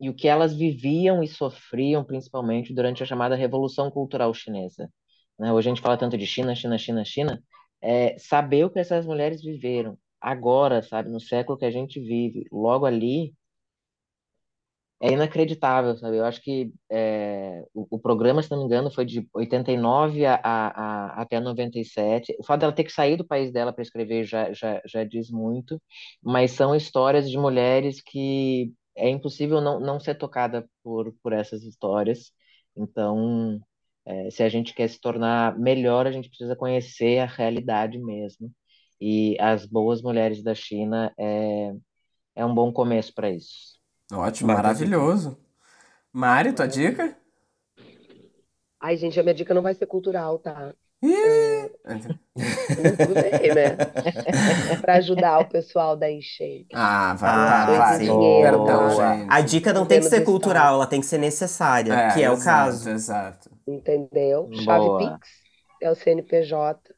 [0.00, 4.90] e o que elas viviam e sofriam, principalmente durante a chamada Revolução Cultural Chinesa.
[5.38, 5.52] Né?
[5.52, 7.42] Hoje a gente fala tanto de China, China, China, China.
[7.80, 12.46] É, saber o que essas mulheres viveram agora, sabe, no século que a gente vive,
[12.50, 13.34] logo ali,
[15.04, 16.16] é inacreditável, sabe?
[16.16, 20.36] Eu acho que é, o, o programa, se não me engano, foi de 89 a,
[20.36, 20.68] a,
[21.18, 22.34] a, até 97.
[22.38, 25.30] O fato dela ter que sair do país dela para escrever já, já, já diz
[25.30, 25.80] muito,
[26.22, 31.62] mas são histórias de mulheres que é impossível não, não ser tocada por, por essas
[31.64, 32.32] histórias.
[32.74, 33.60] Então,
[34.06, 38.50] é, se a gente quer se tornar melhor, a gente precisa conhecer a realidade mesmo.
[39.00, 41.72] E as boas mulheres da China é,
[42.36, 43.78] é um bom começo para isso.
[44.12, 45.38] Ótimo, maravilhoso.
[46.12, 47.16] Mari, tua dica?
[48.80, 50.74] Ai, gente, a minha dica não vai ser cultural, tá?
[51.02, 51.70] Ih!
[52.34, 53.76] Tudo bem, né?
[54.80, 56.68] Pra ajudar o pessoal da enchente.
[56.74, 57.98] Ah, vai, Ah, vai, vai.
[57.98, 58.06] sim.
[58.42, 59.26] Perdão, gente.
[59.30, 62.34] A dica não tem que ser cultural, ela tem que ser necessária, que é o
[62.34, 62.90] exato, caso.
[62.90, 63.50] Exato.
[63.66, 64.50] Entendeu?
[64.52, 65.18] Chave Boa.
[65.18, 65.28] Pix
[65.80, 66.94] é o CNPJ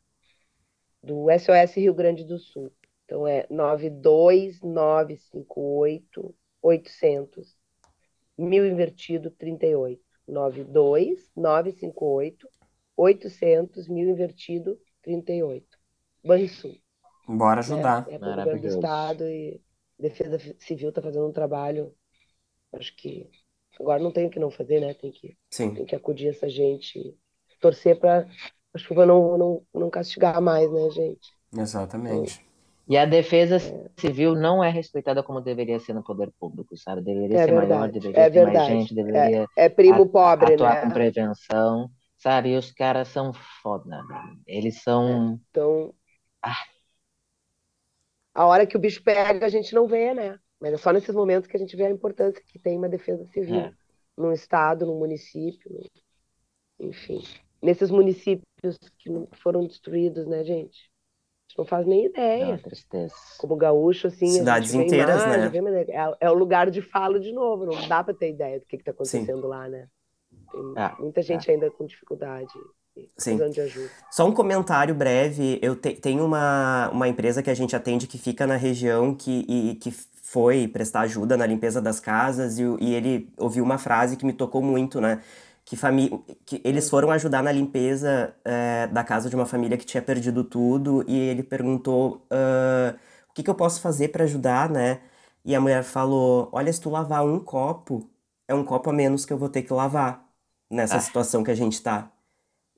[1.03, 2.73] do SOS Rio Grande do Sul.
[3.05, 6.35] Então é 92958
[6.67, 7.57] 800
[8.37, 10.05] mil invertido 38.
[10.27, 12.49] 92958
[12.97, 15.65] 800 mil invertido 38.
[16.25, 16.75] Banrisul.
[17.29, 17.61] Bora né?
[17.61, 18.09] ajudar.
[18.11, 18.67] É o governo do.
[18.67, 19.63] Estado e
[19.99, 21.95] Defesa Civil está fazendo um trabalho,
[22.73, 23.31] acho que
[23.79, 24.93] agora não tem o que não fazer, né?
[24.95, 25.75] Tem que, Sim.
[25.75, 27.17] tem que acudir essa gente,
[27.61, 28.27] torcer para
[28.75, 31.33] a chuva não, não, não castigar mais, né, gente?
[31.57, 32.45] Exatamente.
[32.89, 33.59] E a defesa
[33.99, 37.03] civil não é respeitada como deveria ser no poder público, sabe?
[37.03, 38.73] Deveria É ser maior, verdade, deveria é ter mais verdade.
[38.73, 40.95] gente, deveria É primo a- pobre, atuar com né?
[40.95, 42.51] prevenção, sabe?
[42.51, 43.33] E os caras são
[43.63, 44.39] foda, velho.
[44.47, 45.41] Eles são.
[45.51, 45.93] Então,
[46.43, 46.55] Ah.
[48.35, 50.39] a hora que o bicho pega, a gente não vê, né?
[50.61, 53.25] Mas é só nesses momentos que a gente vê a importância que tem uma defesa
[53.27, 53.73] civil É.
[54.17, 55.71] num estado, num município,
[56.79, 57.21] enfim.
[57.63, 59.11] Nesses municípios que
[59.43, 60.91] foram destruídos, né, gente?
[61.57, 62.45] Não faz nem É ideia.
[62.45, 63.15] uma tristeza.
[63.39, 65.85] Como gaúcho, assim, Cidades inteiras, imagem, né?
[65.89, 68.77] é, é o lugar de fala de novo, não dá para ter ideia do que
[68.77, 69.89] está acontecendo lá, né?
[70.53, 72.49] Tem Ah, muita gente ainda com dificuldade
[73.19, 73.37] Sim.
[73.37, 73.91] precisando de ajuda.
[74.11, 75.59] Só um comentário breve.
[75.63, 79.45] Eu te- tenho uma, uma empresa que a gente atende que fica na região que,
[79.49, 84.17] e, que foi prestar ajuda na limpeza das casas e, e ele ouviu uma frase
[84.17, 85.23] que me tocou muito, né?
[85.67, 86.11] Que, fami
[86.47, 90.45] que eles foram ajudar na limpeza eh, da casa de uma família que tinha perdido
[90.45, 92.97] tudo e ele perguntou ah,
[93.31, 95.03] o que, que eu posso fazer para ajudar, né?
[95.45, 98.11] E a mulher falou: Olha, se tu lavar um copo,
[98.49, 100.25] é um copo a menos que eu vou ter que lavar
[100.71, 101.01] nessa Ah.
[101.01, 102.11] situação que a gente tá.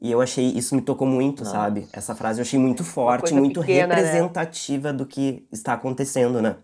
[0.00, 1.52] E eu achei, isso me tocou muito, Nossa.
[1.56, 1.88] sabe?
[1.92, 4.00] Essa frase eu achei muito forte, muito pequena, né?
[4.02, 6.56] representativa do que está acontecendo, né?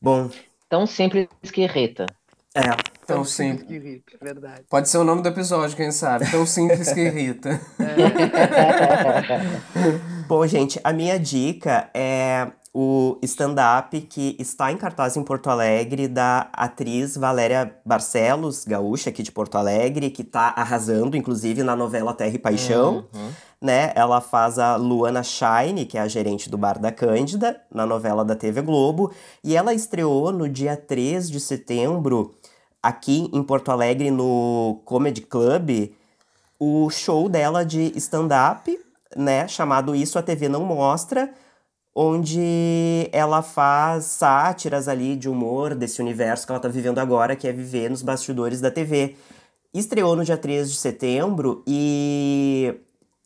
[0.00, 0.30] Bom,
[0.68, 2.06] Tão simples que irrita.
[2.54, 2.97] é.
[3.08, 3.66] Tão simples simples.
[3.66, 4.62] que irrita, é verdade.
[4.68, 6.30] Pode ser o nome do episódio, quem sabe?
[6.30, 7.58] Tão simples que irrita.
[10.28, 16.06] Bom, gente, a minha dica é o stand-up que está em cartaz em Porto Alegre
[16.06, 22.14] da atriz Valéria Barcelos, gaúcha aqui de Porto Alegre, que tá arrasando, inclusive, na novela
[22.14, 23.06] Terra e Paixão.
[23.14, 23.30] Uhum.
[23.60, 23.92] né?
[23.94, 28.24] Ela faz a Luana Shine, que é a gerente do Bar da Cândida, na novela
[28.24, 29.12] da TV Globo,
[29.42, 32.34] e ela estreou no dia 3 de setembro,
[32.88, 35.92] aqui em Porto Alegre, no Comedy Club,
[36.58, 38.78] o show dela de stand-up,
[39.14, 39.46] né?
[39.46, 41.30] Chamado Isso a TV Não Mostra,
[41.94, 47.46] onde ela faz sátiras ali de humor desse universo que ela tá vivendo agora, que
[47.46, 49.16] é viver nos bastidores da TV.
[49.74, 52.74] Estreou no dia 3 de setembro e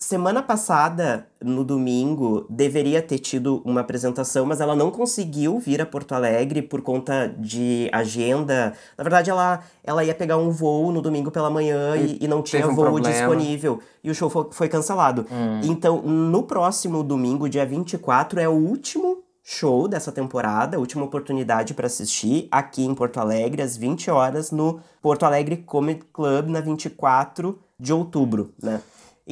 [0.02, 5.86] semana passada, no domingo, deveria ter tido uma apresentação, mas ela não conseguiu vir a
[5.86, 8.74] Porto Alegre por conta de agenda.
[8.98, 12.42] Na verdade, ela, ela ia pegar um voo no domingo pela manhã e, e não
[12.42, 13.10] tinha um voo problema.
[13.10, 13.78] disponível.
[14.02, 15.24] E o show foi, foi cancelado.
[15.30, 15.60] Hum.
[15.62, 21.86] Então, no próximo domingo, dia 24, é o último show dessa temporada, última oportunidade para
[21.86, 27.56] assistir aqui em Porto Alegre, às 20 horas, no Porto Alegre Comedy Club, na 24
[27.78, 28.80] de outubro, né?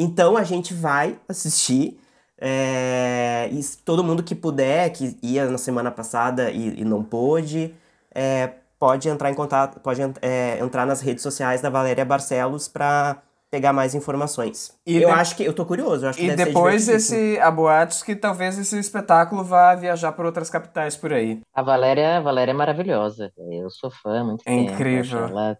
[0.03, 1.99] Então a gente vai assistir.
[2.43, 7.75] é, e todo mundo que puder, que ia na semana passada e, e não pôde,
[8.15, 13.19] é, pode entrar em contato, pode é, entrar nas redes sociais da Valéria Barcelos para
[13.51, 14.73] pegar mais informações.
[14.87, 17.51] E eu de- acho que eu tô curioso, eu acho que E depois esse há
[17.51, 21.41] boatos que talvez esse espetáculo vá viajar por outras capitais por aí.
[21.53, 23.31] A Valéria, a Valéria é maravilhosa.
[23.51, 24.73] Eu sou fã muito É tempo.
[24.73, 25.27] incrível.
[25.27, 25.59] Ela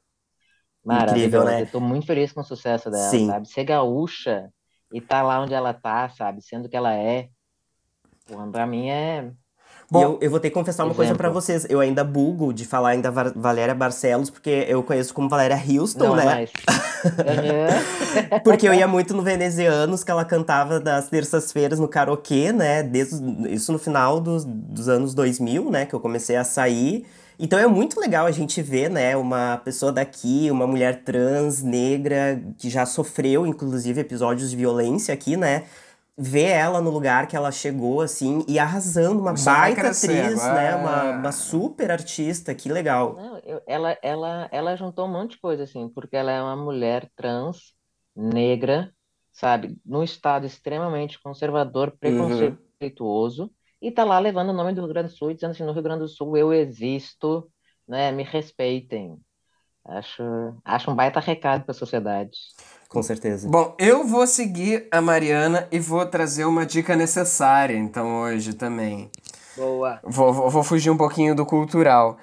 [0.87, 1.63] Incrível, né?
[1.63, 3.27] Eu tô muito feliz com o sucesso dela, Sim.
[3.27, 3.49] sabe?
[3.49, 4.51] Ser gaúcha
[4.93, 6.43] e tá lá onde ela tá, sabe?
[6.43, 7.29] Sendo que ela é.
[8.27, 9.31] Pô, pra mim é.
[9.91, 11.41] Bom, eu, eu vou ter que confessar uma coisa pra exemplo.
[11.41, 11.67] vocês.
[11.69, 16.05] Eu ainda bugo de falar ainda Va- Valéria Barcelos, porque eu conheço como Valéria Houston,
[16.05, 16.25] Não, né?
[16.25, 16.53] mas.
[18.45, 22.83] Porque eu ia muito no Venezianos, que ela cantava das terças-feiras no karaokê, né?
[22.83, 23.17] Desde,
[23.53, 25.87] isso no final dos, dos anos 2000, né?
[25.87, 27.07] Que eu comecei a sair.
[27.43, 29.17] Então é muito legal a gente ver, né?
[29.17, 35.39] Uma pessoa daqui, uma mulher trans, negra, que já sofreu, inclusive, episódios de violência aqui,
[35.39, 35.67] né?
[36.19, 40.53] Ver ela no lugar que ela chegou, assim, e arrasando, uma baita atriz, agora.
[40.55, 40.77] né?
[40.77, 43.15] Uma, uma super artista, que legal.
[43.17, 46.57] Não, eu- ela, ela, ela juntou um monte de coisa, assim, porque ela é uma
[46.57, 47.73] mulher trans,
[48.15, 48.93] negra,
[49.33, 49.79] sabe?
[49.83, 53.51] Num estado extremamente conservador, preconceituoso,
[53.81, 55.73] e tá lá levando o nome do Rio Grande do Sul e dizendo assim, no
[55.73, 57.49] Rio Grande do Sul eu existo,
[57.87, 58.13] né?
[58.13, 59.19] Me respeitem.
[59.85, 60.23] Acho,
[60.65, 62.37] acho um baita recado para a sociedade.
[62.89, 63.49] Com certeza.
[63.49, 69.11] Bom, eu vou seguir a Mariana e vou trazer uma dica necessária, então, hoje também.
[69.57, 70.01] Boa.
[70.03, 72.19] Vou, vou, vou fugir um pouquinho do cultural.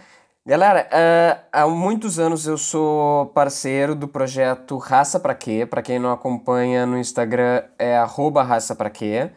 [0.45, 5.65] Galera, ah, há muitos anos eu sou parceiro do projeto Raça Pra Quê.
[5.65, 9.31] Pra quem não acompanha no Instagram, é arroba Raça Pra Quê.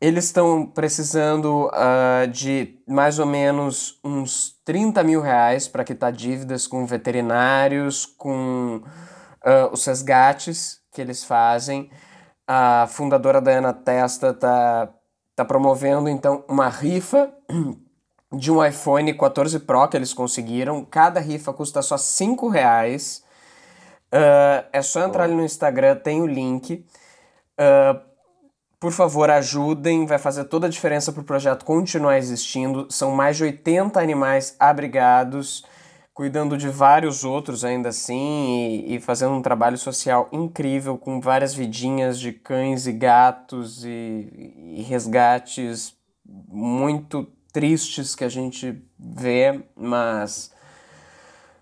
[0.00, 6.66] Eles estão precisando ah, de mais ou menos uns 30 mil reais para quitar dívidas
[6.66, 8.82] com veterinários, com
[9.44, 11.90] ah, os resgates que eles fazem.
[12.46, 14.88] A fundadora Dayana Testa tá,
[15.36, 17.30] tá promovendo então uma rifa
[18.32, 20.82] de um iPhone 14 Pro que eles conseguiram.
[20.84, 23.22] Cada rifa custa só 5 reais.
[24.12, 26.84] Uh, é só entrar ali no Instagram, tem o link.
[27.58, 28.09] Uh,
[28.80, 32.86] por favor, ajudem, vai fazer toda a diferença para o projeto continuar existindo.
[32.88, 35.62] São mais de 80 animais abrigados,
[36.14, 41.52] cuidando de vários outros ainda assim e, e fazendo um trabalho social incrível com várias
[41.52, 45.94] vidinhas de cães e gatos e, e resgates
[46.24, 50.52] muito tristes que a gente vê, mas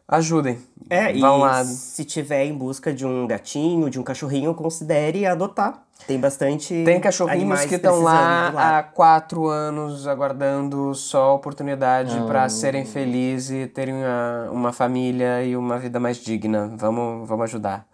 [0.06, 0.60] ajudem.
[0.88, 1.64] É, Vão e lá.
[1.64, 5.87] se tiver em busca de um gatinho, de um cachorrinho, considere adotar.
[6.06, 6.84] Tem bastante.
[6.84, 12.24] Tem cachorrinhos que estão lá há quatro anos aguardando só a oportunidade Ah.
[12.24, 16.70] para serem felizes e terem uma, uma família e uma vida mais digna.
[16.76, 17.86] Vamos, vamos ajudar.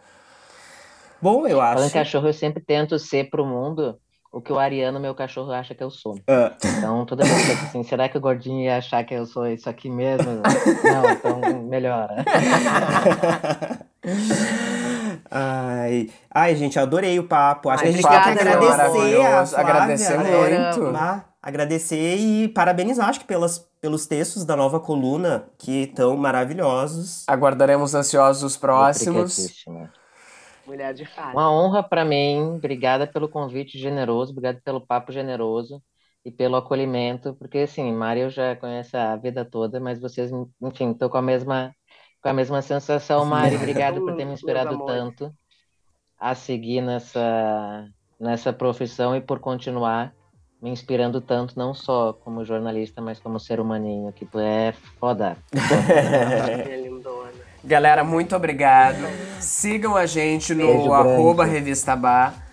[1.21, 1.87] Bom, eu Falando acho.
[1.89, 3.99] em cachorro, eu sempre tento ser pro mundo
[4.31, 6.19] o que o Ariano, meu cachorro, acha que eu sou.
[6.29, 9.25] Ah, Então, toda vez que eu assim, será que o gordinho ia achar que eu
[9.27, 10.43] sou isso aqui mesmo?
[10.85, 12.25] Não, então melhora.
[15.31, 17.69] ai, ai, gente, adorei o papo.
[17.69, 19.47] Acho Ai, que a gente tem que obrigada, agradecer a.
[19.47, 20.77] Flávia, Agradecer né?
[20.77, 20.99] muito.
[21.43, 27.25] Agradecer e parabenizar, acho que pelas, pelos textos da nova coluna, que estão maravilhosos.
[27.29, 29.65] Aguardaremos ansiosos os próximos.
[30.67, 31.33] Mulher de fato.
[31.37, 32.57] Uma honra para mim.
[32.57, 35.83] Obrigada pelo convite generoso, obrigado pelo papo generoso
[36.25, 40.31] e pelo acolhimento, porque assim, Mari eu já conheço a vida toda, mas vocês,
[40.63, 41.75] enfim, estou com a mesma
[42.25, 43.55] com a mesma sensação, Mari.
[43.61, 45.31] Obrigado por ter me inspirado tanto
[46.19, 47.87] a seguir nessa
[48.19, 50.15] nessa profissão e por continuar
[50.63, 55.37] me inspirando tanto, não só como jornalista, mas como ser humaninho, que tu é foda.
[56.83, 57.33] Lindona.
[57.63, 59.05] Galera, muito obrigado.
[59.41, 62.44] Sigam a gente no Beijo arroba Revista Bar.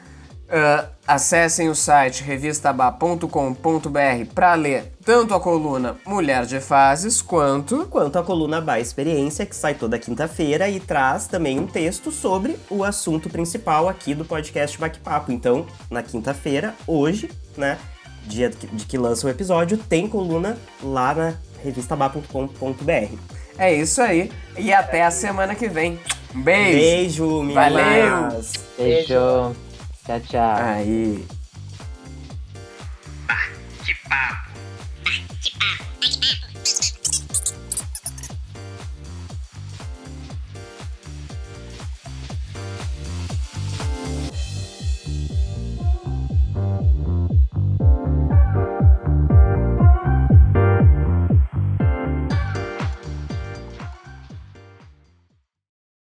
[0.53, 8.19] Ah, acessem o site revistabar.com.br para ler tanto a coluna Mulher de Fases quanto Quanto
[8.19, 12.83] à coluna Ba Experiência, que sai toda quinta-feira e traz também um texto sobre o
[12.83, 15.31] assunto principal aqui do podcast Baque-Papo.
[15.31, 17.77] Então, na quinta-feira, hoje, né,
[18.25, 21.33] dia de que- lança o episódio, tem coluna lá na
[21.63, 23.15] revistaba.com.br.
[23.57, 24.29] É isso aí.
[24.57, 25.97] E até a semana que vem.
[26.35, 26.77] Um beijo.
[26.77, 27.55] Beijo, meninas!
[27.55, 28.41] Valeu!
[28.77, 29.55] Beijo.
[30.05, 30.57] Tchau, tchau.
[30.57, 31.27] Aí.
[33.27, 33.49] Bah,
[33.85, 34.40] que papo!